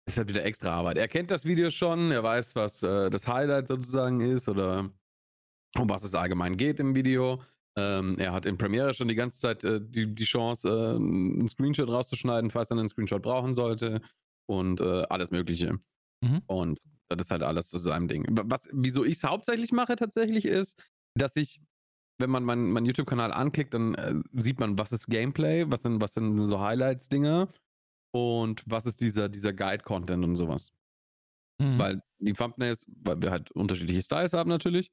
ist 0.06 0.18
halt 0.18 0.28
wieder 0.28 0.44
extra 0.44 0.70
Arbeit. 0.70 0.96
Er 0.96 1.08
kennt 1.08 1.30
das 1.30 1.44
Video 1.44 1.70
schon, 1.70 2.10
er 2.10 2.22
weiß, 2.22 2.56
was 2.56 2.82
äh, 2.82 3.10
das 3.10 3.26
Highlight 3.26 3.68
sozusagen 3.68 4.20
ist 4.20 4.48
oder 4.48 4.90
um 5.76 5.88
was 5.88 6.02
es 6.02 6.14
allgemein 6.14 6.56
geht 6.56 6.80
im 6.80 6.94
Video. 6.94 7.42
Ähm, 7.76 8.16
er 8.18 8.32
hat 8.32 8.46
in 8.46 8.58
Premiere 8.58 8.94
schon 8.94 9.08
die 9.08 9.14
ganze 9.14 9.38
Zeit 9.38 9.62
äh, 9.64 9.80
die, 9.80 10.14
die 10.14 10.24
Chance, 10.24 10.68
äh, 10.68 10.96
einen 10.96 11.48
Screenshot 11.48 11.88
rauszuschneiden, 11.88 12.50
falls 12.50 12.70
er 12.70 12.78
einen 12.78 12.88
Screenshot 12.88 13.22
brauchen 13.22 13.54
sollte 13.54 14.00
und 14.46 14.80
äh, 14.80 15.04
alles 15.10 15.30
Mögliche. 15.30 15.78
Mhm. 16.20 16.42
Und 16.46 16.80
das 17.08 17.26
ist 17.26 17.30
halt 17.30 17.42
alles 17.42 17.68
zu 17.68 17.78
seinem 17.78 18.08
Ding. 18.08 18.26
Was, 18.30 18.68
wieso 18.72 19.04
ich 19.04 19.18
es 19.18 19.24
hauptsächlich 19.24 19.72
mache 19.72 19.96
tatsächlich 19.96 20.44
ist, 20.44 20.82
dass 21.14 21.36
ich 21.36 21.60
wenn 22.18 22.30
man 22.30 22.44
meinen 22.44 22.72
mein 22.72 22.84
YouTube-Kanal 22.84 23.32
anklickt, 23.32 23.74
dann 23.74 23.94
äh, 23.94 24.14
sieht 24.34 24.60
man, 24.60 24.78
was 24.78 24.92
ist 24.92 25.06
Gameplay, 25.06 25.64
was 25.68 25.82
sind, 25.82 26.00
was 26.00 26.14
sind 26.14 26.38
so 26.38 26.60
Highlights-Dinge 26.60 27.48
und 28.12 28.62
was 28.66 28.86
ist 28.86 29.00
dieser, 29.00 29.28
dieser 29.28 29.52
Guide-Content 29.52 30.24
und 30.24 30.36
sowas. 30.36 30.72
Mhm. 31.60 31.78
Weil 31.78 32.02
die 32.18 32.32
Thumbnails, 32.32 32.86
weil 33.02 33.22
wir 33.22 33.30
halt 33.30 33.50
unterschiedliche 33.52 34.02
Styles 34.02 34.32
haben 34.32 34.50
natürlich, 34.50 34.90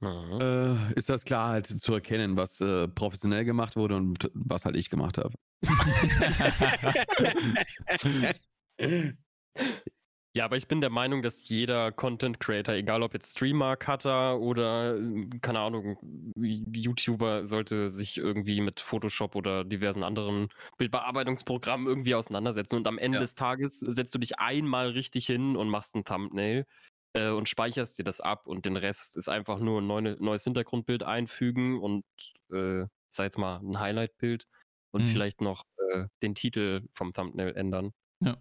mhm. 0.00 0.38
äh, 0.40 0.92
ist 0.94 1.08
das 1.08 1.24
klar 1.24 1.50
halt 1.50 1.66
zu 1.66 1.94
erkennen, 1.94 2.36
was 2.36 2.60
äh, 2.60 2.88
professionell 2.88 3.44
gemacht 3.44 3.76
wurde 3.76 3.96
und 3.96 4.30
was 4.34 4.64
halt 4.64 4.76
ich 4.76 4.90
gemacht 4.90 5.18
habe. 5.18 5.34
Ja, 10.36 10.44
aber 10.44 10.58
ich 10.58 10.68
bin 10.68 10.82
der 10.82 10.90
Meinung, 10.90 11.22
dass 11.22 11.48
jeder 11.48 11.92
Content 11.92 12.40
Creator, 12.40 12.74
egal 12.74 13.02
ob 13.02 13.14
jetzt 13.14 13.32
Streamer, 13.32 13.74
Cutter 13.78 14.38
oder, 14.38 14.98
keine 15.40 15.60
Ahnung, 15.60 15.96
YouTuber, 16.36 17.46
sollte 17.46 17.88
sich 17.88 18.18
irgendwie 18.18 18.60
mit 18.60 18.80
Photoshop 18.80 19.34
oder 19.34 19.64
diversen 19.64 20.02
anderen 20.02 20.50
Bildbearbeitungsprogrammen 20.76 21.86
irgendwie 21.86 22.14
auseinandersetzen. 22.14 22.76
Und 22.76 22.86
am 22.86 22.98
Ende 22.98 23.16
ja. 23.16 23.22
des 23.22 23.34
Tages 23.34 23.80
setzt 23.80 24.14
du 24.14 24.18
dich 24.18 24.38
einmal 24.38 24.90
richtig 24.90 25.24
hin 25.24 25.56
und 25.56 25.70
machst 25.70 25.94
ein 25.94 26.04
Thumbnail 26.04 26.66
äh, 27.14 27.30
und 27.30 27.48
speicherst 27.48 27.98
dir 27.98 28.04
das 28.04 28.20
ab 28.20 28.46
und 28.46 28.66
den 28.66 28.76
Rest 28.76 29.16
ist 29.16 29.30
einfach 29.30 29.58
nur 29.58 29.80
ein 29.80 29.86
neue, 29.86 30.22
neues 30.22 30.44
Hintergrundbild 30.44 31.02
einfügen 31.02 31.80
und, 31.80 32.04
äh, 32.52 32.84
sag 33.08 33.24
jetzt 33.24 33.38
mal, 33.38 33.60
ein 33.60 33.80
Highlight-Bild 33.80 34.44
und 34.90 35.04
mhm. 35.04 35.06
vielleicht 35.06 35.40
noch 35.40 35.62
äh, 35.92 36.08
den 36.22 36.34
Titel 36.34 36.82
vom 36.92 37.12
Thumbnail 37.12 37.56
ändern. 37.56 37.94
Ja. 38.20 38.36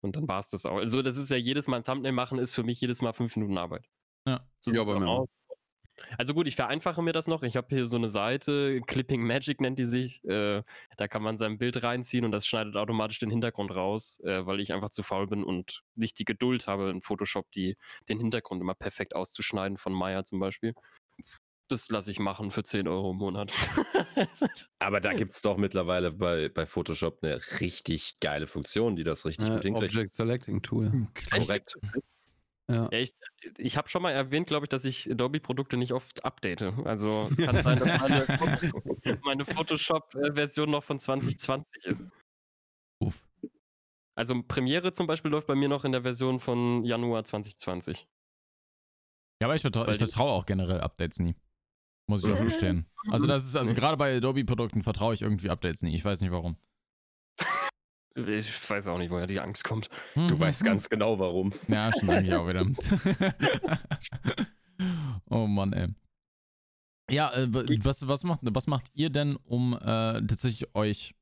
Und 0.00 0.16
dann 0.16 0.28
war 0.28 0.38
es 0.38 0.48
das 0.48 0.66
auch. 0.66 0.78
Also, 0.78 1.02
das 1.02 1.16
ist 1.16 1.30
ja 1.30 1.36
jedes 1.36 1.66
Mal 1.68 1.78
ein 1.78 1.84
Thumbnail 1.84 2.12
machen, 2.12 2.38
ist 2.38 2.54
für 2.54 2.62
mich 2.62 2.80
jedes 2.80 3.02
Mal 3.02 3.12
fünf 3.12 3.36
Minuten 3.36 3.58
Arbeit. 3.58 3.86
Ja, 4.26 4.46
so 4.58 4.70
ja, 4.70 4.82
bei 4.84 4.98
mir 4.98 5.08
auch. 5.08 5.28
Also 6.18 6.34
gut, 6.34 6.48
ich 6.48 6.56
vereinfache 6.56 7.02
mir 7.02 7.12
das 7.12 7.26
noch. 7.26 7.42
Ich 7.42 7.56
habe 7.56 7.68
hier 7.70 7.86
so 7.86 7.96
eine 7.96 8.08
Seite, 8.08 8.80
Clipping 8.86 9.22
Magic 9.22 9.60
nennt 9.60 9.78
die 9.78 9.84
sich. 9.84 10.24
Äh, 10.24 10.62
da 10.96 11.08
kann 11.08 11.22
man 11.22 11.36
sein 11.38 11.58
Bild 11.58 11.82
reinziehen 11.82 12.24
und 12.24 12.32
das 12.32 12.46
schneidet 12.46 12.76
automatisch 12.76 13.18
den 13.18 13.30
Hintergrund 13.30 13.70
raus, 13.70 14.18
äh, 14.24 14.46
weil 14.46 14.60
ich 14.60 14.72
einfach 14.72 14.90
zu 14.90 15.02
faul 15.02 15.26
bin 15.26 15.44
und 15.44 15.82
nicht 15.94 16.18
die 16.18 16.24
Geduld 16.24 16.66
habe, 16.66 16.90
in 16.90 17.02
Photoshop 17.02 17.50
die, 17.52 17.76
den 18.08 18.18
Hintergrund 18.18 18.60
immer 18.60 18.74
perfekt 18.74 19.14
auszuschneiden, 19.14 19.78
von 19.78 19.92
Maya 19.92 20.24
zum 20.24 20.40
Beispiel 20.40 20.74
das 21.70 21.88
lasse 21.88 22.10
ich 22.10 22.18
machen 22.18 22.50
für 22.50 22.62
10 22.62 22.88
Euro 22.88 23.12
im 23.12 23.18
Monat. 23.18 23.52
Aber 24.78 25.00
da 25.00 25.12
gibt 25.12 25.32
es 25.32 25.42
doch 25.42 25.56
mittlerweile 25.56 26.12
bei, 26.12 26.48
bei 26.48 26.66
Photoshop 26.66 27.22
eine 27.22 27.40
richtig 27.60 28.18
geile 28.20 28.46
Funktion, 28.46 28.96
die 28.96 29.04
das 29.04 29.24
richtig 29.24 29.48
äh, 29.48 29.70
Object 29.70 30.14
Selecting 30.14 30.62
Tool. 30.62 31.08
Korrekt. 31.30 31.76
Ja. 32.68 32.88
ja 32.90 32.98
ich 32.98 33.12
ich 33.58 33.76
habe 33.76 33.88
schon 33.88 34.02
mal 34.02 34.10
erwähnt, 34.10 34.46
glaube 34.46 34.64
ich, 34.64 34.68
dass 34.68 34.84
ich 34.84 35.10
Adobe-Produkte 35.10 35.76
nicht 35.76 35.92
oft 35.92 36.24
update. 36.24 36.62
Also 36.62 37.28
es 37.30 37.38
kann 37.38 37.62
sein, 37.62 37.78
dass 37.78 38.00
meine, 38.00 39.18
meine 39.24 39.44
Photoshop-Version 39.44 40.70
noch 40.70 40.84
von 40.84 40.98
2020 40.98 41.84
ist. 41.86 42.04
Uff. 43.00 43.26
Also 44.14 44.42
Premiere 44.46 44.92
zum 44.92 45.06
Beispiel 45.06 45.30
läuft 45.30 45.46
bei 45.46 45.54
mir 45.54 45.68
noch 45.68 45.84
in 45.84 45.92
der 45.92 46.02
Version 46.02 46.40
von 46.40 46.84
Januar 46.84 47.24
2020. 47.24 48.06
Ja, 49.40 49.46
aber 49.46 49.54
ich, 49.54 49.62
vertra 49.62 49.88
ich 49.88 49.96
vertraue 49.96 50.32
auch 50.32 50.44
generell 50.44 50.80
Updates 50.80 51.18
nie. 51.18 51.34
Muss 52.10 52.24
ich 52.24 52.32
auch 52.32 52.42
gestehen. 52.42 52.86
Also 53.08 53.28
das 53.28 53.44
ist, 53.44 53.54
also 53.54 53.72
gerade 53.72 53.96
bei 53.96 54.16
Adobe-Produkten 54.16 54.82
vertraue 54.82 55.14
ich 55.14 55.22
irgendwie 55.22 55.48
Updates 55.48 55.82
nie. 55.82 55.94
Ich 55.94 56.04
weiß 56.04 56.20
nicht 56.20 56.32
warum. 56.32 56.56
Ich 58.16 58.70
weiß 58.70 58.88
auch 58.88 58.98
nicht, 58.98 59.12
woher 59.12 59.28
die 59.28 59.38
Angst 59.38 59.62
kommt. 59.62 59.88
Du 60.16 60.22
mhm. 60.22 60.40
weißt 60.40 60.64
ganz 60.64 60.90
genau 60.90 61.20
warum. 61.20 61.52
Ja, 61.68 61.92
stimmt 61.92 62.10
eigentlich 62.10 62.34
auch 62.34 62.48
wieder. 62.48 62.66
oh 65.30 65.46
Mann, 65.46 65.72
ey. 65.72 65.86
Ja, 67.12 67.32
äh, 67.32 67.46
was, 67.84 68.08
was, 68.08 68.24
macht, 68.24 68.40
was 68.42 68.66
macht 68.66 68.90
ihr 68.92 69.10
denn, 69.10 69.36
um 69.36 69.74
äh, 69.74 70.20
tatsächlich 70.26 70.74
euch, 70.74 71.14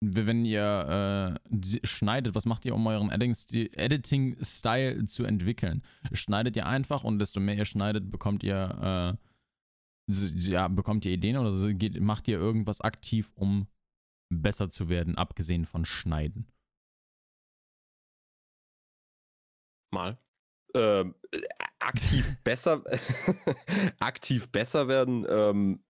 wenn 0.00 0.44
ihr 0.44 1.40
äh, 1.50 1.80
schneidet, 1.84 2.36
was 2.36 2.46
macht 2.46 2.64
ihr, 2.66 2.76
um 2.76 2.86
euren 2.86 3.10
Editing-Style 3.10 5.06
zu 5.06 5.24
entwickeln? 5.24 5.82
Schneidet 6.12 6.54
ihr 6.54 6.66
einfach 6.66 7.02
und 7.02 7.18
desto 7.18 7.40
mehr 7.40 7.56
ihr 7.56 7.64
schneidet, 7.64 8.12
bekommt 8.12 8.44
ihr, 8.44 9.16
äh, 9.18 9.33
ja, 10.06 10.68
bekommt 10.68 11.04
ihr 11.04 11.12
Ideen 11.12 11.36
oder 11.36 11.72
geht, 11.72 12.00
macht 12.00 12.28
ihr 12.28 12.38
irgendwas 12.38 12.80
aktiv, 12.80 13.32
um 13.34 13.68
besser 14.30 14.68
zu 14.68 14.88
werden, 14.88 15.16
abgesehen 15.16 15.64
von 15.64 15.84
Schneiden? 15.84 16.50
Mal. 19.92 20.18
Ähm, 20.74 21.14
aktiv 21.78 22.36
besser, 22.44 22.82
aktiv 24.00 24.50
besser 24.50 24.88
werden. 24.88 25.24
Ähm, 25.28 25.84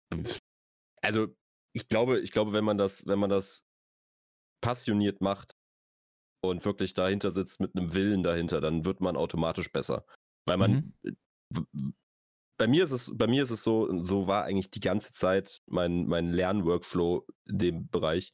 also 1.02 1.34
ich 1.74 1.88
glaube, 1.88 2.20
ich 2.20 2.30
glaube, 2.30 2.52
wenn 2.52 2.64
man 2.64 2.78
das, 2.78 3.06
wenn 3.06 3.18
man 3.18 3.30
das 3.30 3.66
passioniert 4.62 5.20
macht 5.20 5.56
und 6.44 6.64
wirklich 6.64 6.94
dahinter 6.94 7.32
sitzt 7.32 7.60
mit 7.60 7.76
einem 7.76 7.94
Willen 7.94 8.22
dahinter, 8.22 8.60
dann 8.60 8.84
wird 8.84 9.00
man 9.00 9.16
automatisch 9.16 9.72
besser, 9.72 10.06
weil 10.46 10.58
man 10.58 10.94
mhm 11.02 11.94
bei 12.56 12.66
mir 12.66 12.84
ist 12.84 12.92
es, 12.92 13.16
bei 13.16 13.26
mir 13.26 13.42
ist 13.42 13.50
es 13.50 13.64
so, 13.64 14.02
so 14.02 14.26
war 14.26 14.44
eigentlich 14.44 14.70
die 14.70 14.80
ganze 14.80 15.12
Zeit 15.12 15.62
mein, 15.66 16.06
mein 16.06 16.30
Lernworkflow 16.30 17.26
in 17.46 17.58
dem 17.58 17.88
Bereich. 17.88 18.32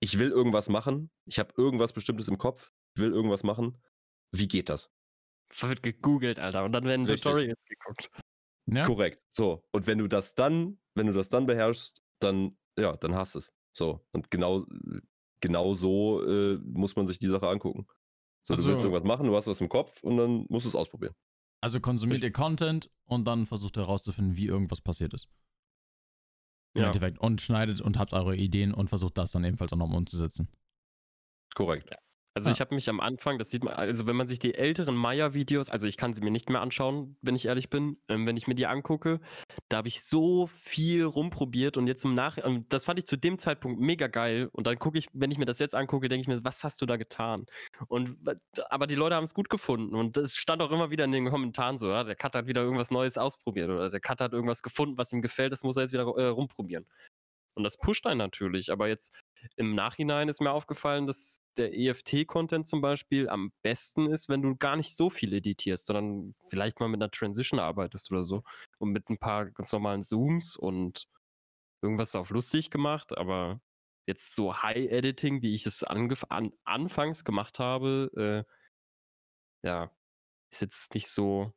Ich 0.00 0.18
will 0.18 0.30
irgendwas 0.30 0.68
machen, 0.68 1.10
ich 1.26 1.38
habe 1.38 1.52
irgendwas 1.56 1.92
Bestimmtes 1.92 2.28
im 2.28 2.38
Kopf, 2.38 2.70
ich 2.94 3.02
will 3.02 3.12
irgendwas 3.12 3.42
machen. 3.42 3.82
Wie 4.32 4.48
geht 4.48 4.68
das? 4.68 4.90
Wird 5.58 5.82
gegoogelt, 5.82 6.38
Alter, 6.38 6.64
und 6.64 6.72
dann 6.72 6.84
werden 6.84 7.06
Tutorials 7.06 7.64
geguckt. 7.64 8.10
Ja? 8.66 8.86
Korrekt. 8.86 9.22
So. 9.28 9.64
Und 9.72 9.86
wenn 9.86 9.98
du 9.98 10.06
das 10.06 10.34
dann, 10.34 10.78
wenn 10.94 11.06
du 11.06 11.12
das 11.12 11.28
dann 11.28 11.46
beherrschst, 11.46 12.02
dann, 12.20 12.56
ja, 12.78 12.96
dann 12.96 13.14
hast 13.14 13.34
es. 13.34 13.52
So. 13.72 14.06
Und 14.12 14.30
genau, 14.30 14.64
genau 15.40 15.74
so 15.74 16.24
äh, 16.24 16.58
muss 16.62 16.94
man 16.94 17.06
sich 17.06 17.18
die 17.18 17.28
Sache 17.28 17.48
angucken. 17.48 17.86
So, 18.42 18.54
also, 18.54 18.64
du 18.64 18.70
willst 18.70 18.84
irgendwas 18.84 19.04
machen, 19.04 19.26
du 19.26 19.34
hast 19.34 19.48
was 19.48 19.60
im 19.60 19.68
Kopf 19.68 20.02
und 20.02 20.16
dann 20.16 20.46
musst 20.48 20.64
du 20.64 20.68
es 20.68 20.76
ausprobieren. 20.76 21.14
Also 21.60 21.80
konsumiert 21.80 22.22
ihr 22.22 22.32
Content 22.32 22.90
und 23.04 23.26
dann 23.26 23.46
versucht 23.46 23.76
ihr 23.76 23.82
herauszufinden, 23.82 24.36
wie 24.36 24.46
irgendwas 24.46 24.80
passiert 24.80 25.12
ist. 25.12 25.28
Im 26.74 26.82
ja. 26.82 26.86
Endeffekt. 26.88 27.18
Und 27.18 27.40
schneidet 27.40 27.80
und 27.80 27.98
habt 27.98 28.12
eure 28.12 28.36
Ideen 28.36 28.72
und 28.72 28.88
versucht 28.88 29.18
das 29.18 29.32
dann 29.32 29.44
ebenfalls 29.44 29.72
auch 29.72 29.76
nochmal 29.76 29.98
umzusetzen. 29.98 30.48
Korrekt. 31.54 31.90
Also 32.40 32.48
ja. 32.48 32.54
ich 32.54 32.60
habe 32.62 32.74
mich 32.74 32.88
am 32.88 33.00
Anfang, 33.00 33.38
das 33.38 33.50
sieht 33.50 33.64
man, 33.64 33.74
also 33.74 34.06
wenn 34.06 34.16
man 34.16 34.26
sich 34.26 34.38
die 34.38 34.54
älteren 34.54 34.96
Maya-Videos, 34.96 35.68
also 35.68 35.86
ich 35.86 35.98
kann 35.98 36.14
sie 36.14 36.22
mir 36.22 36.30
nicht 36.30 36.48
mehr 36.48 36.62
anschauen, 36.62 37.18
wenn 37.20 37.34
ich 37.34 37.44
ehrlich 37.44 37.68
bin, 37.68 37.98
ähm, 38.08 38.26
wenn 38.26 38.38
ich 38.38 38.46
mir 38.46 38.54
die 38.54 38.66
angucke, 38.66 39.20
da 39.68 39.76
habe 39.76 39.88
ich 39.88 40.02
so 40.02 40.46
viel 40.46 41.04
rumprobiert 41.04 41.76
und 41.76 41.86
jetzt 41.86 42.02
im 42.06 42.14
Nachhinein, 42.14 42.64
das 42.70 42.86
fand 42.86 42.98
ich 42.98 43.04
zu 43.04 43.18
dem 43.18 43.36
Zeitpunkt 43.36 43.78
mega 43.78 44.06
geil 44.06 44.48
und 44.52 44.66
dann 44.66 44.78
gucke 44.78 44.96
ich, 44.96 45.08
wenn 45.12 45.30
ich 45.30 45.36
mir 45.36 45.44
das 45.44 45.58
jetzt 45.58 45.74
angucke, 45.74 46.08
denke 46.08 46.22
ich 46.22 46.28
mir, 46.28 46.42
was 46.42 46.64
hast 46.64 46.80
du 46.80 46.86
da 46.86 46.96
getan? 46.96 47.44
Und 47.88 48.16
aber 48.70 48.86
die 48.86 48.94
Leute 48.94 49.16
haben 49.16 49.24
es 49.24 49.34
gut 49.34 49.50
gefunden 49.50 49.94
und 49.94 50.16
es 50.16 50.34
stand 50.34 50.62
auch 50.62 50.70
immer 50.70 50.90
wieder 50.90 51.04
in 51.04 51.12
den 51.12 51.28
Kommentaren 51.28 51.76
so, 51.76 51.90
ja, 51.90 52.04
der 52.04 52.16
Cut 52.16 52.34
hat 52.34 52.46
wieder 52.46 52.62
irgendwas 52.62 52.90
Neues 52.90 53.18
ausprobiert 53.18 53.68
oder 53.68 53.90
der 53.90 54.00
Cut 54.00 54.22
hat 54.22 54.32
irgendwas 54.32 54.62
gefunden, 54.62 54.96
was 54.96 55.12
ihm 55.12 55.20
gefällt, 55.20 55.52
das 55.52 55.62
muss 55.62 55.76
er 55.76 55.82
jetzt 55.82 55.92
wieder 55.92 56.06
äh, 56.16 56.28
rumprobieren. 56.28 56.86
Und 57.54 57.64
das 57.64 57.76
pusht 57.78 58.06
einen 58.06 58.18
natürlich. 58.18 58.70
Aber 58.70 58.88
jetzt 58.88 59.14
im 59.56 59.74
Nachhinein 59.74 60.28
ist 60.28 60.40
mir 60.40 60.52
aufgefallen, 60.52 61.06
dass 61.06 61.38
der 61.56 61.74
EFT-Content 61.76 62.66
zum 62.66 62.80
Beispiel 62.80 63.28
am 63.28 63.52
besten 63.62 64.06
ist, 64.10 64.28
wenn 64.28 64.42
du 64.42 64.56
gar 64.56 64.76
nicht 64.76 64.96
so 64.96 65.10
viel 65.10 65.32
editierst, 65.32 65.86
sondern 65.86 66.32
vielleicht 66.48 66.80
mal 66.80 66.88
mit 66.88 67.02
einer 67.02 67.10
Transition 67.10 67.58
arbeitest 67.58 68.10
oder 68.10 68.22
so. 68.22 68.42
Und 68.78 68.92
mit 68.92 69.08
ein 69.10 69.18
paar 69.18 69.46
ganz 69.46 69.72
normalen 69.72 70.02
Zooms 70.02 70.56
und 70.56 71.06
irgendwas 71.82 72.14
auf 72.14 72.30
lustig 72.30 72.70
gemacht. 72.70 73.16
Aber 73.16 73.60
jetzt 74.06 74.34
so 74.34 74.62
High-Editing, 74.62 75.42
wie 75.42 75.54
ich 75.54 75.66
es 75.66 75.84
an 75.84 76.52
anfangs 76.64 77.24
gemacht 77.24 77.58
habe, 77.58 78.46
äh, 79.64 79.66
ja, 79.66 79.90
ist 80.52 80.62
jetzt 80.62 80.94
nicht 80.94 81.08
so, 81.08 81.52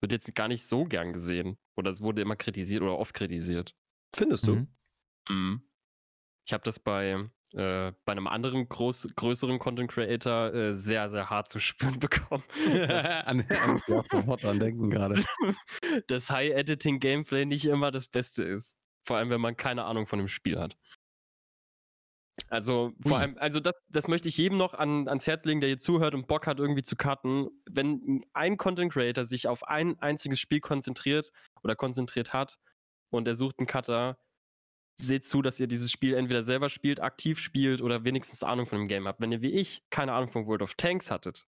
wird 0.00 0.12
jetzt 0.12 0.34
gar 0.34 0.48
nicht 0.48 0.64
so 0.66 0.84
gern 0.84 1.12
gesehen. 1.12 1.58
Oder 1.76 1.90
es 1.90 2.00
wurde 2.02 2.22
immer 2.22 2.36
kritisiert 2.36 2.82
oder 2.82 2.98
oft 2.98 3.14
kritisiert. 3.14 3.74
Findest 4.14 4.46
du? 4.46 4.56
Mhm. 4.56 4.68
Mhm. 5.28 5.62
Ich 6.46 6.52
habe 6.52 6.64
das 6.64 6.78
bei, 6.78 7.28
äh, 7.54 7.92
bei 8.04 8.12
einem 8.12 8.26
anderen 8.26 8.68
groß, 8.68 9.08
größeren 9.14 9.58
Content 9.58 9.90
Creator 9.90 10.52
äh, 10.52 10.74
sehr, 10.74 11.10
sehr 11.10 11.30
hart 11.30 11.48
zu 11.48 11.60
spüren 11.60 11.98
bekommen. 11.98 12.44
an, 13.24 13.46
an, 13.48 13.82
sofort 14.10 14.42
dran 14.42 14.58
denken 14.58 14.90
gerade. 14.90 15.22
Das 16.06 16.30
High-Editing-Gameplay 16.30 17.44
nicht 17.46 17.64
immer 17.64 17.90
das 17.90 18.06
Beste 18.06 18.44
ist. 18.44 18.76
Vor 19.06 19.16
allem, 19.16 19.30
wenn 19.30 19.40
man 19.40 19.56
keine 19.56 19.84
Ahnung 19.84 20.06
von 20.06 20.18
dem 20.18 20.28
Spiel 20.28 20.58
hat. 20.58 20.76
Also 22.48 22.92
vor 23.02 23.12
hm. 23.12 23.20
allem, 23.20 23.38
also 23.38 23.60
das, 23.60 23.74
das 23.88 24.08
möchte 24.08 24.28
ich 24.28 24.36
jedem 24.36 24.58
noch 24.58 24.74
an, 24.74 25.08
ans 25.08 25.26
Herz 25.26 25.44
legen, 25.44 25.60
der 25.60 25.68
hier 25.68 25.78
zuhört 25.78 26.14
und 26.14 26.26
Bock 26.26 26.46
hat, 26.46 26.58
irgendwie 26.58 26.82
zu 26.82 26.96
cutten. 26.96 27.48
Wenn 27.68 28.24
ein 28.32 28.56
Content 28.56 28.92
Creator 28.92 29.24
sich 29.24 29.48
auf 29.48 29.64
ein 29.68 29.98
einziges 30.00 30.40
Spiel 30.40 30.60
konzentriert 30.60 31.32
oder 31.62 31.76
konzentriert 31.76 32.32
hat 32.32 32.58
und 33.10 33.28
er 33.28 33.34
sucht 33.34 33.58
einen 33.58 33.66
Cutter, 33.66 34.18
seht 35.00 35.24
zu, 35.24 35.42
dass 35.42 35.60
ihr 35.60 35.66
dieses 35.66 35.90
Spiel 35.90 36.14
entweder 36.14 36.42
selber 36.42 36.68
spielt, 36.68 37.00
aktiv 37.00 37.38
spielt 37.38 37.80
oder 37.82 38.04
wenigstens 38.04 38.42
Ahnung 38.42 38.66
von 38.66 38.78
dem 38.78 38.88
Game 38.88 39.06
habt. 39.06 39.20
Wenn 39.20 39.32
ihr 39.32 39.42
wie 39.42 39.50
ich 39.50 39.82
keine 39.90 40.12
Ahnung 40.12 40.30
von 40.30 40.46
World 40.46 40.62
of 40.62 40.74
Tanks 40.74 41.10
hattet, 41.10 41.46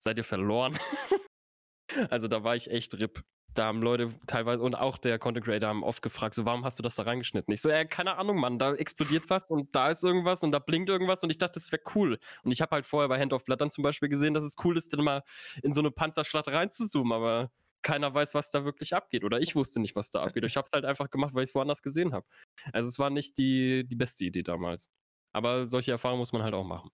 seid 0.00 0.18
ihr 0.18 0.24
verloren. 0.24 0.78
also 2.10 2.28
da 2.28 2.44
war 2.44 2.56
ich 2.56 2.70
echt 2.70 2.94
RIP. 2.94 3.24
Da 3.54 3.66
haben 3.66 3.82
Leute 3.82 4.12
teilweise 4.26 4.60
und 4.62 4.74
auch 4.74 4.98
der 4.98 5.20
Content 5.20 5.46
Creator 5.46 5.68
haben 5.68 5.84
oft 5.84 6.02
gefragt, 6.02 6.34
so 6.34 6.44
warum 6.44 6.64
hast 6.64 6.76
du 6.78 6.82
das 6.82 6.96
da 6.96 7.04
reingeschnitten? 7.04 7.54
Ich 7.54 7.62
so, 7.62 7.70
ja, 7.70 7.84
keine 7.84 8.16
Ahnung, 8.16 8.38
Mann, 8.40 8.58
da 8.58 8.74
explodiert 8.74 9.30
was 9.30 9.48
und 9.48 9.74
da 9.76 9.90
ist 9.90 10.02
irgendwas 10.02 10.42
und 10.42 10.50
da 10.50 10.58
blinkt 10.58 10.88
irgendwas 10.88 11.22
und 11.22 11.30
ich 11.30 11.38
dachte, 11.38 11.60
das 11.60 11.70
wäre 11.70 11.82
cool. 11.94 12.18
Und 12.42 12.50
ich 12.50 12.60
habe 12.60 12.72
halt 12.72 12.84
vorher 12.84 13.08
bei 13.08 13.20
Hand 13.20 13.32
of 13.32 13.44
Blood 13.44 13.60
dann 13.60 13.70
zum 13.70 13.82
Beispiel 13.82 14.08
gesehen, 14.08 14.34
dass 14.34 14.42
es 14.42 14.56
cool 14.64 14.76
ist, 14.76 14.92
dann 14.92 15.04
mal 15.04 15.22
in 15.62 15.72
so 15.72 15.80
eine 15.80 15.92
Panzerschlacht 15.92 16.48
reinzuzoomen, 16.48 17.12
aber 17.12 17.52
keiner 17.84 18.12
weiß, 18.12 18.34
was 18.34 18.50
da 18.50 18.64
wirklich 18.64 18.94
abgeht. 18.94 19.22
Oder 19.22 19.40
ich 19.40 19.54
wusste 19.54 19.78
nicht, 19.78 19.94
was 19.94 20.10
da 20.10 20.22
abgeht. 20.24 20.44
Ich 20.44 20.56
habe 20.56 20.66
es 20.66 20.72
halt 20.72 20.84
einfach 20.84 21.10
gemacht, 21.10 21.34
weil 21.34 21.44
ich 21.44 21.50
es 21.50 21.54
woanders 21.54 21.82
gesehen 21.82 22.12
habe. 22.12 22.26
Also 22.72 22.88
es 22.88 22.98
war 22.98 23.10
nicht 23.10 23.38
die, 23.38 23.86
die 23.86 23.96
beste 23.96 24.24
Idee 24.24 24.42
damals. 24.42 24.90
Aber 25.32 25.66
solche 25.66 25.92
Erfahrungen 25.92 26.20
muss 26.20 26.32
man 26.32 26.42
halt 26.42 26.54
auch 26.54 26.64
machen. 26.64 26.90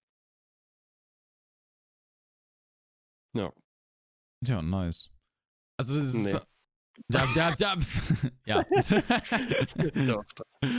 Ja. 3.36 3.52
Ja, 4.44 4.62
nice. 4.62 5.10
Also 5.78 5.98
das 5.98 6.14
ist. 6.14 6.14
Nee. 6.14 6.40
Ja, 7.08 7.24
ja, 7.34 7.54
ja. 7.58 7.76
ja. 8.44 8.64
doch, 10.06 10.24
doch. 10.34 10.70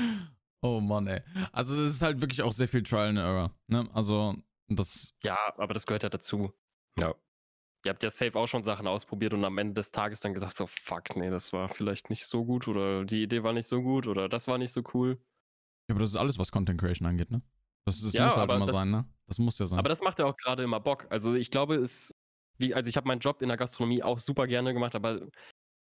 Oh 0.61 0.79
Mann, 0.79 1.07
ey. 1.07 1.21
Also 1.51 1.81
es 1.83 1.91
ist 1.91 2.01
halt 2.01 2.21
wirklich 2.21 2.41
auch 2.41 2.53
sehr 2.53 2.67
viel 2.67 2.83
Trial 2.83 3.09
and 3.09 3.17
Error. 3.17 3.55
Ne? 3.67 3.89
Also 3.93 4.35
das. 4.67 5.13
Ja, 5.23 5.37
aber 5.57 5.73
das 5.73 5.87
gehört 5.87 6.03
ja 6.03 6.09
dazu. 6.09 6.53
Ja. 6.99 7.15
Ihr 7.83 7.89
habt 7.89 8.03
ja 8.03 8.09
safe 8.09 8.37
auch 8.37 8.47
schon 8.47 8.63
Sachen 8.63 8.87
ausprobiert 8.87 9.33
und 9.33 9.43
am 9.43 9.57
Ende 9.57 9.73
des 9.73 9.91
Tages 9.91 10.19
dann 10.19 10.33
gesagt, 10.33 10.55
so 10.55 10.67
fuck, 10.67 11.15
nee, 11.15 11.29
das 11.29 11.51
war 11.51 11.69
vielleicht 11.69 12.09
nicht 12.09 12.25
so 12.25 12.45
gut 12.45 12.67
oder 12.67 13.05
die 13.05 13.23
Idee 13.23 13.43
war 13.43 13.53
nicht 13.53 13.67
so 13.67 13.81
gut 13.81 14.07
oder 14.07 14.29
das 14.29 14.47
war 14.47 14.57
nicht 14.57 14.71
so 14.71 14.83
cool. 14.93 15.19
Ja, 15.87 15.95
aber 15.95 16.01
das 16.01 16.11
ist 16.11 16.15
alles, 16.15 16.37
was 16.37 16.51
Content 16.51 16.79
Creation 16.79 17.07
angeht, 17.07 17.31
ne? 17.31 17.41
Das, 17.85 17.99
das 18.01 18.13
ja, 18.13 18.25
muss 18.25 18.37
halt 18.37 18.51
immer 18.51 18.65
das, 18.65 18.71
sein, 18.71 18.91
ne? 18.91 19.05
Das 19.25 19.39
muss 19.39 19.57
ja 19.57 19.65
sein. 19.65 19.79
Aber 19.79 19.89
das 19.89 20.01
macht 20.01 20.19
ja 20.19 20.25
auch 20.25 20.37
gerade 20.37 20.63
immer 20.63 20.79
Bock. 20.79 21.07
Also 21.09 21.33
ich 21.33 21.49
glaube, 21.49 21.75
es, 21.75 22.13
wie, 22.57 22.75
also 22.75 22.87
ich 22.87 22.97
habe 22.97 23.07
meinen 23.07 23.19
Job 23.19 23.41
in 23.41 23.47
der 23.47 23.57
Gastronomie 23.57 24.03
auch 24.03 24.19
super 24.19 24.45
gerne 24.45 24.73
gemacht, 24.73 24.93
aber 24.93 25.27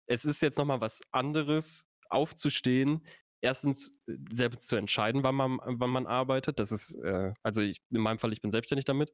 es 0.09 0.25
ist 0.25 0.43
jetzt 0.43 0.59
nochmal 0.59 0.81
was 0.81 1.03
anderes, 1.13 1.89
aufzustehen, 2.09 3.07
erstens 3.41 3.93
äh, 4.09 4.17
selbst 4.33 4.67
zu 4.69 4.77
entscheiden, 4.77 5.23
wann 5.23 5.35
man, 5.35 5.59
wann 5.65 5.91
man 5.91 6.07
arbeitet. 6.07 6.59
Das 6.59 6.73
ist, 6.73 6.97
äh, 6.97 7.33
also 7.43 7.61
ich, 7.61 7.81
in 7.91 8.01
meinem 8.01 8.19
Fall, 8.19 8.33
ich 8.33 8.41
bin 8.41 8.51
selbstständig 8.51 8.85
damit. 8.85 9.13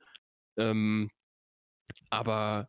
Ähm, 0.58 1.10
aber 2.10 2.68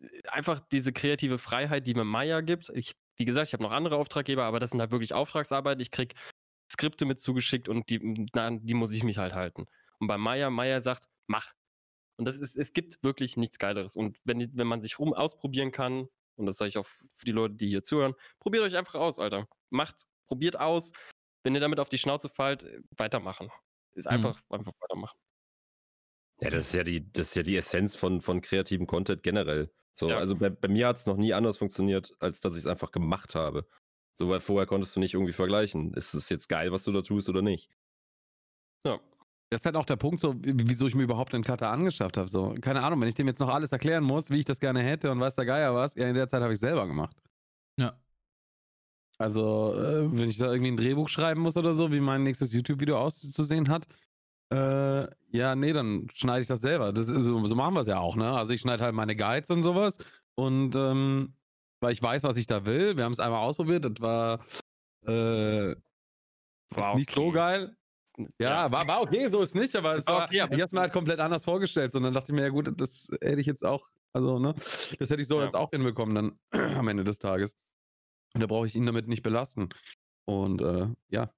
äh, 0.00 0.28
einfach 0.28 0.60
diese 0.72 0.92
kreative 0.92 1.38
Freiheit, 1.38 1.86
die 1.86 1.94
mir 1.94 2.04
Maya 2.04 2.40
gibt. 2.40 2.70
Ich, 2.70 2.96
wie 3.16 3.24
gesagt, 3.24 3.48
ich 3.48 3.52
habe 3.52 3.62
noch 3.62 3.72
andere 3.72 3.96
Auftraggeber, 3.96 4.44
aber 4.44 4.60
das 4.60 4.70
sind 4.70 4.80
halt 4.80 4.90
wirklich 4.90 5.14
Auftragsarbeit. 5.14 5.80
Ich 5.80 5.90
kriege 5.90 6.14
Skripte 6.70 7.06
mit 7.06 7.20
zugeschickt 7.20 7.68
und 7.68 7.88
die, 7.90 8.28
na, 8.34 8.50
die 8.50 8.74
muss 8.74 8.92
ich 8.92 9.04
mich 9.04 9.18
halt 9.18 9.34
halten. 9.34 9.66
Und 9.98 10.08
bei 10.08 10.18
Maya, 10.18 10.50
Maya 10.50 10.80
sagt, 10.80 11.06
mach. 11.26 11.52
Und 12.18 12.26
das 12.26 12.38
ist, 12.38 12.56
es 12.56 12.72
gibt 12.72 13.02
wirklich 13.02 13.36
nichts 13.36 13.58
Geileres. 13.58 13.96
Und 13.96 14.18
wenn, 14.24 14.50
wenn 14.56 14.66
man 14.66 14.80
sich 14.80 14.98
rum 14.98 15.12
ausprobieren 15.12 15.70
kann, 15.70 16.08
und 16.36 16.46
das 16.46 16.56
sage 16.56 16.68
ich 16.68 16.78
auch 16.78 16.86
für 16.86 17.24
die 17.24 17.32
Leute, 17.32 17.54
die 17.54 17.68
hier 17.68 17.82
zuhören, 17.82 18.14
probiert 18.40 18.64
euch 18.64 18.76
einfach 18.76 18.94
aus, 18.94 19.18
Alter. 19.18 19.48
Macht, 19.70 20.06
probiert 20.26 20.58
aus. 20.58 20.92
Wenn 21.42 21.54
ihr 21.54 21.60
damit 21.60 21.80
auf 21.80 21.88
die 21.88 21.98
Schnauze 21.98 22.28
fallt, 22.28 22.64
äh, 22.64 22.80
weitermachen. 22.96 23.50
Ist 23.94 24.06
einfach, 24.06 24.40
mhm. 24.48 24.56
einfach 24.56 24.72
weitermachen. 24.80 25.18
Ja, 26.40 26.50
das 26.50 26.66
ist 26.66 26.74
ja 26.74 26.84
die, 26.84 27.10
das 27.12 27.28
ist 27.28 27.36
ja 27.36 27.42
die 27.42 27.56
Essenz 27.56 27.96
von, 27.96 28.20
von 28.20 28.40
kreativem 28.40 28.86
Content 28.86 29.22
generell. 29.22 29.72
So, 29.98 30.10
ja. 30.10 30.18
also 30.18 30.36
bei, 30.36 30.50
bei 30.50 30.68
mir 30.68 30.88
hat 30.88 30.96
es 30.96 31.06
noch 31.06 31.16
nie 31.16 31.32
anders 31.32 31.56
funktioniert, 31.56 32.12
als 32.20 32.40
dass 32.40 32.54
ich 32.54 32.60
es 32.60 32.66
einfach 32.66 32.90
gemacht 32.90 33.34
habe. 33.34 33.66
So, 34.12 34.28
weil 34.28 34.40
vorher 34.40 34.66
konntest 34.66 34.96
du 34.96 35.00
nicht 35.00 35.14
irgendwie 35.14 35.32
vergleichen. 35.32 35.94
Ist 35.94 36.14
es 36.14 36.28
jetzt 36.28 36.48
geil, 36.48 36.72
was 36.72 36.84
du 36.84 36.92
da 36.92 37.02
tust 37.02 37.28
oder 37.28 37.42
nicht? 37.42 37.70
Ja. 38.84 38.98
Das 39.50 39.60
ist 39.60 39.66
halt 39.66 39.76
auch 39.76 39.86
der 39.86 39.96
Punkt, 39.96 40.20
so, 40.20 40.34
wieso 40.38 40.86
ich 40.86 40.94
mir 40.94 41.04
überhaupt 41.04 41.32
den 41.32 41.44
Cutter 41.44 41.70
angeschafft 41.70 42.16
habe. 42.16 42.28
So, 42.28 42.54
keine 42.60 42.82
Ahnung, 42.82 43.00
wenn 43.00 43.08
ich 43.08 43.14
dem 43.14 43.28
jetzt 43.28 43.38
noch 43.38 43.48
alles 43.48 43.72
erklären 43.72 44.04
muss, 44.04 44.28
wie 44.30 44.38
ich 44.38 44.44
das 44.44 44.58
gerne 44.58 44.82
hätte 44.82 45.10
und 45.10 45.20
weiß 45.20 45.36
der 45.36 45.46
Geier 45.46 45.74
was, 45.74 45.94
ja, 45.94 46.08
in 46.08 46.14
der 46.14 46.28
Zeit 46.28 46.42
habe 46.42 46.52
ich 46.52 46.58
selber 46.58 46.86
gemacht. 46.86 47.16
Ja. 47.78 47.96
Also, 49.18 49.74
äh, 49.76 50.12
wenn 50.12 50.28
ich 50.28 50.38
da 50.38 50.52
irgendwie 50.52 50.72
ein 50.72 50.76
Drehbuch 50.76 51.08
schreiben 51.08 51.40
muss 51.40 51.56
oder 51.56 51.72
so, 51.72 51.92
wie 51.92 52.00
mein 52.00 52.22
nächstes 52.22 52.52
YouTube-Video 52.52 52.98
auszusehen 52.98 53.68
hat, 53.68 53.86
äh, 54.50 55.06
ja, 55.30 55.54
nee, 55.54 55.72
dann 55.72 56.08
schneide 56.14 56.42
ich 56.42 56.48
das 56.48 56.60
selber. 56.60 56.92
Das 56.92 57.08
ist, 57.08 57.24
so, 57.24 57.44
so 57.46 57.54
machen 57.54 57.74
wir 57.74 57.80
es 57.80 57.86
ja 57.86 57.98
auch, 57.98 58.16
ne? 58.16 58.30
Also 58.30 58.52
ich 58.52 58.60
schneide 58.60 58.84
halt 58.84 58.94
meine 58.94 59.16
Guides 59.16 59.50
und 59.50 59.62
sowas 59.62 59.98
und 60.34 60.74
ähm, 60.76 61.34
weil 61.80 61.92
ich 61.92 62.02
weiß, 62.02 62.22
was 62.22 62.36
ich 62.36 62.46
da 62.46 62.64
will. 62.64 62.96
Wir 62.96 63.04
haben 63.04 63.12
es 63.12 63.20
einmal 63.20 63.40
ausprobiert, 63.40 63.84
das 63.84 64.00
war, 64.00 64.40
äh, 65.06 65.74
war 66.70 66.90
okay. 66.90 66.96
nicht 66.96 67.14
so 67.14 67.30
geil. 67.30 67.76
Ja, 68.38 68.64
ja, 68.64 68.72
War, 68.72 68.88
war 68.88 69.02
okay, 69.02 69.28
so 69.28 69.42
ist 69.42 69.54
nicht, 69.54 69.76
aber 69.76 69.96
es 69.96 70.06
war, 70.06 70.24
okay, 70.24 70.40
aber 70.40 70.54
ich 70.54 70.60
habe 70.60 70.66
es 70.66 70.72
mir 70.72 70.80
halt 70.80 70.92
komplett 70.92 71.20
anders 71.20 71.44
vorgestellt. 71.44 71.94
Und 71.94 72.02
dann 72.02 72.14
dachte 72.14 72.32
ich 72.32 72.36
mir, 72.36 72.42
ja 72.42 72.48
gut, 72.48 72.72
das 72.80 73.10
hätte 73.20 73.40
ich 73.40 73.46
jetzt 73.46 73.64
auch, 73.64 73.88
also, 74.14 74.38
ne, 74.38 74.54
das 74.54 75.10
hätte 75.10 75.20
ich 75.20 75.28
so 75.28 75.38
ja. 75.38 75.44
jetzt 75.44 75.54
auch 75.54 75.70
hinbekommen 75.70 76.14
dann 76.14 76.38
am 76.78 76.88
Ende 76.88 77.04
des 77.04 77.18
Tages. 77.18 77.54
Und 78.34 78.40
da 78.40 78.46
brauche 78.46 78.66
ich 78.66 78.74
ihn 78.74 78.86
damit 78.86 79.08
nicht 79.08 79.22
belasten. 79.22 79.68
Und 80.24 80.60
äh, 80.60 80.88
ja, 81.08 81.30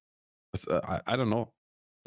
das, 0.53 0.67
äh, 0.67 0.77
I, 0.77 1.01
I, 1.07 1.15
don't 1.15 1.27
know. 1.27 1.53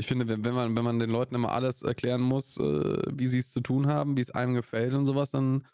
Ich 0.01 0.07
finde, 0.07 0.27
wenn, 0.27 0.41
man, 0.55 0.75
wenn 0.75 0.83
man 0.83 0.97
den 0.97 1.11
Leuten 1.11 1.35
immer 1.35 1.51
alles 1.51 1.83
erklären 1.83 2.21
muss, 2.21 2.57
äh, 2.57 3.01
wie 3.13 3.27
sie 3.27 3.37
es 3.37 3.51
zu 3.51 3.61
tun 3.61 3.85
haben, 3.85 4.17
wie 4.17 4.21
es 4.21 4.31
einem 4.31 4.55
gefällt 4.55 4.95
und 4.95 5.05
sowas, 5.05 5.29
dann 5.29 5.67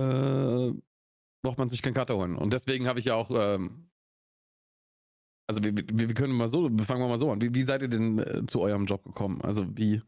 äh, 0.00 0.72
braucht 1.44 1.58
man 1.58 1.68
sich 1.68 1.82
keinen 1.82 1.94
Cutter 1.94 2.16
holen. 2.16 2.36
Und 2.36 2.52
deswegen 2.52 2.88
habe 2.88 2.98
ich 2.98 3.04
ja 3.04 3.14
auch 3.14 3.30
ähm, 3.30 3.88
also 5.48 5.62
wir, 5.62 5.76
wir, 5.76 6.08
wir, 6.08 6.14
können 6.14 6.32
mal 6.32 6.48
so, 6.48 6.64
fangen 6.84 7.00
wir 7.02 7.08
mal 7.08 7.18
so 7.18 7.30
an. 7.30 7.40
Wie, 7.40 7.54
wie 7.54 7.62
seid 7.62 7.82
ihr 7.82 7.88
denn 7.88 8.18
äh, 8.18 8.46
zu 8.46 8.60
eurem 8.60 8.86
Job 8.86 9.04
gekommen? 9.04 9.40
Also 9.42 9.66
wie, 9.76 10.02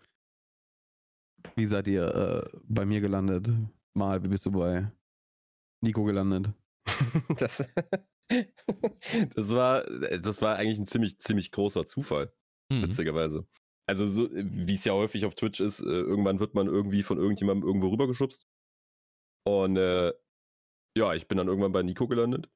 wie 1.54 1.66
seid 1.66 1.86
ihr 1.86 2.06
äh, 2.52 2.58
bei 2.64 2.84
mir 2.84 3.00
gelandet? 3.00 3.50
Mal, 3.94 4.24
wie 4.24 4.28
bist 4.28 4.46
du 4.46 4.50
bei 4.50 4.90
Nico 5.82 6.02
gelandet? 6.04 6.52
das, 7.38 7.68
das, 9.36 9.50
war, 9.50 9.84
das 9.84 10.42
war 10.42 10.56
eigentlich 10.56 10.78
ein 10.78 10.86
ziemlich, 10.86 11.18
ziemlich 11.18 11.52
großer 11.52 11.86
Zufall, 11.86 12.32
mhm. 12.70 12.82
witzigerweise. 12.82 13.46
Also 13.86 14.06
so, 14.06 14.30
wie 14.32 14.74
es 14.74 14.84
ja 14.84 14.94
häufig 14.94 15.24
auf 15.26 15.34
Twitch 15.34 15.60
ist, 15.60 15.80
äh, 15.80 15.84
irgendwann 15.84 16.40
wird 16.40 16.54
man 16.54 16.66
irgendwie 16.66 17.02
von 17.02 17.18
irgendjemandem 17.18 17.66
irgendwo 17.66 17.88
rübergeschubst. 17.88 18.46
Und 19.46 19.76
äh, 19.76 20.12
ja, 20.96 21.14
ich 21.14 21.28
bin 21.28 21.38
dann 21.38 21.48
irgendwann 21.48 21.72
bei 21.72 21.82
Nico 21.82 22.08
gelandet. 22.08 22.48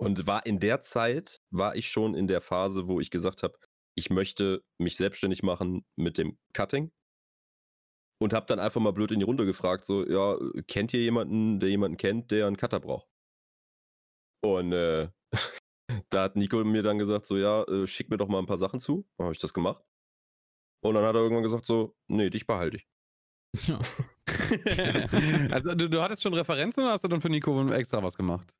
Und 0.00 0.26
war 0.26 0.44
in 0.46 0.60
der 0.60 0.82
Zeit, 0.82 1.40
war 1.50 1.76
ich 1.76 1.88
schon 1.88 2.14
in 2.14 2.26
der 2.26 2.40
Phase, 2.40 2.88
wo 2.88 3.00
ich 3.00 3.10
gesagt 3.10 3.42
habe, 3.42 3.58
ich 3.96 4.10
möchte 4.10 4.64
mich 4.78 4.96
selbstständig 4.96 5.42
machen 5.42 5.84
mit 5.96 6.18
dem 6.18 6.38
Cutting. 6.52 6.92
Und 8.20 8.32
habe 8.32 8.46
dann 8.46 8.60
einfach 8.60 8.80
mal 8.80 8.92
blöd 8.92 9.10
in 9.10 9.18
die 9.18 9.24
Runde 9.24 9.46
gefragt, 9.46 9.84
so, 9.84 10.06
ja, 10.06 10.38
kennt 10.68 10.94
ihr 10.94 11.00
jemanden, 11.00 11.60
der 11.60 11.68
jemanden 11.68 11.96
kennt, 11.96 12.30
der 12.30 12.46
einen 12.46 12.56
Cutter 12.56 12.80
braucht? 12.80 13.08
Und 14.42 14.72
äh, 14.72 15.08
da 16.10 16.24
hat 16.24 16.36
Nico 16.36 16.62
mir 16.64 16.82
dann 16.82 16.98
gesagt, 16.98 17.26
so, 17.26 17.36
ja, 17.36 17.62
äh, 17.64 17.86
schick 17.86 18.10
mir 18.10 18.16
doch 18.16 18.28
mal 18.28 18.38
ein 18.38 18.46
paar 18.46 18.58
Sachen 18.58 18.80
zu. 18.80 19.06
Dann 19.16 19.26
habe 19.26 19.32
ich 19.32 19.40
das 19.40 19.54
gemacht. 19.54 19.82
Und 20.82 20.94
dann 20.94 21.04
hat 21.04 21.14
er 21.14 21.22
irgendwann 21.22 21.42
gesagt, 21.42 21.66
so, 21.66 21.96
nee, 22.08 22.30
dich 22.30 22.46
behalte 22.46 22.76
ich. 22.76 22.88
Ja. 23.66 23.78
also 25.50 25.74
du, 25.74 25.88
du, 25.88 26.02
hattest 26.02 26.22
schon 26.22 26.34
Referenzen 26.34 26.82
oder 26.82 26.92
hast 26.92 27.04
du 27.04 27.08
dann 27.08 27.20
für 27.20 27.28
Nico 27.28 27.68
extra 27.70 28.02
was 28.02 28.16
gemacht? 28.16 28.54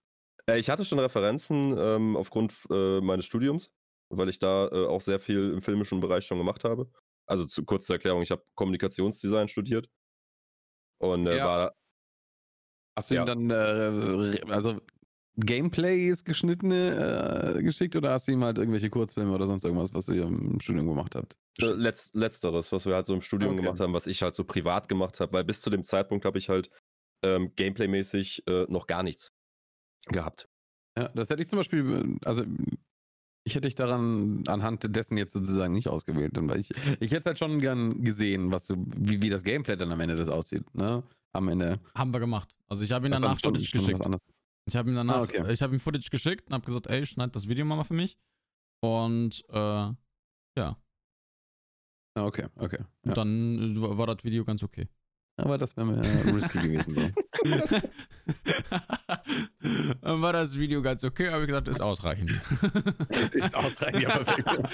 Äh, 0.46 0.58
ich 0.58 0.70
hatte 0.70 0.84
schon 0.84 0.98
Referenzen 0.98 1.76
ähm, 1.76 2.16
aufgrund 2.16 2.54
äh, 2.70 3.00
meines 3.00 3.24
Studiums, 3.24 3.72
weil 4.10 4.28
ich 4.28 4.38
da 4.38 4.68
äh, 4.68 4.86
auch 4.86 5.00
sehr 5.00 5.18
viel 5.18 5.52
im 5.52 5.62
filmischen 5.62 6.00
Bereich 6.00 6.24
schon 6.26 6.38
gemacht 6.38 6.64
habe. 6.64 6.90
Also 7.26 7.46
zu, 7.46 7.64
kurz 7.64 7.86
zur 7.86 7.96
Erklärung, 7.96 8.22
ich 8.22 8.30
habe 8.30 8.44
Kommunikationsdesign 8.54 9.48
studiert 9.48 9.88
und 10.98 11.26
äh, 11.26 11.38
ja. 11.38 11.46
war. 11.46 11.76
Hast 12.96 13.10
du 13.10 13.16
ja. 13.16 13.22
ihm 13.22 13.26
dann, 13.26 13.50
äh, 13.50 14.40
also 14.48 14.80
Gameplays 15.36 16.24
geschnittene 16.24 17.56
äh, 17.56 17.62
geschickt 17.62 17.96
oder 17.96 18.12
hast 18.12 18.28
du 18.28 18.32
ihm 18.32 18.44
halt 18.44 18.58
irgendwelche 18.58 18.90
Kurzfilme 18.90 19.32
oder 19.32 19.46
sonst 19.46 19.64
irgendwas, 19.64 19.92
was 19.92 20.08
ihr 20.08 20.24
im 20.24 20.60
Studium 20.60 20.86
gemacht 20.86 21.14
habt? 21.16 21.36
Letz, 21.58 22.10
letzteres, 22.14 22.70
was 22.72 22.86
wir 22.86 22.94
halt 22.94 23.06
so 23.06 23.14
im 23.14 23.20
Studium 23.20 23.54
okay. 23.54 23.62
gemacht 23.62 23.80
haben, 23.80 23.92
was 23.92 24.06
ich 24.06 24.22
halt 24.22 24.34
so 24.34 24.44
privat 24.44 24.88
gemacht 24.88 25.20
habe, 25.20 25.32
weil 25.32 25.44
bis 25.44 25.60
zu 25.60 25.70
dem 25.70 25.82
Zeitpunkt 25.82 26.24
habe 26.24 26.38
ich 26.38 26.48
halt 26.48 26.70
ähm, 27.24 27.52
Gameplay-mäßig 27.56 28.46
äh, 28.46 28.66
noch 28.68 28.86
gar 28.86 29.02
nichts 29.02 29.32
gehabt. 30.06 30.48
Ja, 30.96 31.08
das 31.08 31.30
hätte 31.30 31.42
ich 31.42 31.48
zum 31.48 31.58
Beispiel, 31.58 32.18
also 32.24 32.44
ich 33.44 33.54
hätte 33.54 33.68
dich 33.68 33.74
daran 33.74 34.44
anhand 34.46 34.96
dessen 34.96 35.18
jetzt 35.18 35.32
sozusagen 35.32 35.74
nicht 35.74 35.88
ausgewählt, 35.88 36.32
weil 36.36 36.60
ich, 36.60 36.70
ich 37.00 37.10
hätte 37.10 37.20
es 37.20 37.26
halt 37.26 37.38
schon 37.38 37.60
gern 37.60 38.02
gesehen, 38.02 38.52
was 38.52 38.66
du, 38.66 38.76
wie, 38.96 39.20
wie 39.20 39.30
das 39.30 39.42
Gameplay 39.42 39.76
dann 39.76 39.92
am 39.92 40.00
Ende 40.00 40.16
das 40.16 40.28
aussieht, 40.28 40.74
ne? 40.74 41.02
Am 41.32 41.48
Ende. 41.48 41.80
Haben 41.96 42.12
wir 42.12 42.20
gemacht. 42.20 42.54
Also 42.68 42.84
ich 42.84 42.92
habe 42.92 43.08
ihm 43.08 43.12
danach 43.12 43.40
Footage 43.40 43.70
geschickt. 43.72 44.06
Ich 44.66 44.76
habe 44.76 44.90
ihm 44.90 44.96
danach, 44.96 45.16
ah, 45.16 45.22
okay. 45.22 45.52
ich 45.52 45.62
habe 45.62 45.74
ihm 45.74 45.80
Footage 45.80 46.08
geschickt 46.10 46.46
und 46.48 46.54
habe 46.54 46.64
gesagt, 46.64 46.86
ey, 46.86 47.04
schneid 47.04 47.34
das 47.36 47.48
Video 47.48 47.64
mal 47.64 47.82
für 47.84 47.94
mich. 47.94 48.18
Und 48.80 49.44
äh, 49.50 49.54
ja. 50.56 50.76
Ah, 52.16 52.24
okay, 52.24 52.46
okay. 52.56 52.84
Und 53.02 53.10
ja. 53.10 53.14
dann 53.14 53.98
war 53.98 54.06
das 54.06 54.24
Video 54.24 54.44
ganz 54.44 54.62
okay. 54.62 54.88
Aber 55.36 55.58
das 55.58 55.76
wäre 55.76 55.86
mir 55.86 55.96
äh, 55.98 56.30
risky 56.30 56.58
gewesen. 56.58 56.94
So. 56.94 57.10
Dann 60.00 60.22
war 60.22 60.32
das 60.32 60.56
Video 60.56 60.80
ganz 60.80 61.02
okay, 61.02 61.30
habe 61.30 61.42
ich 61.42 61.48
gesagt, 61.48 61.68
ist 61.68 61.80
ausreichend. 61.80 62.30
ist 63.34 63.54
ausreichend, 63.54 64.06
aber 64.06 64.70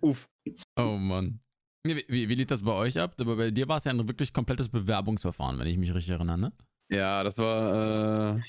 Uff. 0.00 0.28
Oh 0.78 0.96
Mann. 0.96 1.40
Wie, 1.84 2.04
wie, 2.08 2.28
wie 2.28 2.34
lief 2.34 2.46
das 2.46 2.62
bei 2.62 2.72
euch 2.72 2.98
ab? 2.98 3.16
Aber 3.18 3.36
bei 3.36 3.50
dir 3.50 3.68
war 3.68 3.76
es 3.76 3.84
ja 3.84 3.92
ein 3.92 4.08
wirklich 4.08 4.32
komplettes 4.32 4.68
Bewerbungsverfahren, 4.68 5.58
wenn 5.58 5.66
ich 5.66 5.78
mich 5.78 5.92
richtig 5.92 6.12
erinnere, 6.12 6.38
ne? 6.38 6.52
Ja, 6.92 7.24
das 7.24 7.38
war, 7.38 8.36
äh, 8.36 8.40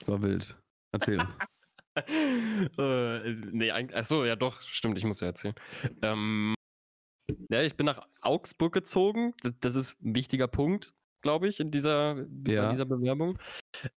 das 0.00 0.08
war 0.08 0.22
wild. 0.22 0.56
Erzähl. 0.92 1.20
äh, 2.78 3.32
nee, 3.52 3.70
achso, 3.70 4.24
ja 4.24 4.34
doch, 4.34 4.60
stimmt, 4.62 4.98
ich 4.98 5.04
muss 5.04 5.20
ja 5.20 5.28
erzählen. 5.28 5.54
Ähm, 6.02 6.54
ja, 7.50 7.62
ich 7.62 7.76
bin 7.76 7.86
nach 7.86 8.06
Augsburg 8.20 8.72
gezogen. 8.72 9.34
Das 9.60 9.76
ist 9.76 10.02
ein 10.02 10.16
wichtiger 10.16 10.48
Punkt, 10.48 10.94
glaube 11.22 11.46
ich, 11.46 11.60
in 11.60 11.70
dieser, 11.70 12.26
ja. 12.46 12.70
dieser 12.70 12.86
Bewerbung. 12.86 13.38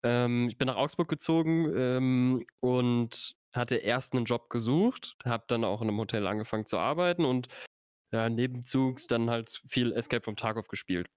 Ähm, 0.03 0.49
ich 0.49 0.59
bin 0.59 0.67
nach 0.67 0.77
Augsburg 0.77 1.09
gezogen 1.09 1.73
ähm, 1.77 2.47
und 2.61 3.37
hatte 3.55 3.77
erst 3.77 4.15
einen 4.15 4.25
Job 4.25 4.51
gesucht, 4.51 5.17
habe 5.25 5.45
dann 5.47 5.63
auch 5.63 5.81
in 5.81 5.89
einem 5.89 5.99
Hotel 5.99 6.27
angefangen 6.27 6.67
zu 6.67 6.77
arbeiten 6.77 7.25
und 7.25 7.47
ja, 8.13 8.29
nebenzugs 8.29 9.07
dann 9.07 9.31
halt 9.31 9.61
viel 9.65 9.93
Escape 9.93 10.23
vom 10.23 10.35
Tarkov 10.35 10.67
gespielt. 10.67 11.09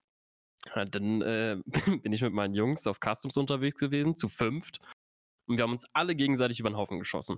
Ja, 0.75 0.85
dann 0.85 1.21
äh, 1.21 1.57
bin 2.01 2.11
ich 2.11 2.21
mit 2.21 2.33
meinen 2.33 2.53
Jungs 2.53 2.87
auf 2.87 2.99
Customs 2.99 3.37
unterwegs 3.37 3.79
gewesen, 3.79 4.15
zu 4.15 4.29
fünft. 4.29 4.79
Und 5.47 5.57
wir 5.57 5.63
haben 5.63 5.71
uns 5.71 5.85
alle 5.93 6.15
gegenseitig 6.15 6.59
über 6.59 6.69
den 6.69 6.77
Haufen 6.77 6.99
geschossen 6.99 7.37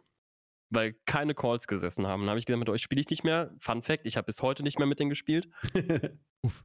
weil 0.70 0.96
keine 1.06 1.34
Calls 1.34 1.68
gesessen 1.68 2.08
haben. 2.08 2.22
Dann 2.22 2.30
habe 2.30 2.40
ich 2.40 2.46
gesagt, 2.46 2.60
mit 2.60 2.70
euch 2.70 2.82
spiele 2.82 3.02
ich 3.02 3.10
nicht 3.10 3.24
mehr. 3.24 3.54
Fun 3.60 3.82
Fact, 3.82 4.06
ich 4.06 4.18
habe 4.18 4.26
bis 4.26 4.42
heute 4.42 4.64
nicht 4.64 4.78
mehr 4.78 4.88
mit 4.88 5.00
denen 5.00 5.10
gespielt. 5.10 5.50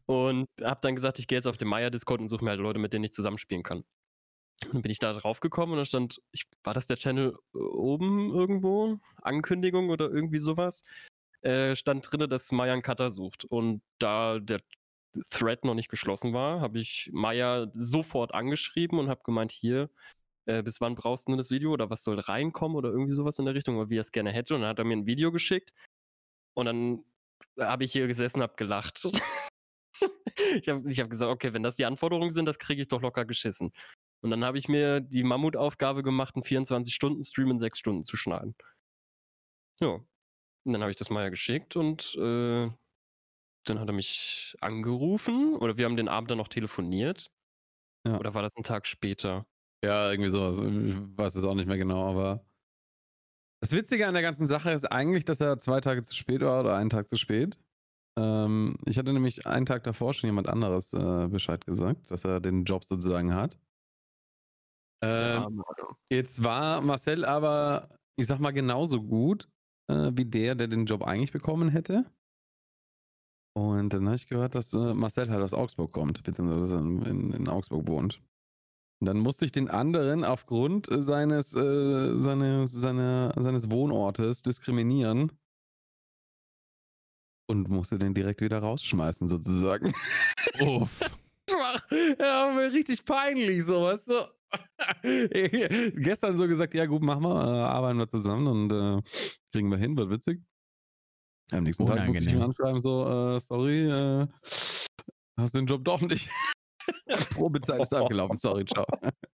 und 0.07 0.46
habe 0.62 0.80
dann 0.82 0.94
gesagt, 0.94 1.18
ich 1.18 1.26
gehe 1.26 1.38
jetzt 1.38 1.46
auf 1.46 1.57
den 1.57 1.68
Maya-Discord 1.68 2.20
und 2.20 2.28
suche 2.28 2.44
mir 2.44 2.50
halt 2.50 2.61
Leute, 2.61 2.78
mit 2.78 2.92
denen 2.92 3.05
ich 3.05 3.12
zusammenspielen 3.12 3.62
kann. 3.62 3.84
Dann 4.72 4.82
bin 4.82 4.90
ich 4.90 4.98
da 4.98 5.12
drauf 5.14 5.40
gekommen 5.40 5.72
und 5.72 5.78
da 5.78 5.84
stand, 5.84 6.20
ich, 6.32 6.44
war 6.62 6.74
das 6.74 6.86
der 6.86 6.96
Channel 6.96 7.36
äh, 7.55 7.59
oben 7.59 8.32
irgendwo? 8.32 8.98
Ankündigung 9.22 9.90
oder 9.90 10.11
irgendwie 10.11 10.38
sowas? 10.38 10.82
Äh, 11.40 11.74
stand 11.74 12.11
drin, 12.11 12.28
dass 12.28 12.52
Maya 12.52 12.72
einen 12.72 12.82
Cutter 12.82 13.11
sucht. 13.11 13.44
Und 13.44 13.82
da 13.98 14.38
der 14.38 14.61
Thread 15.30 15.64
noch 15.64 15.74
nicht 15.74 15.88
geschlossen 15.88 16.32
war, 16.32 16.60
habe 16.60 16.78
ich 16.78 17.10
Maya 17.12 17.68
sofort 17.74 18.34
angeschrieben 18.34 18.98
und 18.98 19.08
habe 19.08 19.22
gemeint, 19.24 19.52
hier, 19.52 19.90
äh, 20.46 20.62
bis 20.62 20.80
wann 20.80 20.94
brauchst 20.94 21.28
du 21.28 21.36
das 21.36 21.50
Video 21.50 21.72
oder 21.72 21.90
was 21.90 22.04
soll 22.04 22.18
reinkommen 22.18 22.76
oder 22.76 22.90
irgendwie 22.90 23.12
sowas 23.12 23.38
in 23.38 23.46
der 23.46 23.54
Richtung, 23.54 23.76
oder 23.76 23.90
wie 23.90 23.98
er 23.98 24.02
es 24.02 24.12
gerne 24.12 24.32
hätte. 24.32 24.54
Und 24.54 24.62
dann 24.62 24.70
hat 24.70 24.78
er 24.78 24.84
mir 24.84 24.96
ein 24.96 25.06
Video 25.06 25.32
geschickt 25.32 25.72
und 26.54 26.66
dann 26.66 27.04
habe 27.60 27.84
ich 27.84 27.92
hier 27.92 28.06
gesessen 28.06 28.42
habe 28.42 28.54
gelacht. 28.56 29.04
ich 30.60 30.68
habe 30.68 30.90
hab 30.90 31.10
gesagt, 31.10 31.30
okay, 31.30 31.52
wenn 31.52 31.62
das 31.62 31.76
die 31.76 31.84
Anforderungen 31.84 32.30
sind, 32.30 32.46
das 32.46 32.58
kriege 32.58 32.82
ich 32.82 32.88
doch 32.88 33.02
locker 33.02 33.24
geschissen. 33.24 33.72
Und 34.22 34.30
dann 34.30 34.44
habe 34.44 34.58
ich 34.58 34.68
mir 34.68 35.00
die 35.00 35.22
Mammutaufgabe 35.22 36.02
gemacht, 36.02 36.34
einen 36.34 36.44
24-Stunden-Stream 36.44 37.50
in 37.50 37.58
sechs 37.58 37.78
Stunden 37.78 38.04
zu 38.04 38.16
schneiden. 38.16 38.54
Ja. 39.80 40.00
Und 40.66 40.72
dann 40.72 40.80
habe 40.80 40.90
ich 40.90 40.96
das 40.96 41.10
mal 41.10 41.24
ja 41.24 41.28
geschickt 41.28 41.76
und 41.76 42.14
äh, 42.14 42.70
dann 43.64 43.80
hat 43.80 43.88
er 43.88 43.94
mich 43.94 44.56
angerufen 44.60 45.56
oder 45.56 45.76
wir 45.76 45.84
haben 45.84 45.96
den 45.96 46.08
Abend 46.08 46.30
dann 46.30 46.38
noch 46.38 46.48
telefoniert. 46.48 47.30
Ja. 48.06 48.18
Oder 48.18 48.34
war 48.34 48.42
das 48.42 48.54
ein 48.56 48.62
Tag 48.62 48.86
später? 48.86 49.46
Ja, 49.84 50.10
irgendwie 50.10 50.30
sowas. 50.30 50.58
Ich 50.58 50.96
weiß 51.18 51.34
es 51.34 51.44
auch 51.44 51.54
nicht 51.54 51.66
mehr 51.66 51.78
genau, 51.78 52.08
aber. 52.08 52.44
Das 53.60 53.72
Witzige 53.72 54.06
an 54.06 54.14
der 54.14 54.22
ganzen 54.22 54.46
Sache 54.46 54.72
ist 54.72 54.84
eigentlich, 54.90 55.24
dass 55.24 55.40
er 55.40 55.58
zwei 55.58 55.80
Tage 55.80 56.02
zu 56.02 56.14
spät 56.14 56.42
war 56.42 56.60
oder 56.60 56.76
einen 56.76 56.90
Tag 56.90 57.08
zu 57.08 57.16
spät. 57.16 57.58
Ähm, 58.18 58.76
ich 58.84 58.98
hatte 58.98 59.12
nämlich 59.12 59.46
einen 59.46 59.66
Tag 59.66 59.84
davor 59.84 60.14
schon 60.14 60.28
jemand 60.28 60.48
anderes 60.48 60.92
äh, 60.92 61.28
Bescheid 61.28 61.64
gesagt, 61.64 62.10
dass 62.10 62.24
er 62.24 62.40
den 62.40 62.64
Job 62.64 62.84
sozusagen 62.84 63.34
hat. 63.34 63.58
Ähm, 65.02 65.62
jetzt 66.10 66.44
war 66.44 66.80
Marcel 66.80 67.24
aber, 67.24 67.98
ich 68.16 68.26
sag 68.26 68.38
mal, 68.38 68.52
genauso 68.52 69.02
gut 69.02 69.48
äh, 69.88 70.12
wie 70.14 70.24
der, 70.24 70.54
der 70.54 70.68
den 70.68 70.86
Job 70.86 71.02
eigentlich 71.02 71.32
bekommen 71.32 71.68
hätte. 71.68 72.06
Und 73.57 73.92
dann 73.92 74.07
habe 74.07 74.16
ich 74.16 74.26
gehört, 74.26 74.55
dass 74.55 74.72
äh, 74.72 74.94
Marcel 74.94 75.30
halt 75.30 75.42
aus 75.42 75.55
Augsburg 75.55 75.92
kommt, 75.92 76.22
beziehungsweise 76.24 76.78
in, 76.78 77.02
in, 77.02 77.32
in 77.32 77.48
Augsburg 77.48 77.86
wohnt. 77.86 78.20
Und 79.00 79.07
dann 79.07 79.18
musste 79.18 79.44
ich 79.44 79.52
den 79.52 79.70
anderen 79.70 80.24
aufgrund 80.24 80.90
äh, 80.90 81.00
seines, 81.00 81.55
äh, 81.55 82.18
seines, 82.18 82.72
seine, 82.72 83.32
seines 83.38 83.70
Wohnortes 83.70 84.42
diskriminieren 84.42 85.30
und 87.46 87.68
musste 87.68 87.98
den 87.98 88.14
direkt 88.14 88.40
wieder 88.40 88.59
rausschmeißen, 88.59 89.28
sozusagen. 89.28 89.92
Uff. 90.61 91.00
schwach. 91.48 91.86
Ja, 92.18 92.57
richtig 92.68 93.05
peinlich, 93.05 93.64
so, 93.64 93.82
weißt 93.82 94.11
du? 94.11 94.28
Gestern 96.00 96.36
so 96.36 96.46
gesagt, 96.46 96.74
ja 96.74 96.86
gut, 96.86 97.02
machen 97.02 97.22
wir, 97.22 97.34
äh, 97.34 97.61
arbeiten 97.61 97.98
wir 97.98 98.09
zusammen 98.09 98.46
und 98.46 98.72
äh, 98.72 99.02
kriegen 99.52 99.70
wir 99.70 99.78
hin, 99.78 99.96
wird 99.96 100.11
witzig. 100.11 100.42
Am 101.53 101.64
nächsten 101.64 101.86
Tag 101.86 102.07
musste 102.07 102.22
ich 102.22 102.28
Unangenehm. 102.28 102.42
anschreiben, 102.42 102.80
so, 102.80 103.36
äh, 103.36 103.40
sorry, 103.40 103.88
äh, 103.88 104.26
hast 105.36 105.55
den 105.55 105.66
Job 105.66 105.84
doch 105.84 106.01
nicht. 106.01 106.28
Probezeit 107.30 107.82
ist 107.82 107.95
abgelaufen, 107.95 108.36
sorry, 108.38 108.64
ciao. 108.64 108.84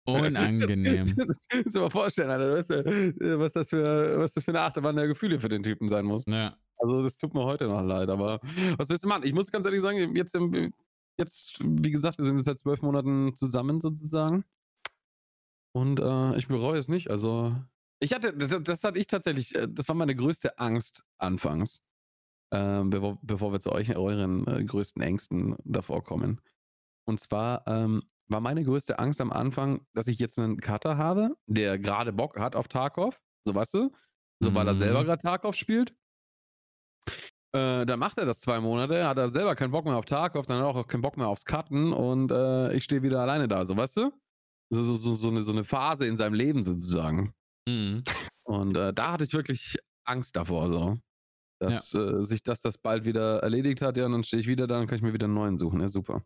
Unangenehm. 0.07 1.07
Kannst 1.17 1.47
du 1.51 1.71
dir 1.71 1.81
mal 1.81 1.91
vorstellen, 1.91 2.31
Alter, 2.31 2.57
weißt 2.57 2.71
du, 2.71 2.75
äh, 2.75 3.39
was, 3.39 3.53
das 3.53 3.71
für, 3.71 4.19
was 4.19 4.35
das 4.35 4.45
für 4.45 4.53
eine 4.53 4.63
Achterbahn 4.63 4.97
der 4.97 5.09
Gefühle 5.09 5.41
für 5.41 5.49
den 5.49 5.63
Typen 5.63 5.89
sein 5.89 6.05
muss. 6.05 6.25
Ja. 6.27 6.57
Also 6.79 7.03
das 7.03 7.19
tut 7.19 7.35
mir 7.35 7.45
heute 7.45 7.67
noch 7.67 7.83
leid, 7.83 8.09
aber 8.09 8.41
was 8.77 8.89
willst 8.89 9.05
du 9.05 9.09
machen? 9.09 9.25
Ich 9.25 9.35
muss 9.35 9.51
ganz 9.51 9.67
ehrlich 9.67 9.83
sagen, 9.83 10.15
jetzt, 10.15 10.37
jetzt 11.19 11.59
wie 11.61 11.91
gesagt, 11.91 12.19
wir 12.19 12.25
sind 12.25 12.37
jetzt 12.37 12.47
seit 12.47 12.59
zwölf 12.59 12.83
Monaten 12.83 13.35
zusammen 13.35 13.81
sozusagen. 13.81 14.45
Und 15.73 16.01
äh, 16.01 16.37
ich 16.37 16.49
bereue 16.49 16.79
es 16.79 16.89
nicht. 16.89 17.11
Also 17.11 17.55
ich 17.99 18.13
hatte, 18.13 18.33
das, 18.35 18.63
das 18.63 18.85
hatte 18.85 18.99
ich 18.99 19.07
tatsächlich, 19.07 19.55
äh, 19.55 19.69
das 19.71 19.89
war 19.89 19.95
meine 19.95 20.15
größte 20.15 20.59
Angst 20.59 21.05
anfangs, 21.19 21.83
ähm, 22.53 22.91
bevor, 22.91 23.19
bevor 23.23 23.53
wir 23.53 23.61
zu 23.61 23.73
euch, 23.73 23.97
euren 23.97 24.47
äh, 24.47 24.65
größten 24.65 25.03
Ängsten 25.03 25.57
davor 25.65 26.05
kommen. 26.05 26.41
Und 27.09 27.21
zwar 27.21 27.67
ähm, 27.67 28.03
war 28.29 28.41
meine 28.41 28.65
größte 28.65 28.99
Angst 28.99 29.21
am 29.21 29.33
Anfang, 29.33 29.87
dass 29.95 30.09
ich 30.09 30.19
jetzt 30.19 30.39
einen 30.39 30.59
Cutter 30.61 30.99
habe, 30.99 31.37
der 31.47 31.79
gerade 31.79 32.13
Bock 32.13 32.39
hat 32.39 32.57
auf 32.57 32.69
Tarkov, 32.69 33.21
so 33.47 33.55
weißt 33.55 33.75
du, 33.75 33.93
so 34.43 34.55
weil 34.55 34.67
er 34.67 34.75
Mhm. 34.75 34.79
selber 34.79 35.05
gerade 35.05 35.23
Tarkov 35.23 35.55
spielt. 35.55 35.95
Äh, 37.55 37.87
dann 37.87 37.99
macht 37.99 38.19
er 38.19 38.27
das 38.27 38.41
zwei 38.41 38.61
Monate, 38.61 39.07
hat 39.07 39.19
er 39.19 39.29
selber 39.29 39.55
keinen 39.55 39.71
Bock 39.71 39.85
mehr 39.85 39.97
auf 39.97 40.05
Tarkov, 40.05 40.47
dann 40.47 40.59
hat 40.59 40.65
er 40.65 40.81
auch 40.81 40.87
keinen 40.87 41.03
Bock 41.03 41.17
mehr 41.17 41.29
aufs 41.29 41.45
Cutten 41.45 41.93
und 41.93 42.31
äh, 42.33 42.73
ich 42.75 42.85
stehe 42.85 43.03
wieder 43.03 43.21
alleine 43.21 43.49
da, 43.49 43.65
so 43.65 43.77
weißt 43.77 43.97
du? 43.99 44.11
So, 44.71 44.83
so, 44.85 44.97
so, 44.97 45.15
so, 45.15 45.29
eine, 45.29 45.43
so 45.43 45.53
eine 45.53 45.65
Phase 45.65 46.07
in 46.07 46.17
seinem 46.17 46.35
Leben 46.35 46.63
sozusagen. 46.63 47.33
Mhm. 47.69 48.03
Und 48.43 48.77
äh, 48.77 48.93
da 48.93 49.13
hatte 49.13 49.25
ich 49.25 49.33
wirklich 49.33 49.79
Angst 50.05 50.35
davor, 50.37 50.69
so. 50.69 50.99
Dass 51.59 51.95
äh, 51.95 52.21
sich 52.21 52.43
das, 52.43 52.61
das 52.61 52.79
bald 52.79 53.05
wieder 53.05 53.39
erledigt 53.39 53.83
hat, 53.83 53.97
ja, 53.97 54.07
und 54.07 54.13
dann 54.13 54.25
stehe 54.25 54.41
ich 54.41 54.47
wieder 54.47 54.67
da, 54.67 54.79
dann 54.79 54.87
kann 54.87 54.97
ich 54.97 55.03
mir 55.03 55.15
wieder 55.15 55.25
einen 55.25 55.35
neuen 55.35 55.59
suchen, 55.59 55.81
ja, 55.81 55.89
super. 55.89 56.23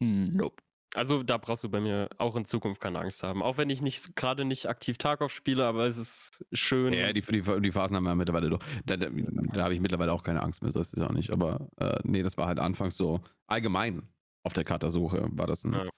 Nope. 0.00 0.62
Also 0.94 1.22
da 1.22 1.36
brauchst 1.36 1.62
du 1.62 1.68
bei 1.68 1.80
mir 1.80 2.08
auch 2.16 2.36
in 2.36 2.46
Zukunft 2.46 2.80
keine 2.80 3.00
Angst 3.00 3.22
haben. 3.22 3.42
Auch 3.42 3.58
wenn 3.58 3.68
ich 3.68 3.82
nicht 3.82 4.16
gerade 4.16 4.46
nicht 4.46 4.66
aktiv 4.66 4.96
Tarkov 4.96 5.30
spiele, 5.30 5.66
aber 5.66 5.84
es 5.86 5.98
ist 5.98 6.44
schön. 6.52 6.94
Ja, 6.94 7.12
die, 7.12 7.20
die, 7.20 7.42
die 7.42 7.72
Phasen 7.72 7.96
haben 7.96 8.04
wir 8.04 8.10
ja 8.10 8.14
mittlerweile 8.14 8.48
doch. 8.48 8.60
Da, 8.86 8.96
da, 8.96 9.08
da 9.10 9.64
habe 9.64 9.74
ich 9.74 9.80
mittlerweile 9.80 10.12
auch 10.12 10.22
keine 10.22 10.42
Angst 10.42 10.62
mehr, 10.62 10.72
so 10.72 10.80
ist 10.80 10.96
es 10.96 11.02
auch 11.02 11.12
nicht. 11.12 11.30
Aber 11.30 11.68
äh, 11.76 11.98
nee, 12.04 12.22
das 12.22 12.38
war 12.38 12.46
halt 12.46 12.58
anfangs 12.58 12.96
so 12.96 13.20
allgemein 13.46 14.08
auf 14.42 14.54
der 14.54 14.64
Kata-Suche 14.64 15.28
war 15.32 15.46
das 15.46 15.64
ein, 15.64 15.72
Ja. 15.74 15.90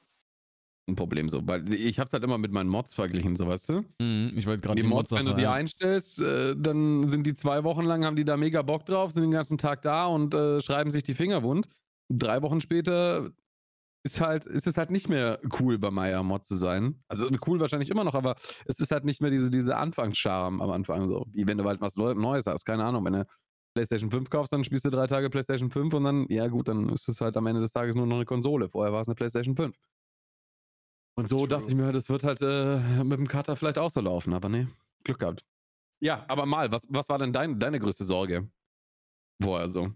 Ein 0.89 0.97
Problem 0.97 1.28
so. 1.28 1.41
Weil 1.47 1.72
ich 1.72 1.99
habe 1.99 2.07
es 2.07 2.12
halt 2.12 2.24
immer 2.24 2.39
mit 2.39 2.53
meinen 2.53 2.68
Mods 2.68 2.95
verglichen, 2.95 3.36
so 3.36 3.47
weißt 3.47 3.68
du? 3.68 3.84
Mhm. 4.01 4.32
Ich 4.34 4.47
wollte 4.47 4.62
gerade 4.62 4.80
Die 4.80 4.86
Mods, 4.86 5.12
wenn 5.12 5.26
du 5.26 5.34
die 5.34 5.43
ja. 5.43 5.53
einstellst, 5.53 6.20
äh, 6.20 6.55
dann 6.57 7.07
sind 7.09 7.26
die 7.26 7.34
zwei 7.34 7.64
Wochen 7.64 7.82
lang, 7.82 8.05
haben 8.05 8.16
die 8.16 8.24
da 8.24 8.36
mega 8.36 8.62
Bock 8.62 8.84
drauf, 8.86 9.12
sind 9.12 9.22
den 9.22 9.30
ganzen 9.30 9.59
Tag 9.59 9.82
da 9.82 10.07
und 10.07 10.34
äh, 10.34 10.61
schreiben 10.61 10.91
sich 10.91 11.03
die 11.03 11.14
Finger 11.14 11.43
wund. 11.43 11.68
Drei 12.11 12.43
Wochen 12.43 12.61
später 12.61 13.30
ist 14.05 14.20
halt, 14.20 14.47
ist 14.47 14.66
es 14.66 14.76
halt 14.76 14.91
nicht 14.91 15.09
mehr 15.09 15.41
cool, 15.61 15.78
bei 15.78 15.91
Maya 15.91 16.22
Mod 16.22 16.45
zu 16.45 16.57
sein. 16.57 17.03
Also 17.09 17.28
cool 17.47 17.61
wahrscheinlich 17.61 17.91
immer 17.91 18.05
noch, 18.05 18.14
aber 18.14 18.36
es 18.64 18.78
ist 18.78 18.91
halt 18.91 19.05
nicht 19.05 19.20
mehr 19.20 19.30
diese, 19.30 19.51
diese 19.51 19.76
Anfangscharme 19.76 20.62
am 20.62 20.70
Anfang 20.70 21.09
so. 21.09 21.26
Wie 21.32 21.47
wenn 21.47 21.59
du 21.59 21.64
halt 21.64 21.80
was 21.80 21.97
Neu- 21.97 22.14
Neues 22.14 22.47
hast. 22.47 22.64
Keine 22.64 22.84
Ahnung, 22.84 23.05
wenn 23.05 23.12
du 23.14 23.26
PlayStation 23.74 24.11
5 24.11 24.30
kaufst, 24.30 24.53
dann 24.53 24.64
spielst 24.64 24.86
du 24.86 24.91
drei 24.91 25.07
Tage 25.07 25.28
PlayStation 25.30 25.70
5 25.70 25.93
und 25.95 26.05
dann, 26.05 26.26
ja 26.30 26.47
gut, 26.49 26.68
dann 26.68 26.89
ist 26.89 27.09
es 27.09 27.20
halt 27.20 27.36
am 27.36 27.47
Ende 27.47 27.61
des 27.61 27.72
Tages 27.72 27.95
nur 27.97 28.07
noch 28.07 28.16
eine 28.16 28.24
Konsole. 28.24 28.68
Vorher 28.68 28.93
war 28.93 29.01
es 29.01 29.09
eine 29.09 29.14
PlayStation 29.14 29.55
5. 29.57 29.76
Und 31.18 31.28
so 31.28 31.38
True. 31.38 31.48
dachte 31.48 31.68
ich 31.68 31.74
mir, 31.74 31.90
das 31.90 32.08
wird 32.10 32.22
halt 32.22 32.40
äh, 32.42 33.02
mit 33.02 33.18
dem 33.18 33.26
Cutter 33.26 33.56
vielleicht 33.56 33.76
auch 33.76 33.90
so 33.90 34.00
laufen, 34.00 34.32
aber 34.32 34.48
nee, 34.48 34.68
Glück 35.02 35.18
gehabt. 35.18 35.44
Ja, 35.98 36.24
aber 36.28 36.46
mal, 36.46 36.70
was, 36.70 36.86
was 36.90 37.08
war 37.08 37.18
denn 37.18 37.32
dein, 37.32 37.58
deine 37.58 37.80
größte 37.80 38.04
Sorge 38.04 38.48
vorher 39.42 39.68
so? 39.68 39.92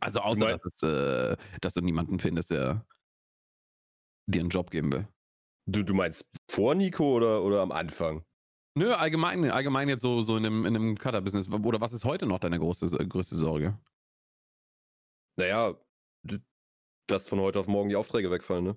Also 0.00 0.20
außer, 0.20 0.40
mein- 0.40 0.58
dass, 0.58 0.82
es, 0.82 0.82
äh, 0.84 1.36
dass 1.60 1.74
du 1.74 1.82
niemanden 1.82 2.18
findest, 2.18 2.50
der 2.50 2.86
dir 4.26 4.40
einen 4.40 4.48
Job 4.48 4.70
geben 4.70 4.90
will. 4.90 5.06
Du, 5.66 5.82
du 5.82 5.92
meinst 5.92 6.26
vor 6.50 6.74
Nico 6.74 7.14
oder, 7.14 7.42
oder 7.42 7.60
am 7.60 7.70
Anfang? 7.70 8.24
Nö, 8.74 8.94
allgemein, 8.94 9.50
allgemein 9.50 9.90
jetzt 9.90 10.00
so, 10.00 10.22
so 10.22 10.38
in 10.38 10.46
einem, 10.46 10.64
in 10.64 10.74
einem 10.74 10.96
Cutter-Business. 10.96 11.50
Oder 11.50 11.82
was 11.82 11.92
ist 11.92 12.06
heute 12.06 12.24
noch 12.24 12.38
deine 12.38 12.58
große, 12.58 12.86
größte 13.06 13.36
Sorge? 13.36 13.78
Naja, 15.36 15.78
dass 17.06 17.28
von 17.28 17.38
heute 17.40 17.60
auf 17.60 17.66
morgen 17.66 17.90
die 17.90 17.96
Aufträge 17.96 18.30
wegfallen, 18.30 18.64
ne? 18.64 18.76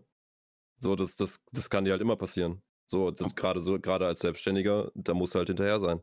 So, 0.79 0.95
das, 0.95 1.15
das, 1.15 1.43
das 1.51 1.69
kann 1.69 1.85
dir 1.85 1.91
halt 1.91 2.01
immer 2.01 2.15
passieren. 2.15 2.61
So, 2.87 3.11
gerade 3.13 3.61
so, 3.61 3.79
gerade 3.79 4.05
als 4.05 4.19
Selbstständiger, 4.19 4.91
da 4.93 5.13
musst 5.13 5.33
du 5.33 5.39
halt 5.39 5.47
hinterher 5.47 5.79
sein. 5.79 6.01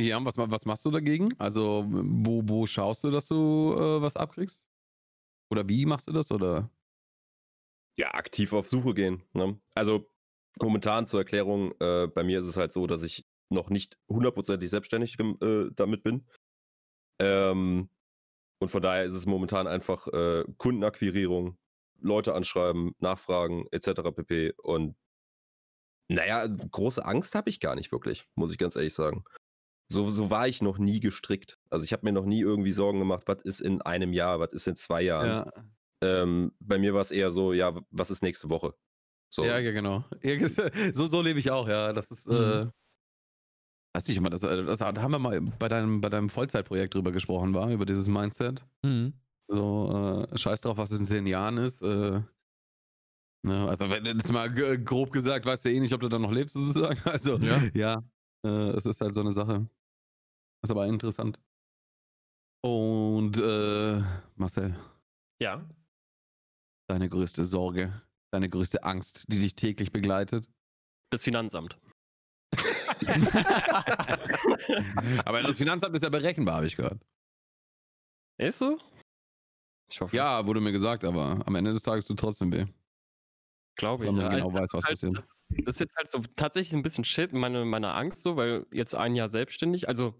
Ja, 0.00 0.16
und 0.16 0.24
was, 0.24 0.38
was 0.38 0.64
machst 0.64 0.84
du 0.86 0.90
dagegen? 0.90 1.34
Also, 1.38 1.84
wo, 1.86 2.42
wo 2.44 2.66
schaust 2.66 3.04
du, 3.04 3.10
dass 3.10 3.26
du 3.26 3.74
äh, 3.76 4.00
was 4.00 4.16
abkriegst? 4.16 4.66
Oder 5.50 5.68
wie 5.68 5.84
machst 5.84 6.08
du 6.08 6.12
das? 6.12 6.30
Oder? 6.30 6.70
Ja, 7.98 8.14
aktiv 8.14 8.52
auf 8.52 8.68
Suche 8.68 8.94
gehen. 8.94 9.22
Ne? 9.34 9.60
Also 9.74 10.08
momentan 10.58 11.06
zur 11.06 11.20
Erklärung, 11.20 11.74
äh, 11.80 12.06
bei 12.06 12.22
mir 12.22 12.38
ist 12.38 12.46
es 12.46 12.56
halt 12.56 12.72
so, 12.72 12.86
dass 12.86 13.02
ich 13.02 13.26
noch 13.50 13.68
nicht 13.68 13.98
hundertprozentig 14.08 14.70
selbstständig 14.70 15.18
äh, 15.20 15.70
damit 15.74 16.02
bin. 16.02 16.26
Ähm, 17.20 17.90
und 18.60 18.70
von 18.70 18.80
daher 18.80 19.04
ist 19.04 19.14
es 19.14 19.26
momentan 19.26 19.66
einfach 19.66 20.06
äh, 20.08 20.44
Kundenakquirierung, 20.56 21.58
Leute 22.00 22.34
anschreiben, 22.34 22.92
nachfragen, 22.98 23.66
etc. 23.70 24.02
pp. 24.14 24.52
Und 24.62 24.96
naja, 26.08 26.46
große 26.46 27.04
Angst 27.04 27.34
habe 27.34 27.50
ich 27.50 27.60
gar 27.60 27.74
nicht 27.76 27.92
wirklich, 27.92 28.26
muss 28.34 28.52
ich 28.52 28.58
ganz 28.58 28.74
ehrlich 28.76 28.94
sagen. 28.94 29.24
So, 29.88 30.08
so 30.08 30.30
war 30.30 30.46
ich 30.48 30.62
noch 30.62 30.78
nie 30.78 31.00
gestrickt. 31.00 31.58
Also 31.68 31.84
ich 31.84 31.92
habe 31.92 32.04
mir 32.04 32.12
noch 32.12 32.24
nie 32.24 32.40
irgendwie 32.40 32.72
Sorgen 32.72 32.98
gemacht, 33.00 33.24
was 33.26 33.42
ist 33.42 33.60
in 33.60 33.82
einem 33.82 34.12
Jahr, 34.12 34.38
was 34.38 34.52
ist 34.52 34.66
in 34.68 34.76
zwei 34.76 35.02
Jahren. 35.02 35.26
Ja, 35.28 35.52
Ähm, 36.02 36.52
bei 36.60 36.78
mir 36.78 36.94
war 36.94 37.00
es 37.00 37.10
eher 37.10 37.30
so, 37.30 37.52
ja, 37.52 37.78
was 37.90 38.10
ist 38.10 38.22
nächste 38.22 38.50
Woche? 38.50 38.74
So. 39.32 39.44
ja, 39.44 39.58
ja, 39.58 39.72
genau. 39.72 40.04
Ja, 40.22 40.48
so, 40.92 41.06
so 41.06 41.22
lebe 41.22 41.38
ich 41.38 41.50
auch, 41.50 41.68
ja. 41.68 41.92
Das 41.92 42.10
ist, 42.10 42.26
äh, 42.26 42.66
weiß 43.94 44.08
ich 44.08 44.16
immer, 44.16 44.30
das, 44.30 44.42
äh, 44.42 44.64
das, 44.64 44.78
da 44.78 44.94
haben 44.94 45.12
wir 45.12 45.18
mal 45.18 45.40
bei 45.40 45.68
deinem, 45.68 46.00
bei 46.00 46.08
deinem 46.08 46.28
Vollzeitprojekt 46.30 46.94
drüber 46.94 47.12
gesprochen, 47.12 47.54
war, 47.54 47.70
über 47.70 47.86
dieses 47.86 48.06
Mindset. 48.08 48.64
Mhm. 48.84 49.14
So, 49.52 50.26
äh, 50.30 50.38
scheiß 50.38 50.60
drauf, 50.60 50.76
was 50.76 50.92
es 50.92 51.00
in 51.00 51.04
zehn 51.04 51.26
Jahren 51.26 51.56
ist. 51.58 51.82
Äh, 51.82 52.22
ne, 53.42 53.68
also, 53.68 53.90
wenn 53.90 54.04
jetzt 54.06 54.30
mal 54.32 54.48
grob 54.52 55.10
gesagt, 55.12 55.44
weißt 55.44 55.64
du 55.64 55.72
eh 55.72 55.80
nicht, 55.80 55.92
ob 55.92 56.00
du 56.00 56.08
dann 56.08 56.22
noch 56.22 56.30
lebst, 56.30 56.54
sozusagen. 56.54 57.00
Also, 57.04 57.36
Ja. 57.38 57.60
ja, 57.74 58.02
äh, 58.46 58.70
es 58.76 58.86
ist 58.86 59.00
halt 59.00 59.12
so 59.14 59.20
eine 59.20 59.32
Sache. 59.32 59.68
Ist 60.62 60.70
aber 60.70 60.86
interessant. 60.86 61.40
Und, 62.62 63.38
äh, 63.40 64.02
Marcel, 64.36 64.76
Ja. 65.40 65.68
deine 66.88 67.08
größte 67.08 67.44
Sorge, 67.44 68.00
deine 68.32 68.48
größte 68.48 68.84
Angst, 68.84 69.24
die 69.28 69.40
dich 69.40 69.56
täglich 69.56 69.90
begleitet? 69.90 70.48
Das 71.10 71.24
Finanzamt. 71.24 71.76
aber 75.24 75.40
das 75.42 75.56
Finanzamt 75.56 75.94
ist 75.96 76.02
ja 76.02 76.10
berechenbar, 76.10 76.56
habe 76.56 76.66
ich 76.66 76.76
gehört. 76.76 77.02
Ist 78.38 78.58
so? 78.58 78.78
Ich 79.90 80.00
hoffe. 80.00 80.16
Ja, 80.16 80.46
wurde 80.46 80.60
mir 80.60 80.72
gesagt, 80.72 81.04
aber 81.04 81.42
am 81.44 81.54
Ende 81.54 81.72
des 81.72 81.82
Tages 81.82 82.06
tut 82.06 82.18
trotzdem 82.18 82.52
weh. 82.52 82.66
glaube 83.76 84.04
Wenn 84.04 84.16
ich. 84.16 84.22
man 84.22 84.32
Ja. 84.32 84.38
genau 84.38 84.52
weiß, 84.52 84.72
was 84.72 84.84
halt, 84.84 85.00
passiert. 85.00 85.16
das, 85.16 85.38
das 85.48 85.74
ist 85.74 85.80
jetzt 85.80 85.96
halt 85.96 86.10
so 86.10 86.20
tatsächlich 86.36 86.74
ein 86.74 86.82
bisschen 86.82 87.04
shit, 87.04 87.32
meine, 87.32 87.64
meine 87.64 87.92
Angst 87.92 88.22
so, 88.22 88.36
weil 88.36 88.66
jetzt 88.72 88.94
ein 88.94 89.16
Jahr 89.16 89.28
selbstständig, 89.28 89.88
also 89.88 90.14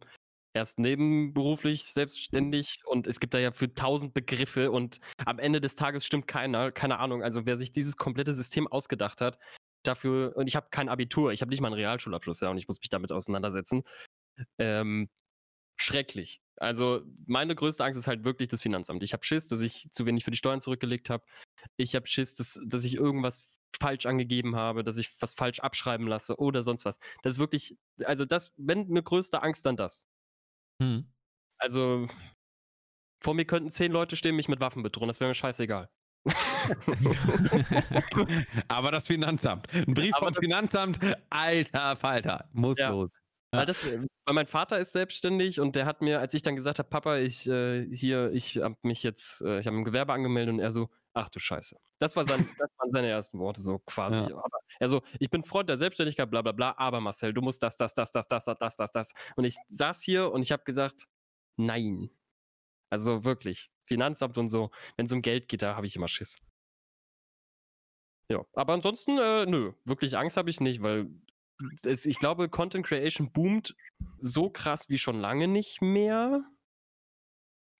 erst 0.53 0.79
nebenberuflich 0.81 1.85
selbstständig 1.85 2.81
und 2.87 3.07
es 3.07 3.21
gibt 3.21 3.35
da 3.35 3.39
ja 3.39 3.53
für 3.53 3.73
tausend 3.73 4.15
Begriffe 4.15 4.73
und 4.73 4.99
am 5.25 5.39
Ende 5.39 5.61
des 5.61 5.77
Tages 5.77 6.05
stimmt 6.05 6.27
keiner, 6.27 6.73
keine 6.73 6.99
Ahnung. 6.99 7.23
Also 7.23 7.47
wer 7.47 7.57
sich 7.57 7.71
dieses 7.71 7.97
komplette 7.97 8.35
System 8.35 8.67
ausgedacht 8.67 9.21
hat, 9.21 9.39
dafür, 9.85 10.37
und 10.37 10.49
ich 10.49 10.57
habe 10.57 10.69
kein 10.71 10.89
Abitur, 10.89 11.33
ich 11.33 11.41
habe 11.41 11.51
nicht 11.51 11.61
mal 11.61 11.69
einen 11.69 11.77
Realschulabschluss, 11.77 12.41
ja, 12.41 12.51
und 12.51 12.59
ich 12.59 12.67
muss 12.67 12.81
mich 12.81 12.89
damit 12.89 13.13
auseinandersetzen. 13.13 13.83
Ähm, 14.59 15.09
schrecklich. 15.81 16.41
Also 16.57 17.03
meine 17.27 17.55
größte 17.55 17.83
Angst 17.85 17.99
ist 17.99 18.07
halt 18.07 18.25
wirklich 18.25 18.49
das 18.49 18.61
Finanzamt. 18.61 19.03
Ich 19.03 19.15
habe 19.15 19.25
Schiss, 19.25 19.49
dass 19.49 19.63
ich 19.63 19.89
zu 19.91 20.05
wenig 20.05 20.25
für 20.25 20.31
die 20.31 20.37
Steuern 20.37 20.61
zurückgelegt 20.61 21.09
habe. 21.09 21.25
Ich 21.77 21.95
habe 21.95 22.07
Schiss, 22.07 22.35
dass, 22.35 22.61
dass 22.67 22.85
ich 22.85 22.95
irgendwas 22.95 23.49
falsch 23.79 24.05
angegeben 24.05 24.57
habe, 24.57 24.83
dass 24.83 24.99
ich 24.99 25.11
was 25.21 25.33
falsch 25.33 25.61
abschreiben 25.61 26.07
lasse 26.07 26.37
oder 26.39 26.63
sonst 26.63 26.85
was. 26.85 26.99
Das 27.23 27.35
ist 27.35 27.39
wirklich, 27.39 27.79
also 28.05 28.27
das, 28.27 28.53
wenn 28.57 28.89
eine 28.91 29.03
größte 29.03 29.43
Angst, 29.43 29.65
dann 29.65 29.77
das. 29.77 30.07
Hm. 30.83 31.11
Also 31.59 32.07
vor 33.23 33.35
mir 33.35 33.45
könnten 33.47 33.71
zehn 33.71 33.93
Leute 33.93 34.17
stehen, 34.17 34.37
mich 34.37 34.49
mit 34.49 34.61
Waffen 34.61 34.83
bedrohen, 34.83 35.09
das 35.09 35.21
wäre 35.21 35.29
mir 35.29 35.35
scheißegal. 35.35 35.89
Aber 38.69 38.91
das 38.93 39.07
Finanzamt. 39.07 39.73
Ein 39.73 39.95
Brief 39.95 40.15
vom 40.19 40.35
Finanzamt, 40.35 40.99
alter 41.31 41.97
Falter, 41.97 42.51
muss 42.53 42.79
ja. 42.79 42.91
los. 42.91 43.11
Weil, 43.53 43.67
das, 43.67 43.85
äh, 43.85 44.07
weil 44.27 44.35
mein 44.35 44.47
Vater 44.47 44.79
ist 44.79 44.93
selbstständig 44.93 45.59
und 45.59 45.75
der 45.75 45.85
hat 45.85 46.03
mir, 46.03 46.21
als 46.21 46.35
ich 46.35 46.43
dann 46.43 46.55
gesagt 46.55 46.79
habe, 46.79 46.89
Papa, 46.89 47.17
ich 47.19 47.49
äh, 47.49 47.85
hier, 47.93 48.31
ich 48.33 48.59
habe 48.59 48.77
mich 48.83 49.03
jetzt, 49.03 49.43
äh, 49.43 49.59
ich 49.59 49.67
habe 49.67 49.77
ein 49.77 49.85
Gewerbe 49.85 50.13
angemeldet 50.13 50.55
und 50.55 50.61
er 50.61 50.71
so, 50.71 50.89
ach 51.15 51.29
du 51.29 51.41
Scheiße. 51.41 51.77
Das, 51.99 52.15
war 52.15 52.27
sein, 52.27 52.49
das 52.59 52.71
waren 52.79 52.91
seine 52.93 53.09
ersten 53.09 53.39
Worte, 53.41 53.61
so 53.61 53.81
quasi. 53.81 54.31
Ja. 54.31 54.43
Er 54.79 54.89
so, 54.89 55.03
ich 55.19 55.31
bin 55.31 55.43
Freund 55.43 55.69
der 55.69 55.79
Selbstständigkeit, 55.79 56.31
bla 56.31 56.43
bla 56.43 56.53
bla, 56.53 56.75
aber 56.79 57.01
Marcel, 57.01 57.33
du 57.33 57.43
musst 57.43 57.63
das, 57.63 57.77
das, 57.77 57.93
das, 57.93 58.13
das, 58.13 58.29
das, 58.29 58.45
das, 58.45 58.59
das, 58.59 58.77
das, 58.77 58.93
das. 58.93 59.13
Und 59.35 59.45
ich 59.45 59.57
saß 59.69 60.01
hier 60.03 60.31
und 60.31 60.43
ich 60.43 60.53
habe 60.53 60.63
gesagt, 60.63 61.09
nein. 61.57 62.11
Also 62.89 63.25
wirklich, 63.25 63.71
Finanzamt 63.87 64.39
und 64.39 64.49
so, 64.49 64.71
wenn 64.97 65.07
es 65.07 65.13
um 65.13 65.23
Geld 65.23 65.49
geht, 65.49 65.63
da 65.63 65.75
habe 65.75 65.87
ich 65.87 65.97
immer 65.97 66.09
Schiss. 66.09 66.39
Ja, 68.31 68.45
aber 68.55 68.75
ansonsten, 68.75 69.19
äh, 69.19 69.45
nö, 69.47 69.73
wirklich 69.85 70.17
Angst 70.17 70.37
habe 70.37 70.51
ich 70.51 70.61
nicht, 70.61 70.83
weil 70.83 71.11
es, 71.83 72.07
ich 72.07 72.19
glaube, 72.19 72.49
Content 72.49 72.87
Creation 72.87 73.33
boomt 73.33 73.77
so 74.19 74.51
krass 74.51 74.89
wie 74.89 74.99
schon 74.99 75.21
lange 75.21 75.49
nicht 75.49 75.83
mehr. 75.83 76.45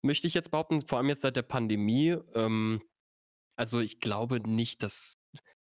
Möchte 0.03 0.27
ich 0.27 0.33
jetzt 0.33 0.51
behaupten, 0.51 0.81
vor 0.81 0.97
allem 0.97 1.09
jetzt 1.09 1.21
seit 1.21 1.35
der 1.35 1.43
Pandemie. 1.43 2.17
Ähm, 2.33 2.81
also 3.55 3.79
ich 3.79 3.99
glaube 3.99 4.39
nicht, 4.39 4.83
dass, 4.83 5.19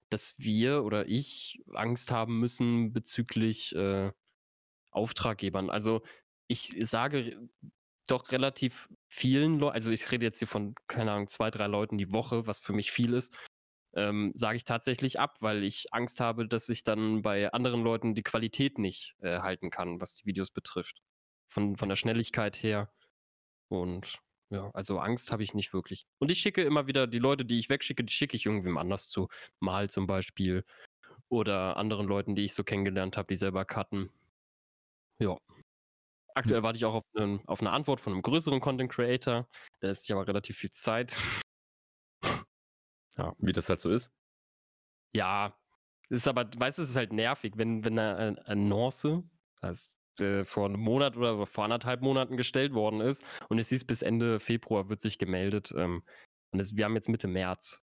dass 0.09 0.35
wir 0.39 0.85
oder 0.85 1.07
ich 1.09 1.63
Angst 1.73 2.11
haben 2.11 2.39
müssen 2.41 2.93
bezüglich 2.93 3.75
äh, 3.75 4.13
Auftraggebern. 4.91 5.71
Also 5.71 6.03
ich 6.49 6.75
sage 6.89 7.39
doch 8.09 8.31
relativ 8.33 8.89
vielen 9.09 9.59
Leuten, 9.59 9.75
also 9.75 9.93
ich 9.93 10.11
rede 10.11 10.25
jetzt 10.25 10.39
hier 10.39 10.49
von, 10.49 10.75
keine 10.87 11.13
Ahnung, 11.13 11.29
zwei, 11.29 11.51
drei 11.51 11.67
Leuten 11.67 11.99
die 11.99 12.13
Woche, 12.13 12.47
was 12.47 12.61
für 12.61 12.73
mich 12.73 12.91
viel 12.91 13.15
ist, 13.15 13.35
ähm, 13.95 14.33
sage 14.35 14.57
ich 14.57 14.65
tatsächlich 14.65 15.21
ab, 15.21 15.37
weil 15.41 15.63
ich 15.65 15.93
Angst 15.93 16.21
habe, 16.21 16.47
dass 16.49 16.69
ich 16.69 16.83
dann 16.83 17.23
bei 17.23 17.53
anderen 17.53 17.83
Leuten 17.83 18.15
die 18.15 18.23
Qualität 18.23 18.79
nicht 18.79 19.15
äh, 19.21 19.41
halten 19.41 19.71
kann, 19.71 20.01
was 20.01 20.15
die 20.15 20.27
Videos 20.27 20.51
betrifft. 20.51 21.03
Von, 21.49 21.77
von 21.77 21.89
der 21.89 21.97
Schnelligkeit 21.97 22.57
her. 22.63 22.91
Und 23.69 24.19
ja, 24.51 24.71
also 24.75 24.99
Angst 24.99 25.33
habe 25.33 25.43
ich 25.43 25.55
nicht 25.55 25.73
wirklich. 25.73 26.07
Und 26.19 26.31
ich 26.31 26.39
schicke 26.39 26.63
immer 26.63 26.87
wieder 26.87 27.07
die 27.07 27.19
Leute, 27.19 27.45
die 27.45 27.59
ich 27.59 27.69
wegschicke, 27.71 28.05
die 28.05 28.13
schicke 28.13 28.37
ich 28.37 28.47
irgendwem 28.47 28.77
anders 28.77 29.09
zu. 29.09 29.29
Mal 29.61 29.89
zum 29.89 30.07
Beispiel. 30.07 30.65
Oder 31.29 31.79
anderen 31.79 32.07
Leuten, 32.07 32.35
die 32.35 32.45
ich 32.45 32.55
so 32.55 32.63
kennengelernt 32.65 33.17
habe, 33.17 33.29
die 33.29 33.37
selber 33.37 33.65
cutten. 33.65 34.11
Ja. 35.19 35.39
Aktuell 36.35 36.59
hm. 36.59 36.65
warte 36.65 36.77
ich 36.77 36.85
auch 36.85 36.95
auf, 36.95 37.05
einen, 37.15 37.47
auf 37.47 37.61
eine 37.61 37.71
Antwort 37.71 38.01
von 38.01 38.13
einem 38.13 38.23
größeren 38.23 38.61
Content 38.61 38.91
Creator. 38.91 39.49
Da 39.81 39.91
ist 39.91 40.09
ja 40.09 40.17
aber 40.17 40.29
relativ 40.29 40.59
viel 40.59 40.71
Zeit. 40.71 41.17
Ja, 43.17 43.35
wie 43.39 43.53
das 43.53 43.69
halt 43.69 43.81
so 43.81 43.91
ist. 43.91 44.11
Ja, 45.15 45.55
ist 46.09 46.29
aber, 46.29 46.49
weißt 46.57 46.79
du, 46.79 46.83
es 46.83 46.91
ist 46.91 46.97
halt 46.97 47.13
nervig, 47.13 47.55
wenn, 47.57 47.85
wenn 47.85 47.99
eine 47.99 48.47
Annonce, 48.47 49.23
das 49.61 49.95
äh, 50.21 50.45
vor 50.45 50.67
einem 50.67 50.81
Monat 50.81 51.17
oder 51.17 51.47
vor 51.47 51.65
anderthalb 51.65 52.03
Monaten 52.03 52.37
gestellt 52.37 52.75
worden 52.75 53.01
ist 53.01 53.25
und 53.49 53.59
es 53.59 53.69
hieß, 53.71 53.85
bis 53.85 54.03
Ende 54.03 54.41
Februar 54.41 54.89
wird 54.89 55.01
sich 55.01 55.19
gemeldet. 55.19 55.73
Ähm, 55.77 56.03
und 56.51 56.61
es, 56.61 56.77
wir 56.77 56.85
haben 56.85 56.95
jetzt 56.95 57.09
Mitte 57.09 57.29
März. 57.29 57.87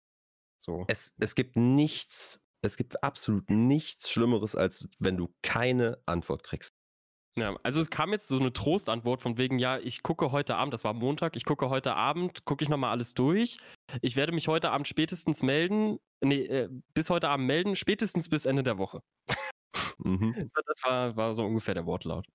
So. 0.59 0.85
Es, 0.89 1.15
es 1.19 1.35
gibt 1.35 1.57
nichts, 1.57 2.45
es 2.63 2.77
gibt 2.77 3.03
absolut 3.05 3.51
nichts 3.51 4.11
Schlimmeres, 4.11 4.57
als 4.57 4.89
wenn 4.99 5.17
du 5.17 5.33
keine 5.43 6.03
Antwort 6.07 6.43
kriegst. 6.43 6.78
Ja, 7.41 7.57
also 7.63 7.81
es 7.81 7.91
kam 7.91 8.13
jetzt 8.13 8.29
so 8.29 8.39
eine 8.39 8.53
Trostantwort 8.53 9.21
von 9.21 9.39
wegen, 9.39 9.59
ja, 9.59 9.79
ich 9.79 10.03
gucke 10.03 10.33
heute 10.33 10.57
Abend, 10.57 10.75
das 10.75 10.85
war 10.85 10.95
Montag, 10.95 11.37
ich 11.37 11.45
gucke 11.45 11.69
heute 11.69 11.95
Abend, 11.95 12.45
gucke 12.45 12.63
ich 12.63 12.69
nochmal 12.69 12.91
alles 12.91 13.15
durch. 13.15 13.59
Ich 14.03 14.17
werde 14.17 14.33
mich 14.33 14.49
heute 14.49 14.71
Abend 14.71 14.89
spätestens 14.89 15.43
melden, 15.43 15.99
nee, 16.21 16.43
äh, 16.45 16.69
bis 16.95 17.11
heute 17.11 17.29
Abend 17.29 17.47
melden, 17.47 17.77
spätestens 17.77 18.29
bis 18.29 18.47
Ende 18.47 18.63
der 18.63 18.79
Woche. 18.79 19.03
Mhm. 19.99 20.35
Das 20.67 20.83
war, 20.85 21.17
war 21.17 21.35
so 21.35 21.45
ungefähr 21.45 21.75
der 21.75 21.87
Wortlaut. 21.87 22.27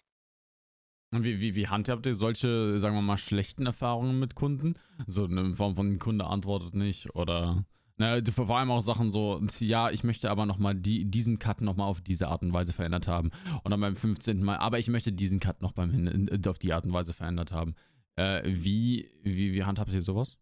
Wie, 1.12 1.40
wie, 1.42 1.56
wie 1.56 1.68
handhabt 1.68 2.06
ihr 2.06 2.14
solche, 2.14 2.80
sagen 2.80 2.96
wir 2.96 3.02
mal, 3.02 3.18
schlechten 3.18 3.68
Erfahrungen 3.68 4.20
mit 4.20 4.36
Kunden? 4.36 4.80
So 5.06 5.26
in 5.26 5.54
Form 5.54 5.76
von 5.76 6.00
Kunde 6.00 6.26
antwortet 6.26 6.74
nicht 6.74 7.16
oder 7.16 7.66
na, 7.98 8.20
vor 8.32 8.58
allem 8.58 8.72
auch 8.72 8.82
Sachen 8.82 9.12
so, 9.12 9.40
ja, 9.60 9.92
ich 9.92 10.04
möchte 10.04 10.32
aber 10.32 10.46
nochmal 10.46 10.74
die, 10.74 11.06
diesen 11.06 11.38
Cut 11.38 11.62
nochmal 11.62 11.88
auf 11.88 12.02
diese 12.02 12.28
Art 12.28 12.42
und 12.42 12.52
Weise 12.52 12.74
verändert 12.74 13.08
haben. 13.08 13.30
Und 13.64 13.70
dann 13.70 13.82
beim 13.82 13.96
15. 13.96 14.42
Mal, 14.44 14.58
aber 14.58 14.80
ich 14.80 14.88
möchte 14.88 15.14
diesen 15.14 15.40
Cut 15.40 15.62
noch 15.62 15.74
beim, 15.74 16.28
auf 16.48 16.58
die 16.58 16.74
Art 16.74 16.86
und 16.86 16.94
Weise 16.94 17.14
verändert 17.14 17.52
haben. 17.52 17.76
Äh, 18.16 18.42
wie, 18.46 19.12
wie, 19.22 19.54
wie 19.54 19.64
handhabt 19.64 19.94
ihr 19.94 20.02
sowas? 20.02 20.38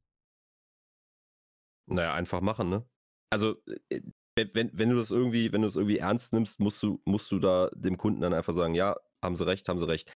Naja, 1.87 2.13
einfach 2.13 2.39
machen, 2.39 2.69
ne? 2.69 2.85
Also, 3.29 3.57
äh, 3.89 4.01
wenn, 4.35 4.71
wenn 4.73 4.89
du 4.89 4.95
das 4.95 5.11
irgendwie, 5.11 5.51
wenn 5.51 5.61
du 5.61 5.67
das 5.67 5.75
irgendwie 5.75 5.97
ernst 5.97 6.31
nimmst, 6.31 6.61
musst 6.61 6.81
du, 6.81 7.01
musst 7.03 7.29
du 7.31 7.39
da 7.39 7.69
dem 7.73 7.97
Kunden 7.97 8.21
dann 8.21 8.33
einfach 8.33 8.53
sagen, 8.53 8.75
ja, 8.75 8.95
haben 9.21 9.35
sie 9.35 9.45
recht, 9.45 9.67
haben 9.67 9.79
sie 9.79 9.87
recht. 9.87 10.13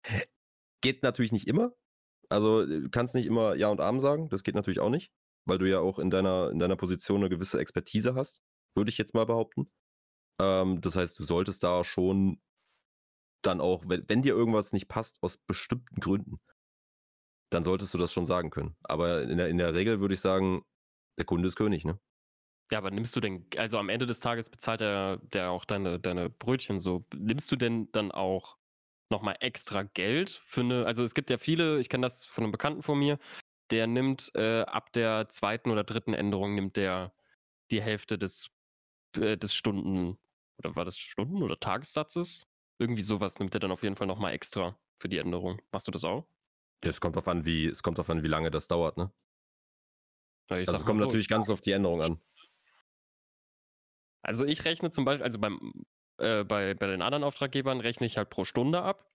Geht 0.82 1.02
natürlich 1.02 1.32
nicht 1.32 1.48
immer. 1.48 1.74
Also, 2.28 2.64
du 2.64 2.88
kannst 2.90 3.16
nicht 3.16 3.26
immer 3.26 3.56
Ja 3.56 3.68
und 3.68 3.80
Arm 3.80 3.98
sagen, 3.98 4.28
das 4.28 4.44
geht 4.44 4.54
natürlich 4.54 4.78
auch 4.78 4.90
nicht 4.90 5.10
weil 5.46 5.58
du 5.58 5.68
ja 5.68 5.80
auch 5.80 5.98
in 5.98 6.10
deiner, 6.10 6.50
in 6.50 6.58
deiner 6.58 6.76
Position 6.76 7.20
eine 7.20 7.30
gewisse 7.30 7.58
Expertise 7.58 8.14
hast, 8.14 8.42
würde 8.74 8.90
ich 8.90 8.98
jetzt 8.98 9.14
mal 9.14 9.26
behaupten. 9.26 9.70
Ähm, 10.40 10.80
das 10.80 10.96
heißt, 10.96 11.18
du 11.18 11.24
solltest 11.24 11.62
da 11.62 11.84
schon 11.84 12.40
dann 13.42 13.60
auch, 13.60 13.84
wenn, 13.86 14.08
wenn 14.08 14.22
dir 14.22 14.34
irgendwas 14.34 14.72
nicht 14.72 14.88
passt, 14.88 15.22
aus 15.22 15.36
bestimmten 15.36 16.00
Gründen, 16.00 16.40
dann 17.50 17.64
solltest 17.64 17.94
du 17.94 17.98
das 17.98 18.12
schon 18.12 18.26
sagen 18.26 18.50
können. 18.50 18.76
Aber 18.82 19.22
in 19.22 19.36
der, 19.36 19.48
in 19.48 19.58
der 19.58 19.74
Regel 19.74 20.00
würde 20.00 20.14
ich 20.14 20.20
sagen, 20.20 20.64
der 21.18 21.26
Kunde 21.26 21.48
ist 21.48 21.56
König, 21.56 21.84
ne? 21.84 21.98
Ja, 22.72 22.78
aber 22.78 22.90
nimmst 22.90 23.14
du 23.14 23.20
denn, 23.20 23.46
also 23.58 23.78
am 23.78 23.90
Ende 23.90 24.06
des 24.06 24.20
Tages 24.20 24.48
bezahlt 24.48 24.80
er 24.80 25.18
der 25.18 25.50
auch 25.50 25.66
deine, 25.66 26.00
deine 26.00 26.30
Brötchen 26.30 26.80
so. 26.80 27.04
Nimmst 27.14 27.52
du 27.52 27.56
denn 27.56 27.92
dann 27.92 28.10
auch 28.10 28.56
nochmal 29.10 29.36
extra 29.40 29.82
Geld 29.82 30.30
für 30.30 30.62
eine, 30.62 30.86
also 30.86 31.04
es 31.04 31.14
gibt 31.14 31.28
ja 31.28 31.36
viele, 31.36 31.78
ich 31.78 31.90
kenne 31.90 32.06
das 32.06 32.24
von 32.24 32.42
einem 32.42 32.52
Bekannten 32.52 32.82
von 32.82 32.98
mir, 32.98 33.18
der 33.74 33.88
nimmt 33.88 34.30
äh, 34.36 34.60
ab 34.60 34.92
der 34.92 35.28
zweiten 35.28 35.72
oder 35.72 35.82
dritten 35.82 36.14
Änderung 36.14 36.54
nimmt 36.54 36.76
der 36.76 37.12
die 37.72 37.82
Hälfte 37.82 38.16
des, 38.16 38.52
äh, 39.16 39.36
des 39.36 39.52
Stunden, 39.52 40.16
oder 40.58 40.76
war 40.76 40.84
das 40.84 40.96
Stunden- 40.96 41.42
oder 41.42 41.58
Tagessatzes? 41.58 42.46
Irgendwie 42.78 43.02
sowas 43.02 43.40
nimmt 43.40 43.52
er 43.54 43.58
dann 43.58 43.72
auf 43.72 43.82
jeden 43.82 43.96
Fall 43.96 44.06
nochmal 44.06 44.32
extra 44.32 44.78
für 45.00 45.08
die 45.08 45.18
Änderung. 45.18 45.60
Machst 45.72 45.88
du 45.88 45.90
das 45.90 46.04
auch? 46.04 46.24
Es 46.82 47.00
kommt 47.00 47.16
darauf 47.16 47.26
an, 47.26 47.44
wie, 47.44 47.66
es 47.66 47.82
kommt 47.82 47.98
darauf 47.98 48.10
an, 48.10 48.22
wie 48.22 48.28
lange 48.28 48.52
das 48.52 48.68
dauert, 48.68 48.96
ne? 48.96 49.10
Ja, 50.50 50.56
also 50.58 50.76
es 50.76 50.86
kommt 50.86 51.00
so, 51.00 51.06
natürlich 51.06 51.28
ganz 51.28 51.50
auf 51.50 51.60
die 51.60 51.72
Änderung 51.72 52.00
an. 52.00 52.20
Also 54.22 54.44
ich 54.44 54.64
rechne 54.64 54.92
zum 54.92 55.04
Beispiel, 55.04 55.24
also 55.24 55.40
beim, 55.40 55.84
äh, 56.18 56.44
bei, 56.44 56.74
bei 56.74 56.86
den 56.86 57.02
anderen 57.02 57.24
Auftraggebern 57.24 57.80
rechne 57.80 58.06
ich 58.06 58.18
halt 58.18 58.30
pro 58.30 58.44
Stunde 58.44 58.82
ab. 58.82 59.10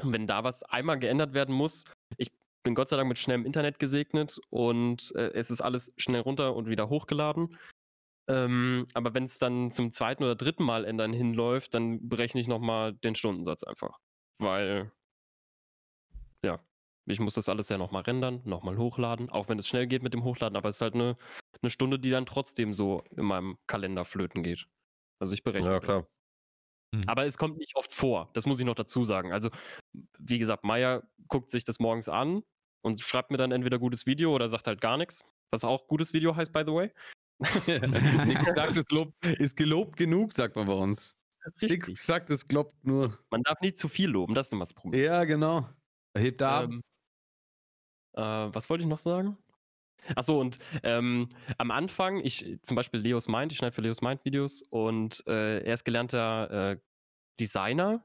Und 0.00 0.12
wenn 0.12 0.28
da 0.28 0.44
was 0.44 0.62
einmal 0.62 1.00
geändert 1.00 1.34
werden 1.34 1.54
muss, 1.54 1.84
ich 2.16 2.30
bin 2.62 2.74
Gott 2.74 2.88
sei 2.88 2.96
Dank 2.96 3.08
mit 3.08 3.18
schnellem 3.18 3.44
Internet 3.44 3.78
gesegnet 3.78 4.40
und 4.50 5.12
äh, 5.14 5.32
es 5.34 5.50
ist 5.50 5.60
alles 5.60 5.92
schnell 5.96 6.20
runter 6.20 6.54
und 6.54 6.68
wieder 6.68 6.88
hochgeladen. 6.88 7.56
Ähm, 8.28 8.86
aber 8.94 9.14
wenn 9.14 9.24
es 9.24 9.38
dann 9.38 9.70
zum 9.70 9.90
zweiten 9.90 10.22
oder 10.22 10.36
dritten 10.36 10.62
Mal 10.62 10.84
ändern 10.84 11.12
hinläuft, 11.12 11.74
dann 11.74 12.08
berechne 12.08 12.40
ich 12.40 12.48
nochmal 12.48 12.92
den 12.92 13.14
Stundensatz 13.14 13.64
einfach. 13.64 13.98
Weil, 14.38 14.92
ja, 16.44 16.60
ich 17.06 17.18
muss 17.18 17.34
das 17.34 17.48
alles 17.48 17.68
ja 17.68 17.78
nochmal 17.78 18.02
rendern, 18.02 18.40
nochmal 18.44 18.78
hochladen, 18.78 19.28
auch 19.28 19.48
wenn 19.48 19.58
es 19.58 19.66
schnell 19.66 19.86
geht 19.86 20.02
mit 20.02 20.14
dem 20.14 20.22
Hochladen, 20.22 20.56
aber 20.56 20.68
es 20.68 20.76
ist 20.76 20.82
halt 20.82 20.94
eine, 20.94 21.16
eine 21.60 21.70
Stunde, 21.70 21.98
die 21.98 22.10
dann 22.10 22.26
trotzdem 22.26 22.72
so 22.72 23.02
in 23.16 23.24
meinem 23.24 23.58
Kalender 23.66 24.04
flöten 24.04 24.42
geht. 24.42 24.66
Also 25.20 25.34
ich 25.34 25.42
berechne. 25.42 25.70
Ja, 25.70 25.80
klar. 25.80 26.06
Mhm. 26.94 27.02
Aber 27.06 27.24
es 27.24 27.38
kommt 27.38 27.58
nicht 27.58 27.74
oft 27.74 27.92
vor, 27.92 28.30
das 28.34 28.46
muss 28.46 28.60
ich 28.60 28.66
noch 28.66 28.74
dazu 28.74 29.04
sagen. 29.04 29.32
Also, 29.32 29.50
wie 30.18 30.38
gesagt, 30.38 30.62
Maya 30.62 31.02
guckt 31.26 31.50
sich 31.50 31.64
das 31.64 31.80
morgens 31.80 32.08
an 32.08 32.44
und 32.82 33.00
schreibt 33.00 33.30
mir 33.30 33.36
dann 33.38 33.52
entweder 33.52 33.78
gutes 33.78 34.06
Video 34.06 34.34
oder 34.34 34.48
sagt 34.48 34.66
halt 34.66 34.80
gar 34.80 34.96
nichts. 34.96 35.24
Was 35.50 35.64
auch 35.64 35.86
gutes 35.86 36.12
Video 36.12 36.34
heißt, 36.34 36.52
by 36.52 36.62
the 36.66 36.72
way. 36.72 36.90
Nichts 38.26 38.44
gesagt 38.46 38.76
ist, 38.76 38.92
Lob, 38.92 39.12
ist 39.38 39.56
gelobt 39.56 39.96
genug, 39.96 40.32
sagt 40.32 40.56
man 40.56 40.66
bei 40.66 40.74
uns. 40.74 41.16
Nichts 41.60 41.88
gesagt 41.88 42.30
ist 42.30 42.48
gelobt 42.48 42.84
nur. 42.84 43.18
Man 43.30 43.42
darf 43.42 43.60
nie 43.60 43.74
zu 43.74 43.88
viel 43.88 44.10
loben, 44.10 44.34
das 44.34 44.46
ist 44.46 44.52
immer 44.52 44.62
das 44.62 44.74
Problem. 44.74 45.02
Ja, 45.02 45.24
genau. 45.24 45.68
Hebt 46.16 46.40
da 46.40 46.60
ab. 46.60 46.70
Ähm, 46.70 46.82
äh, 48.14 48.54
was 48.54 48.70
wollte 48.70 48.82
ich 48.82 48.88
noch 48.88 48.98
sagen? 48.98 49.36
Achso, 50.16 50.40
und 50.40 50.58
ähm, 50.82 51.28
am 51.58 51.70
Anfang, 51.70 52.20
ich 52.24 52.58
zum 52.62 52.74
Beispiel 52.74 53.00
Leos 53.00 53.28
Mind, 53.28 53.52
ich 53.52 53.58
schneide 53.58 53.74
für 53.74 53.82
Leos 53.82 54.02
Mind 54.02 54.24
Videos 54.24 54.62
und 54.62 55.24
äh, 55.26 55.60
er 55.60 55.74
ist 55.74 55.84
gelernter 55.84 56.72
äh, 56.72 56.80
Designer. 57.38 58.04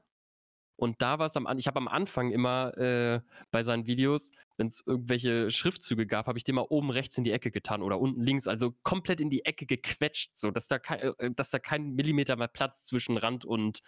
Und 0.78 1.02
da 1.02 1.18
war 1.18 1.26
es 1.26 1.36
am 1.36 1.46
Anfang, 1.46 1.58
ich 1.58 1.66
habe 1.66 1.78
am 1.78 1.88
Anfang 1.88 2.30
immer 2.30 2.76
äh, 2.78 3.20
bei 3.50 3.64
seinen 3.64 3.86
Videos, 3.86 4.30
wenn 4.56 4.68
es 4.68 4.82
irgendwelche 4.86 5.50
Schriftzüge 5.50 6.06
gab, 6.06 6.28
habe 6.28 6.38
ich 6.38 6.44
den 6.44 6.54
mal 6.54 6.66
oben 6.68 6.90
rechts 6.90 7.18
in 7.18 7.24
die 7.24 7.32
Ecke 7.32 7.50
getan 7.50 7.82
oder 7.82 7.98
unten 7.98 8.22
links, 8.22 8.46
also 8.46 8.74
komplett 8.84 9.20
in 9.20 9.28
die 9.28 9.44
Ecke 9.44 9.66
gequetscht, 9.66 10.38
so 10.38 10.52
dass 10.52 10.68
da 10.68 10.78
kein, 10.78 11.00
äh, 11.00 11.30
dass 11.34 11.50
da 11.50 11.58
kein 11.58 11.94
Millimeter 11.94 12.36
mehr 12.36 12.46
Platz 12.46 12.84
zwischen 12.84 13.16
Rand 13.16 13.44
und 13.44 13.80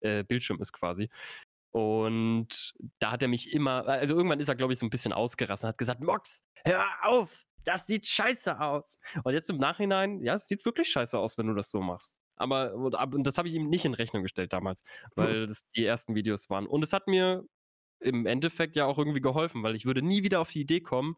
äh, 0.00 0.22
Bildschirm 0.22 0.60
ist 0.60 0.72
quasi. 0.72 1.08
Und 1.72 2.74
da 3.00 3.10
hat 3.10 3.22
er 3.22 3.28
mich 3.28 3.52
immer, 3.52 3.86
also 3.88 4.14
irgendwann 4.14 4.38
ist 4.38 4.48
er, 4.48 4.54
glaube 4.54 4.72
ich, 4.72 4.78
so 4.78 4.86
ein 4.86 4.90
bisschen 4.90 5.12
ausgerastet 5.12 5.68
hat 5.68 5.78
gesagt, 5.78 6.00
Mox, 6.00 6.44
hör 6.64 6.86
auf, 7.02 7.44
das 7.64 7.88
sieht 7.88 8.06
scheiße 8.06 8.60
aus. 8.60 9.00
Und 9.24 9.34
jetzt 9.34 9.50
im 9.50 9.56
Nachhinein, 9.56 10.22
ja, 10.22 10.34
es 10.34 10.46
sieht 10.46 10.64
wirklich 10.64 10.88
scheiße 10.88 11.18
aus, 11.18 11.36
wenn 11.38 11.48
du 11.48 11.54
das 11.54 11.72
so 11.72 11.80
machst. 11.80 12.20
Aber 12.36 12.74
und 12.74 13.26
das 13.26 13.38
habe 13.38 13.48
ich 13.48 13.54
ihm 13.54 13.68
nicht 13.68 13.84
in 13.84 13.94
Rechnung 13.94 14.22
gestellt 14.22 14.52
damals, 14.52 14.84
weil 15.14 15.46
das 15.46 15.66
die 15.68 15.84
ersten 15.84 16.14
Videos 16.14 16.50
waren. 16.50 16.66
Und 16.66 16.84
es 16.84 16.92
hat 16.92 17.08
mir 17.08 17.44
im 18.00 18.26
Endeffekt 18.26 18.76
ja 18.76 18.86
auch 18.86 18.98
irgendwie 18.98 19.20
geholfen, 19.20 19.62
weil 19.62 19.74
ich 19.74 19.86
würde 19.86 20.02
nie 20.02 20.22
wieder 20.22 20.40
auf 20.40 20.50
die 20.50 20.60
Idee 20.60 20.80
kommen, 20.80 21.16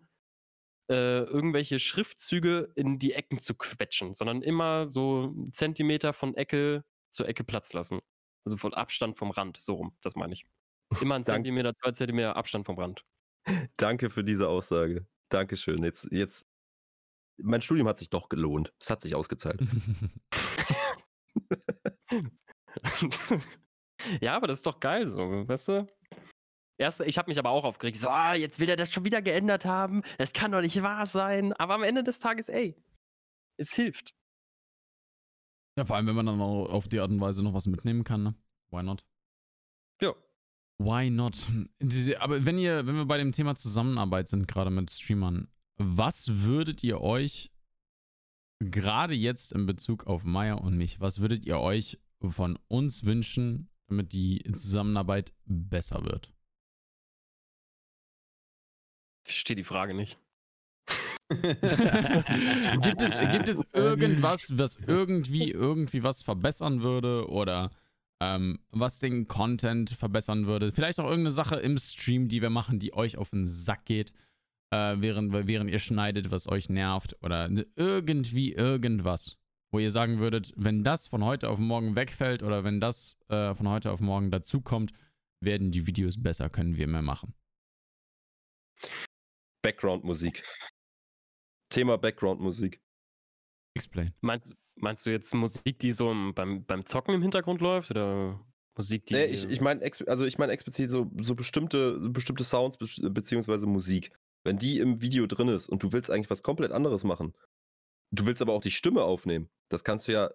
äh, 0.90 1.22
irgendwelche 1.24 1.78
Schriftzüge 1.78 2.72
in 2.74 2.98
die 2.98 3.12
Ecken 3.12 3.38
zu 3.38 3.54
quetschen, 3.54 4.14
sondern 4.14 4.42
immer 4.42 4.88
so 4.88 5.32
einen 5.34 5.52
Zentimeter 5.52 6.12
von 6.12 6.34
Ecke 6.34 6.84
zu 7.10 7.24
Ecke 7.24 7.44
Platz 7.44 7.72
lassen. 7.72 8.00
Also 8.44 8.56
von 8.56 8.74
Abstand 8.74 9.18
vom 9.18 9.30
Rand, 9.30 9.58
so 9.58 9.74
rum, 9.74 9.96
das 10.00 10.14
meine 10.14 10.32
ich. 10.32 10.46
Immer 11.00 11.16
ein 11.16 11.24
Zentimeter, 11.24 11.74
zwei 11.82 11.92
Zentimeter 11.92 12.36
Abstand 12.36 12.66
vom 12.66 12.78
Rand. 12.78 13.04
Danke 13.76 14.10
für 14.10 14.24
diese 14.24 14.48
Aussage. 14.48 15.06
Dankeschön. 15.28 15.82
Jetzt, 15.82 16.08
jetzt, 16.10 16.46
mein 17.36 17.60
Studium 17.60 17.88
hat 17.88 17.98
sich 17.98 18.10
doch 18.10 18.28
gelohnt. 18.28 18.72
Es 18.80 18.90
hat 18.90 19.02
sich 19.02 19.14
ausgezahlt. 19.14 19.60
ja, 24.20 24.36
aber 24.36 24.46
das 24.46 24.58
ist 24.58 24.66
doch 24.66 24.80
geil 24.80 25.06
so, 25.06 25.48
weißt 25.48 25.68
du? 25.68 25.86
Erst, 26.80 27.00
ich 27.00 27.18
habe 27.18 27.28
mich 27.28 27.38
aber 27.38 27.50
auch 27.50 27.64
aufgeregt. 27.64 27.96
So, 27.96 28.08
ah, 28.08 28.34
jetzt 28.34 28.60
will 28.60 28.68
er 28.68 28.76
das 28.76 28.92
schon 28.92 29.04
wieder 29.04 29.20
geändert 29.20 29.64
haben. 29.64 30.02
Das 30.16 30.32
kann 30.32 30.52
doch 30.52 30.60
nicht 30.60 30.80
wahr 30.82 31.06
sein. 31.06 31.52
Aber 31.54 31.74
am 31.74 31.82
Ende 31.82 32.04
des 32.04 32.20
Tages, 32.20 32.48
ey, 32.48 32.76
es 33.56 33.74
hilft. 33.74 34.14
Ja, 35.76 35.84
vor 35.84 35.96
allem, 35.96 36.06
wenn 36.06 36.14
man 36.14 36.26
dann 36.26 36.40
auch 36.40 36.70
auf 36.70 36.88
die 36.88 37.00
Art 37.00 37.10
und 37.10 37.20
Weise 37.20 37.42
noch 37.42 37.54
was 37.54 37.66
mitnehmen 37.66 38.04
kann, 38.04 38.22
ne? 38.22 38.34
Why 38.70 38.82
not? 38.82 39.04
Ja. 40.00 40.14
Why 40.78 41.10
not? 41.10 41.48
Aber 42.20 42.44
wenn 42.44 42.58
ihr, 42.58 42.86
wenn 42.86 42.94
wir 42.94 43.06
bei 43.06 43.18
dem 43.18 43.32
Thema 43.32 43.56
Zusammenarbeit 43.56 44.28
sind, 44.28 44.46
gerade 44.46 44.70
mit 44.70 44.90
Streamern, 44.90 45.48
was 45.76 46.42
würdet 46.42 46.84
ihr 46.84 47.00
euch 47.00 47.50
gerade 48.60 49.14
jetzt 49.14 49.52
in 49.52 49.66
Bezug 49.66 50.06
auf 50.06 50.24
Maya 50.24 50.54
und 50.54 50.76
mich, 50.76 51.00
was 51.00 51.20
würdet 51.20 51.46
ihr 51.46 51.58
euch 51.58 51.98
von 52.28 52.58
uns 52.68 53.04
wünschen, 53.04 53.68
damit 53.88 54.12
die 54.12 54.42
Zusammenarbeit 54.52 55.32
besser 55.44 56.04
wird? 56.04 56.32
Ich 59.26 59.32
verstehe 59.32 59.56
die 59.56 59.64
Frage 59.64 59.94
nicht. 59.94 60.18
gibt, 62.80 63.02
es, 63.02 63.30
gibt 63.30 63.48
es 63.48 63.62
irgendwas, 63.74 64.56
was 64.56 64.78
irgendwie 64.86 65.50
irgendwie 65.50 66.02
was 66.02 66.22
verbessern 66.22 66.80
würde 66.80 67.28
oder 67.28 67.70
ähm, 68.20 68.58
was 68.70 68.98
den 68.98 69.28
Content 69.28 69.90
verbessern 69.90 70.46
würde? 70.46 70.72
Vielleicht 70.72 70.98
auch 70.98 71.04
irgendeine 71.04 71.30
Sache 71.30 71.56
im 71.56 71.76
Stream, 71.76 72.28
die 72.28 72.40
wir 72.40 72.48
machen, 72.48 72.78
die 72.78 72.94
euch 72.94 73.18
auf 73.18 73.30
den 73.30 73.46
Sack 73.46 73.84
geht, 73.84 74.14
äh, 74.70 74.96
während, 74.98 75.32
während 75.32 75.70
ihr 75.70 75.78
schneidet, 75.78 76.30
was 76.30 76.48
euch 76.48 76.68
nervt 76.68 77.16
oder 77.22 77.50
irgendwie 77.76 78.52
irgendwas, 78.52 79.38
wo 79.70 79.78
ihr 79.78 79.90
sagen 79.90 80.18
würdet, 80.18 80.52
wenn 80.56 80.84
das 80.84 81.08
von 81.08 81.24
heute 81.24 81.48
auf 81.48 81.58
morgen 81.58 81.96
wegfällt 81.96 82.42
oder 82.42 82.64
wenn 82.64 82.80
das 82.80 83.18
äh, 83.28 83.54
von 83.54 83.68
heute 83.68 83.92
auf 83.92 84.00
morgen 84.00 84.30
dazukommt, 84.30 84.92
werden 85.40 85.70
die 85.70 85.86
Videos 85.86 86.20
besser, 86.20 86.50
können 86.50 86.76
wir 86.76 86.86
mehr 86.86 87.02
machen. 87.02 87.34
Background-Musik. 89.62 90.42
Thema 91.68 91.98
Background-Musik. 91.98 92.80
Explain. 93.74 94.12
Meinst, 94.20 94.54
meinst 94.76 95.06
du 95.06 95.10
jetzt 95.10 95.34
Musik, 95.34 95.78
die 95.78 95.92
so 95.92 96.14
beim, 96.34 96.64
beim 96.64 96.86
Zocken 96.86 97.14
im 97.14 97.22
Hintergrund 97.22 97.60
läuft 97.60 97.90
oder 97.90 98.44
Musik, 98.76 99.06
die. 99.06 99.14
Nee, 99.14 99.24
ich, 99.26 99.44
ich 99.44 99.60
meine 99.60 99.88
also 100.06 100.24
ich 100.24 100.38
mein 100.38 100.50
explizit 100.50 100.90
so, 100.90 101.10
so 101.20 101.34
bestimmte, 101.34 101.98
bestimmte 102.10 102.44
Sounds 102.44 102.78
beziehungsweise 102.78 103.66
Musik. 103.66 104.12
Wenn 104.44 104.58
die 104.58 104.78
im 104.78 105.02
Video 105.02 105.26
drin 105.26 105.48
ist 105.48 105.68
und 105.68 105.82
du 105.82 105.92
willst 105.92 106.10
eigentlich 106.10 106.30
was 106.30 106.42
komplett 106.42 106.72
anderes 106.72 107.04
machen, 107.04 107.34
du 108.10 108.26
willst 108.26 108.42
aber 108.42 108.52
auch 108.52 108.62
die 108.62 108.70
Stimme 108.70 109.02
aufnehmen, 109.02 109.50
das 109.68 109.84
kannst 109.84 110.08
du 110.08 110.12
ja, 110.12 110.30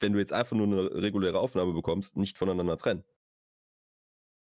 wenn 0.00 0.12
du 0.12 0.18
jetzt 0.18 0.32
einfach 0.32 0.56
nur 0.56 0.66
eine 0.66 1.02
reguläre 1.02 1.38
Aufnahme 1.38 1.72
bekommst, 1.72 2.16
nicht 2.16 2.38
voneinander 2.38 2.76
trennen. 2.76 3.04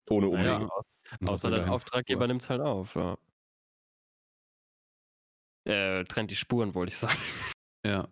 Ohne 0.09 0.29
Umwege. 0.29 0.69
Ja, 0.69 0.71
außer 1.29 1.51
dein 1.51 1.69
Auftraggeber 1.69 2.27
nimmt 2.27 2.43
es 2.43 2.51
halt 2.51 2.61
auf, 2.61 2.95
ja. 2.95 3.17
Äh, 5.67 6.05
trennt 6.05 6.31
die 6.31 6.37
Spuren, 6.37 6.75
wollte 6.75 6.93
ich 6.93 6.99
sagen. 6.99 7.19
Ja. 7.87 8.09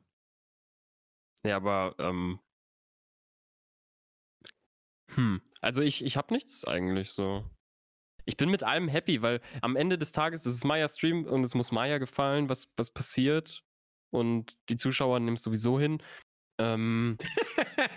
Ja, 1.45 1.57
aber, 1.57 1.95
ähm. 1.99 2.41
Hm. 5.15 5.43
Also 5.61 5.83
ich, 5.83 6.05
ich 6.05 6.17
habe 6.17 6.33
nichts 6.33 6.65
eigentlich 6.65 7.11
so. 7.11 7.45
Ich 8.25 8.37
bin 8.37 8.51
mit 8.51 8.63
allem 8.63 8.89
happy, 8.89 9.23
weil 9.23 9.41
am 9.61 9.77
Ende 9.77 9.99
des 9.99 10.13
Tages 10.13 10.47
ist 10.47 10.55
es 10.55 10.65
Maya 10.65 10.89
Stream 10.89 11.25
und 11.25 11.45
es 11.45 11.55
muss 11.55 11.73
Maya 11.73 11.99
gefallen, 11.99 12.49
was, 12.49 12.69
was 12.77 12.91
passiert. 12.91 13.65
Und 14.11 14.57
die 14.69 14.77
Zuschauer 14.77 15.21
nehmen 15.21 15.37
es 15.37 15.43
sowieso 15.43 15.81
hin. 15.81 16.03
Ähm. 16.61 17.17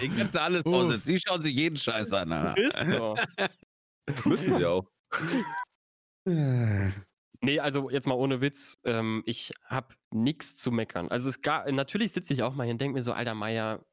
Den 0.00 0.16
kannst 0.16 0.36
alles. 0.36 0.64
Sie 1.04 1.18
schauen 1.18 1.42
sich 1.42 1.54
jeden 1.54 1.76
Scheiß 1.76 2.12
an. 2.12 2.54
Ist 2.56 2.78
so. 2.78 3.16
Müssen 4.24 4.58
sie 4.58 4.64
auch. 4.64 4.88
Nee, 7.44 7.60
also 7.60 7.90
jetzt 7.90 8.06
mal 8.06 8.14
ohne 8.14 8.40
Witz, 8.40 8.80
ähm, 8.84 9.22
ich 9.26 9.52
habe 9.66 9.94
nichts 10.10 10.56
zu 10.56 10.72
meckern. 10.72 11.10
Also 11.10 11.28
es 11.28 11.42
gar, 11.42 11.70
natürlich 11.70 12.12
sitze 12.12 12.32
ich 12.32 12.42
auch 12.42 12.54
mal 12.54 12.64
hier 12.64 12.72
und 12.72 12.80
denke 12.80 12.96
mir 12.96 13.02
so, 13.02 13.12
alter 13.12 13.34
Meier, 13.34 13.84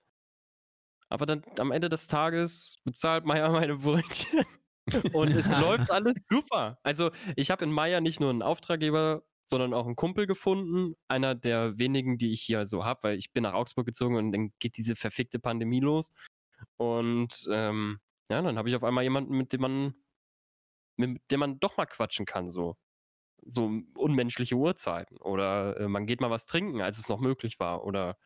aber 1.12 1.26
dann 1.26 1.44
am 1.60 1.72
Ende 1.72 1.90
des 1.90 2.08
Tages 2.08 2.78
bezahlt 2.86 3.26
Meier 3.26 3.50
meine 3.52 3.76
Brötchen. 3.78 4.46
Und 5.14 5.32
es 5.32 5.48
läuft 5.48 5.92
alles 5.92 6.16
super. 6.30 6.80
Also 6.84 7.12
ich 7.36 7.52
habe 7.52 7.66
in 7.66 7.72
Meier 7.72 8.02
nicht 8.02 8.20
nur 8.20 8.30
einen 8.30 8.42
Auftraggeber, 8.42 9.24
sondern 9.44 9.74
auch 9.74 9.86
einen 9.86 9.96
Kumpel 9.96 10.26
gefunden, 10.26 10.96
einer 11.08 11.36
der 11.36 11.78
wenigen, 11.78 12.18
die 12.18 12.32
ich 12.32 12.42
hier 12.42 12.66
so 12.66 12.86
habe, 12.86 13.04
weil 13.04 13.18
ich 13.18 13.34
bin 13.34 13.44
nach 13.44 13.54
Augsburg 13.54 13.86
gezogen 13.86 14.16
und 14.16 14.32
dann 14.32 14.54
geht 14.60 14.78
diese 14.78 14.96
verfickte 14.96 15.40
Pandemie 15.40 15.82
los. 15.82 16.12
Und 16.78 17.48
ähm, 17.52 18.00
ja, 18.30 18.42
dann 18.42 18.58
habe 18.58 18.70
ich 18.70 18.76
auf 18.76 18.84
einmal 18.84 19.04
jemanden, 19.04 19.36
mit 19.36 19.54
dem 19.54 19.62
man 19.62 19.96
mit 20.98 21.22
dem 21.32 21.40
man 21.40 21.60
doch 21.60 21.78
mal 21.78 21.86
quatschen 21.86 22.26
kann, 22.26 22.50
so. 22.50 22.78
So 23.44 23.72
unmenschliche 23.96 24.56
Uhrzeiten. 24.56 25.18
Oder 25.18 25.78
äh, 25.80 25.88
man 25.88 26.06
geht 26.06 26.22
mal 26.22 26.30
was 26.30 26.46
trinken, 26.46 26.82
als 26.82 27.00
es 27.00 27.10
noch 27.10 27.20
möglich 27.20 27.60
war. 27.60 27.84
Oder 27.86 28.18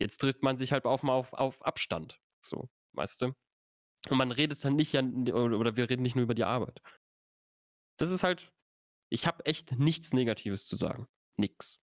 jetzt 0.00 0.18
trifft 0.18 0.42
man 0.42 0.58
sich 0.58 0.72
halt 0.72 0.84
auch 0.84 1.02
mal 1.02 1.12
auf, 1.12 1.32
auf 1.32 1.64
Abstand, 1.64 2.20
so, 2.40 2.68
weißt 2.92 3.22
du? 3.22 3.34
Und 4.08 4.16
man 4.16 4.32
redet 4.32 4.64
dann 4.64 4.76
nicht 4.76 4.94
oder 4.94 5.76
wir 5.76 5.90
reden 5.90 6.02
nicht 6.02 6.16
nur 6.16 6.24
über 6.24 6.34
die 6.34 6.44
Arbeit. 6.44 6.80
Das 7.98 8.10
ist 8.10 8.22
halt, 8.22 8.50
ich 9.10 9.26
habe 9.26 9.44
echt 9.44 9.72
nichts 9.72 10.14
Negatives 10.14 10.66
zu 10.66 10.76
sagen. 10.76 11.06
Nix. 11.36 11.78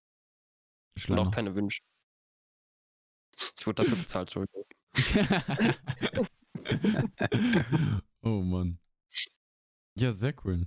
Schlimmer. 0.96 1.22
Und 1.22 1.28
auch 1.28 1.32
keine 1.32 1.54
Wünsche. 1.54 1.82
Ich 3.56 3.64
wurde 3.66 3.84
dafür 3.84 3.98
bezahlt, 3.98 4.34
Entschuldigung. 4.34 4.66
oh 8.22 8.42
Mann. 8.42 8.80
Ja, 9.96 10.10
sehr 10.10 10.34
cool. 10.44 10.66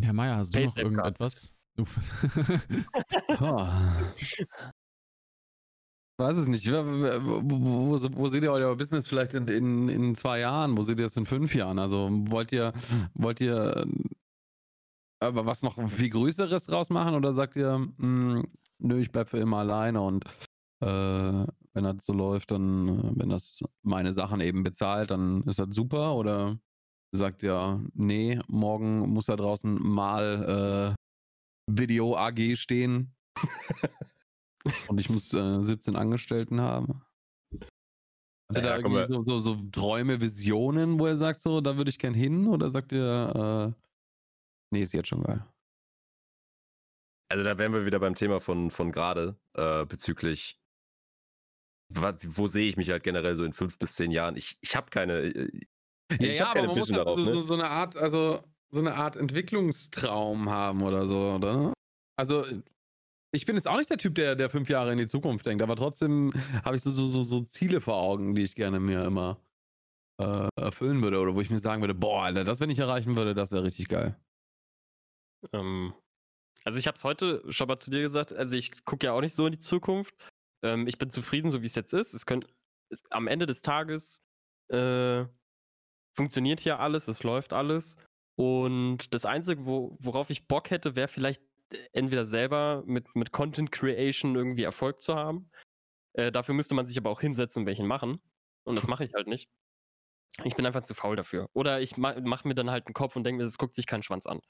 Herr 0.00 0.12
Meier, 0.12 0.36
hast 0.36 0.54
du 0.54 0.60
noch 0.60 0.76
irgendetwas? 0.76 1.52
oh. 3.40 3.68
Weiß 6.22 6.36
es 6.36 6.46
nicht. 6.46 6.70
Wo, 6.70 7.42
wo, 7.42 7.98
wo, 8.16 8.28
seht 8.28 8.42
ihr 8.44 8.52
euer 8.52 8.76
Business 8.76 9.06
vielleicht 9.06 9.34
in, 9.34 9.48
in, 9.48 9.88
in 9.88 10.14
zwei 10.14 10.40
Jahren? 10.40 10.76
Wo 10.76 10.82
seht 10.82 11.00
ihr 11.00 11.06
es 11.06 11.16
in 11.16 11.26
fünf 11.26 11.54
Jahren? 11.54 11.78
Also 11.78 12.08
wollt 12.28 12.52
ihr, 12.52 12.72
wollt 13.14 13.40
ihr 13.40 13.86
aber 15.20 15.46
was 15.46 15.62
noch 15.62 15.88
viel 15.88 16.10
Größeres 16.10 16.66
draus 16.66 16.90
machen 16.90 17.14
oder 17.14 17.32
sagt 17.32 17.56
ihr, 17.56 17.78
mh, 17.78 17.92
hm, 17.98 18.46
nö, 18.78 19.00
ich 19.00 19.10
bleib 19.10 19.28
für 19.28 19.38
immer 19.38 19.58
alleine 19.58 20.00
und 20.00 20.24
äh, 20.80 21.46
wenn 21.74 21.84
das 21.84 22.04
so 22.04 22.12
läuft, 22.12 22.50
dann, 22.50 23.16
wenn 23.16 23.28
das 23.28 23.62
meine 23.82 24.12
Sachen 24.12 24.40
eben 24.40 24.62
bezahlt, 24.62 25.10
dann 25.10 25.42
ist 25.44 25.58
das 25.58 25.74
super 25.74 26.14
oder 26.16 26.58
sagt 27.12 27.42
ja, 27.42 27.80
nee, 27.94 28.38
morgen 28.48 29.00
muss 29.10 29.26
da 29.26 29.36
draußen 29.36 29.80
mal 29.82 30.96
äh, 30.96 31.72
Video 31.72 32.16
AG 32.16 32.56
stehen. 32.56 33.14
Und 34.88 34.98
ich 34.98 35.10
muss 35.10 35.32
äh, 35.34 35.62
17 35.62 35.96
Angestellten 35.96 36.60
haben. 36.60 37.04
Habt 37.52 38.56
ihr 38.56 38.62
da 38.62 38.70
Ja, 38.70 38.76
irgendwie 38.76 39.06
so, 39.06 39.24
so, 39.24 39.38
so 39.38 39.56
Träume, 39.70 40.20
Visionen, 40.20 40.98
wo 40.98 41.06
ihr 41.06 41.16
sagt, 41.16 41.40
so, 41.40 41.60
da 41.60 41.76
würde 41.76 41.90
ich 41.90 41.98
gern 41.98 42.14
hin? 42.14 42.46
Oder 42.46 42.70
sagt 42.70 42.92
ihr, 42.92 43.74
äh, 43.76 43.82
nee, 44.70 44.82
ist 44.82 44.92
jetzt 44.92 45.08
schon 45.08 45.22
geil? 45.22 45.44
Also 47.30 47.44
da 47.44 47.56
wären 47.56 47.72
wir 47.72 47.86
wieder 47.86 47.98
beim 47.98 48.14
Thema 48.14 48.40
von, 48.40 48.70
von 48.70 48.92
gerade 48.92 49.36
äh, 49.54 49.86
bezüglich, 49.86 50.60
wo 51.88 52.46
sehe 52.46 52.68
ich 52.68 52.76
mich 52.76 52.90
halt 52.90 53.02
generell 53.02 53.36
so 53.36 53.44
in 53.44 53.52
fünf 53.52 53.78
bis 53.78 53.94
zehn 53.94 54.10
Jahren? 54.10 54.36
Ich, 54.36 54.58
ich 54.60 54.76
habe 54.76 54.90
keine, 54.90 55.20
äh, 55.20 55.60
ich 56.18 56.40
hab 56.42 56.54
keine 56.54 56.74
Vision 56.74 56.98
halt 56.98 57.06
darauf. 57.06 57.18
so, 57.18 57.26
ne? 57.26 57.32
so, 57.32 57.40
so 57.40 57.54
eine 57.54 57.68
Art, 57.70 57.96
also 57.96 58.42
so 58.70 58.80
eine 58.80 58.94
Art 58.94 59.16
Entwicklungstraum 59.16 60.50
haben 60.50 60.82
oder 60.82 61.06
so, 61.06 61.34
oder? 61.34 61.72
Also 62.16 62.44
ich 63.32 63.46
bin 63.46 63.56
jetzt 63.56 63.66
auch 63.66 63.78
nicht 63.78 63.90
der 63.90 63.98
Typ, 63.98 64.14
der, 64.14 64.36
der 64.36 64.50
fünf 64.50 64.68
Jahre 64.68 64.92
in 64.92 64.98
die 64.98 65.06
Zukunft 65.06 65.46
denkt, 65.46 65.62
aber 65.62 65.76
trotzdem 65.76 66.30
habe 66.64 66.76
ich 66.76 66.82
so, 66.82 66.90
so, 66.90 67.06
so, 67.06 67.22
so 67.22 67.40
Ziele 67.40 67.80
vor 67.80 67.96
Augen, 67.96 68.34
die 68.34 68.42
ich 68.42 68.54
gerne 68.54 68.78
mir 68.78 69.04
immer 69.04 69.40
äh, 70.20 70.48
erfüllen 70.56 71.00
würde 71.02 71.18
oder 71.18 71.34
wo 71.34 71.40
ich 71.40 71.50
mir 71.50 71.58
sagen 71.58 71.82
würde, 71.82 71.94
boah, 71.94 72.24
Alter, 72.24 72.44
das, 72.44 72.60
wenn 72.60 72.70
ich 72.70 72.78
erreichen 72.78 73.16
würde, 73.16 73.34
das 73.34 73.50
wäre 73.50 73.64
richtig 73.64 73.88
geil. 73.88 74.16
Ähm, 75.52 75.94
also 76.64 76.78
ich 76.78 76.86
habe 76.86 76.96
es 76.96 77.04
heute 77.04 77.42
schon 77.50 77.68
mal 77.68 77.78
zu 77.78 77.90
dir 77.90 78.02
gesagt, 78.02 78.32
also 78.32 78.54
ich 78.56 78.84
gucke 78.84 79.06
ja 79.06 79.12
auch 79.12 79.20
nicht 79.20 79.34
so 79.34 79.46
in 79.46 79.52
die 79.52 79.58
Zukunft. 79.58 80.14
Ähm, 80.62 80.86
ich 80.86 80.98
bin 80.98 81.10
zufrieden, 81.10 81.50
so 81.50 81.62
wie 81.62 81.66
es 81.66 81.74
jetzt 81.74 81.92
ist. 81.94 82.14
Es 82.14 82.26
könnte 82.26 82.48
es, 82.90 83.02
am 83.10 83.26
Ende 83.26 83.46
des 83.46 83.62
Tages 83.62 84.22
äh, 84.68 85.24
funktioniert 86.14 86.60
hier 86.60 86.78
alles, 86.78 87.08
es 87.08 87.22
läuft 87.22 87.52
alles. 87.52 87.96
Und 88.38 89.12
das 89.12 89.24
Einzige, 89.24 89.66
wo, 89.66 89.96
worauf 89.98 90.30
ich 90.30 90.46
Bock 90.46 90.70
hätte, 90.70 90.94
wäre 90.96 91.08
vielleicht 91.08 91.42
entweder 91.92 92.26
selber 92.26 92.82
mit, 92.86 93.14
mit 93.14 93.32
Content 93.32 93.72
Creation 93.72 94.34
irgendwie 94.34 94.62
Erfolg 94.64 95.00
zu 95.00 95.14
haben. 95.14 95.50
Äh, 96.14 96.32
dafür 96.32 96.54
müsste 96.54 96.74
man 96.74 96.86
sich 96.86 96.98
aber 96.98 97.10
auch 97.10 97.20
hinsetzen 97.20 97.62
und 97.62 97.66
welchen 97.66 97.86
machen. 97.86 98.20
Und 98.64 98.76
das 98.76 98.86
mache 98.88 99.04
ich 99.04 99.14
halt 99.14 99.26
nicht. 99.26 99.48
Ich 100.44 100.56
bin 100.56 100.64
einfach 100.64 100.82
zu 100.82 100.94
faul 100.94 101.16
dafür. 101.16 101.48
Oder 101.52 101.80
ich 101.80 101.96
ma 101.96 102.18
mache 102.20 102.48
mir 102.48 102.54
dann 102.54 102.70
halt 102.70 102.86
einen 102.86 102.94
Kopf 102.94 103.16
und 103.16 103.24
denke 103.24 103.42
mir, 103.42 103.48
es 103.48 103.58
guckt 103.58 103.74
sich 103.74 103.86
keinen 103.86 104.02
Schwanz 104.02 104.26
an. 104.26 104.40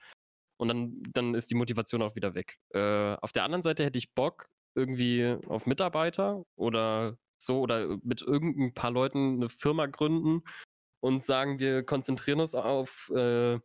Und 0.58 0.68
dann, 0.68 1.02
dann 1.12 1.34
ist 1.34 1.50
die 1.50 1.56
Motivation 1.56 2.02
auch 2.02 2.14
wieder 2.14 2.34
weg. 2.34 2.58
Äh, 2.70 3.16
auf 3.16 3.32
der 3.32 3.44
anderen 3.44 3.62
Seite 3.62 3.84
hätte 3.84 3.98
ich 3.98 4.14
Bock 4.14 4.48
irgendwie 4.76 5.36
auf 5.48 5.66
Mitarbeiter 5.66 6.44
oder 6.56 7.18
so 7.38 7.60
oder 7.60 7.98
mit 8.02 8.22
irgendein 8.22 8.72
paar 8.72 8.92
Leuten 8.92 9.36
eine 9.36 9.48
Firma 9.48 9.86
gründen 9.86 10.44
und 11.00 11.22
sagen, 11.22 11.58
wir 11.58 11.82
konzentrieren 11.84 12.40
uns 12.40 12.54
auf 12.54 13.10
äh, 13.14 13.58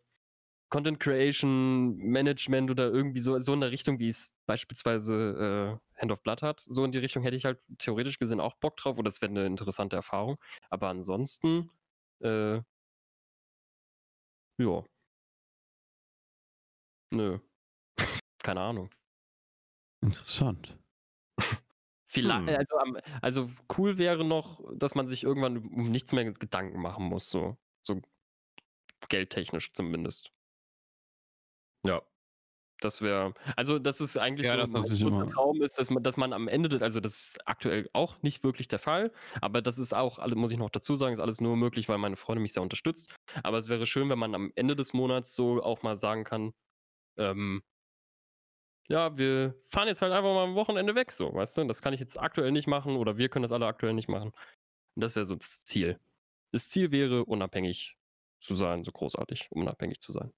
Content 0.70 1.00
Creation, 1.00 1.98
Management 1.98 2.70
oder 2.72 2.92
irgendwie 2.92 3.20
so, 3.22 3.40
so 3.40 3.54
in 3.54 3.62
der 3.62 3.72
Richtung, 3.72 4.00
wie 4.00 4.10
es 4.10 4.36
beispielsweise 4.46 5.80
äh, 5.96 6.02
Hand 6.02 6.12
of 6.12 6.22
Blood 6.24 6.42
hat. 6.42 6.60
So 6.62 6.84
in 6.84 6.92
die 6.92 6.98
Richtung 7.00 7.24
hätte 7.24 7.38
ich 7.38 7.46
halt 7.46 7.60
theoretisch 7.80 8.20
gesehen 8.20 8.40
auch 8.42 8.56
Bock 8.56 8.78
drauf 8.78 8.98
oder 8.98 9.06
das 9.10 9.22
wäre 9.22 9.32
eine 9.32 9.46
interessante 9.46 9.96
Erfahrung. 9.96 10.38
Aber 10.70 10.90
ansonsten, 10.90 11.72
äh, 12.20 12.62
ja. 14.58 14.84
Nö. 17.12 17.40
Keine 18.44 18.62
Ahnung. 18.62 18.90
Interessant. 20.02 20.78
Vielleicht, 22.08 22.48
Hm. 22.48 22.50
also, 22.50 22.78
am- 22.80 22.98
also 23.22 23.50
cool 23.78 23.98
wäre 23.98 24.26
noch, 24.26 24.62
dass 24.76 24.96
man 24.96 25.08
sich 25.08 25.24
irgendwann 25.24 25.58
um 25.58 25.92
nichts 25.92 26.14
mehr 26.14 26.32
Gedanken 26.32 26.82
machen 26.82 27.06
muss, 27.06 27.30
so, 27.30 27.58
so 27.84 28.02
geldtechnisch 29.10 29.74
zumindest. 29.74 30.32
Ja. 31.88 32.02
Das 32.80 33.02
wäre, 33.02 33.34
also 33.56 33.80
das 33.80 34.02
ist 34.02 34.18
eigentlich 34.18 34.46
Ja, 34.46 34.64
so, 34.64 34.84
das 34.84 35.00
mein 35.00 35.28
Traum 35.28 35.64
ist, 35.64 35.80
dass 35.80 35.90
man, 35.90 36.04
dass 36.04 36.16
man 36.16 36.32
am 36.32 36.48
Ende, 36.48 36.70
des, 36.70 36.84
also 36.84 37.00
das 37.00 37.30
ist 37.30 37.48
aktuell 37.48 37.90
auch 37.94 38.22
nicht 38.22 38.44
wirklich 38.44 38.68
der 38.68 38.78
Fall, 38.78 39.12
aber 39.42 39.64
das 39.64 39.80
ist 39.80 39.96
auch, 39.96 40.24
muss 40.36 40.52
ich 40.52 40.60
noch 40.60 40.70
dazu 40.70 40.96
sagen, 40.96 41.14
ist 41.14 41.20
alles 41.20 41.42
nur 41.42 41.58
möglich, 41.58 41.90
weil 41.90 41.98
meine 41.98 42.18
Freundin 42.18 42.44
mich 42.44 42.54
sehr 42.54 42.62
unterstützt. 42.62 43.16
Aber 43.42 43.58
es 43.58 43.68
wäre 43.68 43.88
schön, 43.88 44.10
wenn 44.10 44.20
man 44.20 44.36
am 44.36 44.52
Ende 44.56 44.76
des 44.76 44.94
Monats 44.94 45.36
so 45.36 45.64
auch 45.64 45.82
mal 45.82 45.98
sagen 45.98 46.24
kann, 46.24 46.54
ähm, 47.18 47.64
ja, 48.90 49.18
wir 49.18 49.56
fahren 49.66 49.88
jetzt 49.88 50.02
halt 50.02 50.14
einfach 50.14 50.34
mal 50.34 50.44
am 50.44 50.56
Wochenende 50.56 50.96
weg, 50.96 51.12
so, 51.12 51.34
weißt 51.34 51.58
du? 51.58 51.64
Das 51.66 51.82
kann 51.82 51.94
ich 51.94 52.00
jetzt 52.00 52.20
aktuell 52.20 52.52
nicht 52.52 52.68
machen 52.68 52.96
oder 52.96 53.18
wir 53.18 53.30
können 53.30 53.44
das 53.44 53.52
alle 53.52 53.66
aktuell 53.66 53.94
nicht 53.94 54.08
machen. 54.08 54.30
Und 54.96 55.02
das 55.02 55.16
wäre 55.16 55.26
so 55.26 55.36
das 55.36 55.64
Ziel. 55.66 56.00
Das 56.52 56.70
Ziel 56.70 56.92
wäre, 56.92 57.26
unabhängig 57.26 57.98
zu 58.40 58.56
sein, 58.56 58.84
so 58.84 58.92
großartig, 58.92 59.50
unabhängig 59.52 60.00
zu 60.00 60.12
sein. 60.12 60.32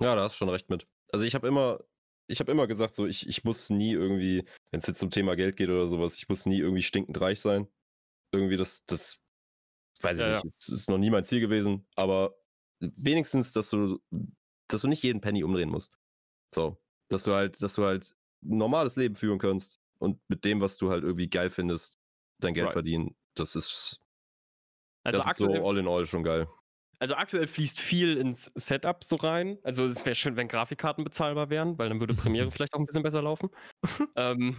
Ja, 0.00 0.14
da 0.14 0.22
hast 0.22 0.34
du 0.34 0.38
schon 0.38 0.48
recht 0.48 0.70
mit. 0.70 0.86
Also 1.12 1.24
ich 1.24 1.34
habe 1.34 1.48
immer, 1.48 1.80
ich 2.28 2.40
habe 2.40 2.52
immer 2.52 2.66
gesagt, 2.66 2.94
so 2.94 3.06
ich, 3.06 3.28
ich 3.28 3.44
muss 3.44 3.70
nie 3.70 3.92
irgendwie, 3.92 4.44
wenn 4.70 4.80
es 4.80 4.86
jetzt 4.86 5.00
zum 5.00 5.10
Thema 5.10 5.34
Geld 5.36 5.56
geht 5.56 5.68
oder 5.68 5.86
sowas, 5.86 6.16
ich 6.16 6.28
muss 6.28 6.46
nie 6.46 6.58
irgendwie 6.58 6.82
stinkend 6.82 7.20
reich 7.20 7.40
sein. 7.40 7.68
Irgendwie 8.32 8.56
das, 8.56 8.84
das, 8.86 9.20
weiß 10.02 10.18
ich 10.20 10.24
Ja, 10.24 10.42
nicht, 10.44 10.44
das 10.46 10.68
ist 10.68 10.88
noch 10.90 10.98
nie 10.98 11.10
mein 11.10 11.24
Ziel 11.24 11.40
gewesen, 11.40 11.86
aber 11.96 12.36
wenigstens, 12.80 13.52
dass 13.52 13.70
du, 13.70 14.00
dass 14.68 14.82
du 14.82 14.88
nicht 14.88 15.02
jeden 15.02 15.20
Penny 15.20 15.44
umdrehen 15.44 15.70
musst. 15.70 15.94
So, 16.54 16.78
dass 17.10 17.24
du 17.24 17.34
halt, 17.34 17.62
dass 17.62 17.74
du 17.74 17.84
halt 17.84 18.14
ein 18.44 18.58
normales 18.58 18.96
Leben 18.96 19.16
führen 19.16 19.38
kannst 19.38 19.80
und 19.98 20.20
mit 20.28 20.44
dem, 20.44 20.60
was 20.60 20.78
du 20.78 20.90
halt 20.90 21.04
irgendwie 21.04 21.30
geil 21.30 21.50
findest, 21.50 22.00
dein 22.40 22.54
Geld 22.54 22.66
Right. 22.66 22.74
verdienen. 22.74 23.16
Das 23.34 23.56
ist, 23.56 24.00
Also 25.04 25.18
das 25.18 25.26
ist 25.26 25.36
so 25.38 25.46
all 25.66 25.78
in 25.78 25.88
all 25.88 26.06
schon 26.06 26.22
geil. 26.22 26.46
Also 27.00 27.14
aktuell 27.14 27.46
fließt 27.46 27.80
viel 27.80 28.16
ins 28.16 28.50
Setup 28.54 29.04
so 29.04 29.16
rein. 29.16 29.58
Also 29.62 29.84
es 29.84 30.04
wäre 30.04 30.16
schön, 30.16 30.36
wenn 30.36 30.48
Grafikkarten 30.48 31.04
bezahlbar 31.04 31.48
wären, 31.48 31.78
weil 31.78 31.88
dann 31.88 32.00
würde 32.00 32.14
Premiere 32.14 32.50
vielleicht 32.50 32.74
auch 32.74 32.80
ein 32.80 32.86
bisschen 32.86 33.02
besser 33.04 33.22
laufen. 33.22 33.50
ähm, 34.16 34.56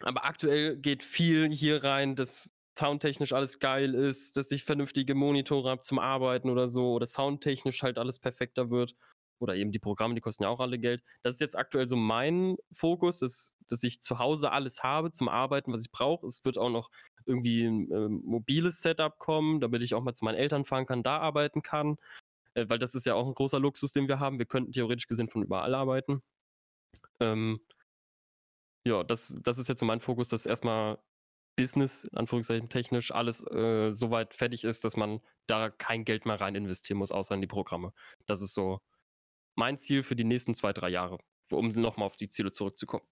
aber 0.00 0.24
aktuell 0.24 0.76
geht 0.76 1.04
viel 1.04 1.50
hier 1.50 1.84
rein, 1.84 2.16
dass 2.16 2.54
soundtechnisch 2.76 3.32
alles 3.32 3.58
geil 3.58 3.94
ist, 3.94 4.36
dass 4.36 4.50
ich 4.50 4.64
vernünftige 4.64 5.14
Monitore 5.14 5.70
habe 5.70 5.82
zum 5.82 5.98
Arbeiten 5.98 6.50
oder 6.50 6.66
so, 6.66 6.94
oder 6.94 7.06
soundtechnisch 7.06 7.82
halt 7.82 7.98
alles 7.98 8.18
perfekter 8.18 8.70
wird. 8.70 8.96
Oder 9.42 9.56
eben 9.56 9.72
die 9.72 9.80
Programme, 9.80 10.14
die 10.14 10.20
kosten 10.20 10.44
ja 10.44 10.50
auch 10.50 10.60
alle 10.60 10.78
Geld. 10.78 11.02
Das 11.24 11.34
ist 11.34 11.40
jetzt 11.40 11.58
aktuell 11.58 11.88
so 11.88 11.96
mein 11.96 12.56
Fokus, 12.70 13.18
dass, 13.18 13.56
dass 13.68 13.82
ich 13.82 14.00
zu 14.00 14.20
Hause 14.20 14.52
alles 14.52 14.84
habe 14.84 15.10
zum 15.10 15.28
Arbeiten, 15.28 15.72
was 15.72 15.80
ich 15.80 15.90
brauche. 15.90 16.24
Es 16.26 16.44
wird 16.44 16.58
auch 16.58 16.70
noch 16.70 16.90
irgendwie 17.26 17.64
ein 17.64 17.90
ähm, 17.90 18.22
mobiles 18.24 18.82
Setup 18.82 19.18
kommen, 19.18 19.60
damit 19.60 19.82
ich 19.82 19.94
auch 19.94 20.02
mal 20.02 20.14
zu 20.14 20.24
meinen 20.24 20.36
Eltern 20.36 20.64
fahren 20.64 20.86
kann, 20.86 21.02
da 21.02 21.18
arbeiten 21.18 21.60
kann. 21.62 21.96
Äh, 22.54 22.66
weil 22.68 22.78
das 22.78 22.94
ist 22.94 23.04
ja 23.04 23.14
auch 23.14 23.26
ein 23.26 23.34
großer 23.34 23.58
Luxus, 23.58 23.92
den 23.92 24.06
wir 24.06 24.20
haben. 24.20 24.38
Wir 24.38 24.46
könnten 24.46 24.70
theoretisch 24.70 25.08
gesehen 25.08 25.28
von 25.28 25.42
überall 25.42 25.74
arbeiten. 25.74 26.22
Ähm, 27.18 27.60
ja, 28.86 29.02
das, 29.02 29.34
das 29.42 29.58
ist 29.58 29.68
jetzt 29.68 29.80
so 29.80 29.86
mein 29.86 30.00
Fokus, 30.00 30.28
dass 30.28 30.46
erstmal 30.46 30.98
Business, 31.56 32.04
in 32.04 32.18
Anführungszeichen 32.18 32.68
technisch, 32.68 33.12
alles 33.12 33.44
äh, 33.50 33.90
so 33.90 34.10
weit 34.12 34.34
fertig 34.34 34.64
ist, 34.64 34.84
dass 34.84 34.96
man 34.96 35.20
da 35.48 35.68
kein 35.70 36.04
Geld 36.04 36.26
mehr 36.26 36.40
rein 36.40 36.54
investieren 36.54 36.98
muss, 36.98 37.12
außer 37.12 37.34
in 37.34 37.40
die 37.40 37.46
Programme. 37.48 37.92
Das 38.26 38.40
ist 38.40 38.54
so 38.54 38.80
mein 39.56 39.78
Ziel 39.78 40.02
für 40.02 40.16
die 40.16 40.24
nächsten 40.24 40.54
zwei, 40.54 40.72
drei 40.72 40.88
Jahre, 40.88 41.18
um 41.50 41.68
nochmal 41.68 42.06
auf 42.06 42.16
die 42.16 42.28
Ziele 42.28 42.50
zurückzukommen. 42.52 43.06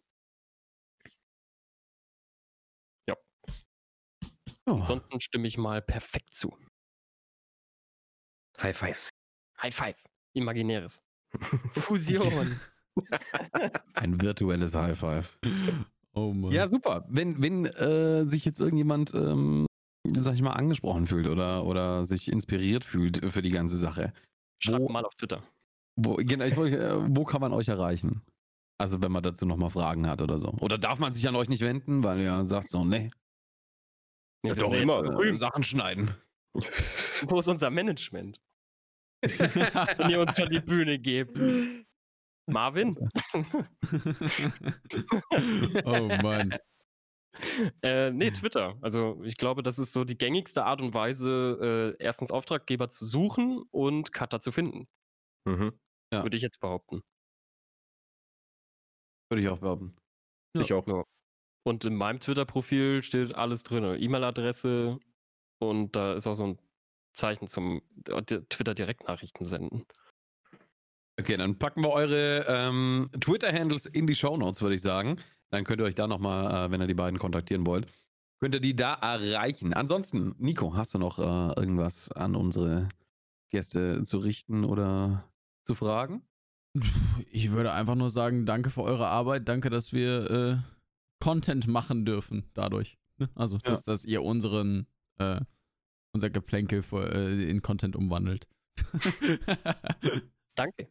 Ja. 3.09 3.17
Ansonsten 4.67 5.21
stimme 5.21 5.49
ich 5.49 5.59
mal 5.59 5.83
perfekt 5.83 6.33
zu. 6.33 6.57
High 8.61 8.77
five. 8.77 9.09
High 9.63 9.75
Five. 9.75 10.05
Imaginäres. 10.35 11.03
Fusion. 11.73 12.61
Ein 13.95 14.21
virtuelles 14.21 14.75
High 14.75 14.99
Five. 14.99 15.39
Oh 16.13 16.33
Mann. 16.33 16.53
Ja, 16.53 16.67
super. 16.69 17.05
Wenn, 17.09 17.41
wenn 17.43 17.67
äh, 17.67 18.25
sich 18.25 18.45
jetzt 18.45 18.61
irgendjemand, 18.61 19.15
ähm, 19.15 19.67
sag 20.19 20.35
ich 20.35 20.43
mal, 20.43 20.53
angesprochen 20.53 21.07
fühlt 21.07 21.27
oder, 21.27 21.65
oder 21.65 22.05
sich 22.05 22.29
inspiriert 22.29 22.85
fühlt 22.85 23.33
für 23.33 23.43
die 23.43 23.51
ganze 23.51 23.77
Sache, 23.77 24.13
Schreibt 24.63 24.81
Wo- 24.83 24.89
mal 24.89 25.05
auf 25.05 25.15
Twitter. 25.15 25.43
Wo, 26.05 26.17
genau, 26.17 26.45
ich 26.45 26.57
wollte, 26.57 26.79
äh, 26.79 27.17
wo 27.17 27.25
kann 27.25 27.41
man 27.41 27.53
euch 27.53 27.69
erreichen? 27.69 28.23
Also 28.79 29.03
wenn 29.03 29.13
man 29.13 29.23
dazu 29.23 29.45
nochmal 29.45 29.71
Fragen 29.71 30.07
hat 30.09 30.23
oder 30.23 30.39
so. 30.39 30.55
Oder 30.61 30.79
darf 30.79 30.99
man 30.99 31.13
sich 31.13 31.29
an 31.29 31.37
euch 31.37 31.49
nicht 31.49 31.61
wenden, 31.63 32.03
weil 32.03 32.21
ihr 32.21 32.45
sagt 32.47 32.71
so, 32.71 32.85
nee, 32.85 33.11
Ja, 34.45 34.55
doch, 34.55 34.73
immer. 34.73 35.05
jetzt 35.23 35.33
äh. 35.33 35.37
Sachen 35.37 35.63
schneiden. 35.63 36.11
Wo 37.29 37.39
ist 37.41 37.49
unser 37.49 37.71
Management? 37.71 38.41
Wenn 39.23 40.11
ihr 40.11 40.21
uns 40.21 40.35
schon 40.37 40.49
die 40.49 40.61
Bühne 40.61 40.99
gebt. 40.99 41.39
Marvin? 42.47 42.95
oh 45.85 46.09
Mann. 46.23 46.55
äh, 47.83 48.11
nee, 48.11 48.31
Twitter. 48.31 48.77
Also 48.81 49.21
ich 49.25 49.37
glaube, 49.37 49.63
das 49.63 49.79
ist 49.79 49.93
so 49.93 50.05
die 50.05 50.17
gängigste 50.17 50.65
Art 50.65 50.81
und 50.81 50.95
Weise, 50.95 51.97
äh, 52.01 52.03
erstens 52.03 52.31
Auftraggeber 52.31 52.89
zu 52.89 53.05
suchen 53.05 53.63
und 53.71 54.13
Cutter 54.13 54.41
zu 54.41 54.53
finden. 54.53 54.89
Mhm. 55.45 55.73
Ja. 56.13 56.23
Würde 56.25 56.37
ich 56.37 56.43
jetzt 56.43 56.61
behaupten. 56.61 57.03
Würde 59.31 59.43
ich 59.43 59.49
auch 59.49 59.59
behaupten. 59.59 59.95
Ich 60.57 60.73
auch. 60.73 60.87
Ja. 60.87 61.05
Und 61.65 61.85
in 61.85 61.95
meinem 61.95 62.21
Twitter-Profil 62.21 63.03
steht 63.03 63.35
alles 63.35 63.63
drin. 63.63 63.85
E-Mail-Adresse 63.85 64.99
und 65.61 65.95
da 65.95 66.15
ist 66.15 66.27
auch 66.27 66.35
so 66.35 66.47
ein 66.47 66.59
Zeichen 67.13 67.47
zum 67.47 67.83
Twitter-Direktnachrichten 68.05 69.45
senden. 69.45 69.85
Okay, 71.19 71.37
dann 71.37 71.59
packen 71.59 71.83
wir 71.83 71.91
eure 71.91 72.47
ähm, 72.49 73.11
Twitter-Handles 73.21 73.87
in 73.87 74.07
die 74.07 74.15
Shownotes, 74.15 74.63
würde 74.63 74.77
ich 74.77 74.81
sagen. 74.81 75.21
Dann 75.51 75.65
könnt 75.65 75.81
ihr 75.81 75.85
euch 75.85 75.95
da 75.95 76.07
nochmal, 76.07 76.69
äh, 76.69 76.71
wenn 76.71 76.81
ihr 76.81 76.87
die 76.87 76.95
beiden 76.95 77.19
kontaktieren 77.19 77.67
wollt, 77.67 77.93
könnt 78.41 78.55
ihr 78.55 78.61
die 78.61 78.75
da 78.75 78.95
erreichen. 78.95 79.75
Ansonsten, 79.75 80.35
Nico, 80.39 80.75
hast 80.75 80.95
du 80.95 80.99
noch 80.99 81.19
äh, 81.19 81.61
irgendwas 81.61 82.11
an 82.13 82.35
unsere 82.35 82.89
Gäste 83.51 84.03
zu 84.05 84.19
richten 84.19 84.65
oder 84.65 85.30
zu 85.71 85.75
fragen? 85.77 86.23
Ich 87.31 87.53
würde 87.53 87.73
einfach 87.73 87.95
nur 87.95 88.11
sagen, 88.11 88.45
danke 88.45 88.71
für 88.71 88.83
eure 88.83 89.07
Arbeit, 89.07 89.49
danke, 89.49 89.71
dass 89.71 89.93
wir 89.93 90.31
äh, 90.31 90.57
Content 91.23 91.69
machen 91.69 92.05
dürfen 92.05 92.51
dadurch. 92.55 92.99
Ne? 93.19 93.29
Also, 93.35 93.57
ja. 93.57 93.63
dass, 93.71 93.85
dass, 93.85 94.05
ihr 94.05 94.23
unseren, 94.23 94.87
äh, 95.19 95.41
unser 96.13 96.31
Geplänkel 96.31 96.83
für, 96.83 97.13
äh, 97.13 97.49
in 97.49 97.63
Content 97.63 97.95
umwandelt. 97.95 98.49
danke. 100.57 100.89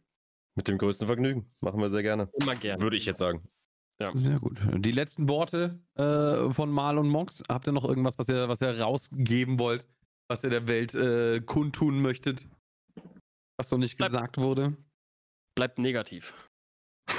Mit 0.56 0.68
dem 0.68 0.78
größten 0.78 1.06
Vergnügen. 1.06 1.50
Machen 1.60 1.80
wir 1.80 1.90
sehr 1.90 2.02
gerne. 2.02 2.30
Immer 2.40 2.56
gerne. 2.56 2.82
Würde 2.82 2.96
ich 2.96 3.04
jetzt 3.04 3.18
sagen. 3.18 3.46
Ja. 4.00 4.12
Sehr 4.14 4.38
gut. 4.38 4.58
Die 4.78 4.92
letzten 4.92 5.28
Worte 5.28 5.78
äh, 5.94 6.52
von 6.52 6.70
Mal 6.70 6.96
und 6.96 7.08
Mox. 7.08 7.42
Habt 7.48 7.68
ihr 7.68 7.72
noch 7.72 7.84
irgendwas, 7.84 8.18
was 8.18 8.28
ihr, 8.28 8.48
was 8.48 8.62
ihr 8.62 8.80
rausgeben 8.80 9.58
wollt, 9.58 9.86
was 10.28 10.42
ihr 10.42 10.50
der 10.50 10.66
Welt 10.66 10.94
äh, 10.94 11.40
kundtun 11.40 12.00
möchtet? 12.00 12.48
Was 13.60 13.70
noch 13.72 13.78
nicht 13.78 13.98
Bleib, 13.98 14.08
gesagt 14.08 14.38
wurde? 14.38 14.74
Bleibt 15.54 15.78
negativ. 15.78 16.32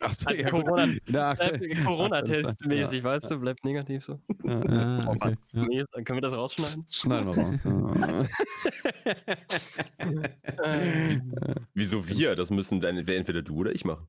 Achso, 0.00 0.30
ja, 0.30 0.50
Corona-Test 0.50 1.84
Corona 1.84 2.20
mäßig, 2.66 2.98
ja. 2.98 3.04
weißt 3.04 3.30
du, 3.30 3.38
bleibt 3.38 3.64
negativ 3.64 4.02
so. 4.02 4.20
Ja, 4.42 4.64
ja, 4.64 5.08
okay. 5.08 5.36
ja. 5.52 5.84
Können 6.02 6.16
wir 6.16 6.20
das 6.20 6.32
rausschneiden? 6.32 6.84
Schneiden 6.90 7.28
wir 7.28 7.38
raus. 7.44 7.60
Wieso 11.74 12.08
wir? 12.08 12.34
Das 12.34 12.50
müssen 12.50 12.80
dann 12.80 12.98
entweder 12.98 13.42
du 13.42 13.58
oder 13.58 13.72
ich 13.72 13.84
machen. 13.84 14.08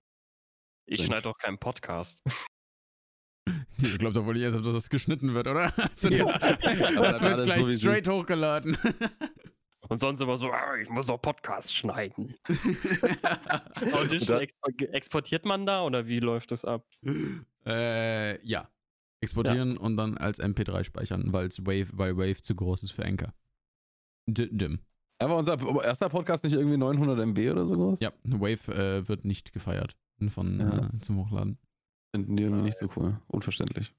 Ich 0.88 1.06
schneide 1.06 1.22
doch 1.22 1.38
keinen 1.38 1.60
Podcast. 1.60 2.24
Ich 3.80 4.00
glaube 4.00 4.14
doch 4.14 4.26
wohl 4.26 4.34
nicht 4.34 4.42
erst, 4.42 4.58
dass 4.58 4.74
das 4.74 4.90
geschnitten 4.90 5.36
wird, 5.36 5.48
oder? 5.48 5.72
Also 5.78 6.10
das, 6.10 6.40
das 6.40 7.22
wird 7.22 7.44
gleich 7.44 7.78
straight 7.78 8.08
hochgeladen. 8.08 8.76
Und 9.90 10.00
sonst 10.00 10.22
immer 10.22 10.38
so, 10.38 10.52
ah, 10.52 10.76
ich 10.78 10.90
muss 10.90 11.08
noch 11.08 11.18
Podcast 11.22 11.76
schneiden. 11.76 12.36
Audition 13.94 14.46
exportiert 14.92 15.46
man 15.46 15.66
da 15.66 15.84
oder 15.84 16.08
wie 16.08 16.20
läuft 16.20 16.52
das 16.52 16.66
ab? 16.66 16.86
Äh, 17.66 18.46
ja. 18.46 18.70
Exportieren 19.22 19.76
ja. 19.76 19.80
und 19.80 19.98
dann 19.98 20.18
als 20.18 20.40
MP3 20.40 20.84
speichern, 20.84 21.34
weil 21.34 21.50
Wave, 21.50 21.88
weil 21.94 22.18
Wave 22.18 22.42
zu 22.42 22.56
groß 22.56 22.84
ist 22.84 22.92
für 22.92 23.06
Anchor. 23.06 23.34
Dim. 24.28 24.80
Aber 25.20 25.38
unser 25.38 25.58
erster 25.84 26.10
Podcast 26.10 26.44
nicht 26.44 26.54
irgendwie 26.54 26.78
900 26.78 27.20
MB 27.20 27.40
oder 27.52 27.66
so 27.66 27.76
groß? 27.76 28.00
Ja, 28.00 28.12
Wave 28.24 28.72
äh, 28.74 29.08
wird 29.08 29.26
nicht 29.26 29.52
gefeiert 29.52 29.96
von 30.30 30.60
ja. 30.60 30.78
äh, 30.78 31.00
zum 31.02 31.18
Hochladen. 31.18 31.58
Finden 32.12 32.38
die 32.38 32.44
irgendwie 32.44 32.64
nicht 32.64 32.78
so 32.78 32.88
cool. 32.96 33.20
Unverständlich. 33.28 33.94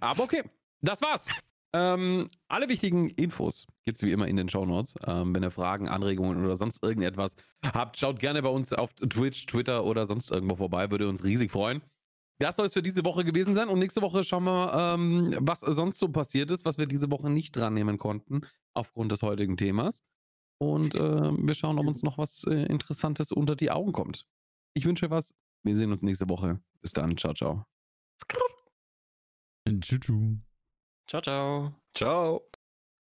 Aber 0.00 0.22
okay, 0.22 0.42
das 0.82 1.00
war's. 1.02 1.26
Ähm, 1.72 2.26
alle 2.48 2.68
wichtigen 2.68 3.10
Infos 3.10 3.66
gibt 3.84 3.96
es 3.96 4.02
wie 4.02 4.10
immer 4.10 4.26
in 4.26 4.36
den 4.36 4.48
Show 4.48 4.64
Notes. 4.66 4.94
Ähm, 5.06 5.34
wenn 5.34 5.44
ihr 5.44 5.50
Fragen, 5.50 5.88
Anregungen 5.88 6.44
oder 6.44 6.56
sonst 6.56 6.82
irgendetwas 6.82 7.36
habt, 7.64 7.96
schaut 7.96 8.18
gerne 8.18 8.42
bei 8.42 8.48
uns 8.48 8.72
auf 8.72 8.92
Twitch, 8.94 9.46
Twitter 9.46 9.84
oder 9.84 10.04
sonst 10.04 10.30
irgendwo 10.30 10.56
vorbei. 10.56 10.90
Würde 10.90 11.08
uns 11.08 11.24
riesig 11.24 11.52
freuen. 11.52 11.82
Das 12.40 12.56
soll 12.56 12.66
es 12.66 12.72
für 12.72 12.82
diese 12.82 13.04
Woche 13.04 13.24
gewesen 13.24 13.54
sein. 13.54 13.68
Und 13.68 13.78
nächste 13.78 14.02
Woche 14.02 14.24
schauen 14.24 14.44
wir, 14.44 14.72
ähm, 14.74 15.36
was 15.40 15.60
sonst 15.60 15.98
so 15.98 16.08
passiert 16.08 16.50
ist, 16.50 16.64
was 16.64 16.78
wir 16.78 16.86
diese 16.86 17.10
Woche 17.10 17.30
nicht 17.30 17.54
dran 17.54 17.74
nehmen 17.74 17.98
konnten, 17.98 18.40
aufgrund 18.74 19.12
des 19.12 19.22
heutigen 19.22 19.56
Themas. 19.56 20.02
Und 20.58 20.94
äh, 20.94 20.98
wir 20.98 21.54
schauen, 21.54 21.78
ob 21.78 21.86
uns 21.86 22.02
noch 22.02 22.18
was 22.18 22.44
äh, 22.44 22.64
Interessantes 22.66 23.30
unter 23.30 23.56
die 23.56 23.70
Augen 23.70 23.92
kommt. 23.92 24.26
Ich 24.74 24.86
wünsche 24.86 25.10
was. 25.10 25.34
Wir 25.62 25.76
sehen 25.76 25.90
uns 25.90 26.02
nächste 26.02 26.28
Woche. 26.28 26.60
Bis 26.80 26.92
dann. 26.92 27.16
Ciao, 27.16 27.34
ciao. 27.34 27.64
Tschüss. 28.26 28.50
Ciao, 31.10 31.20
ciao. 31.20 31.74
Ciao. 31.92 32.49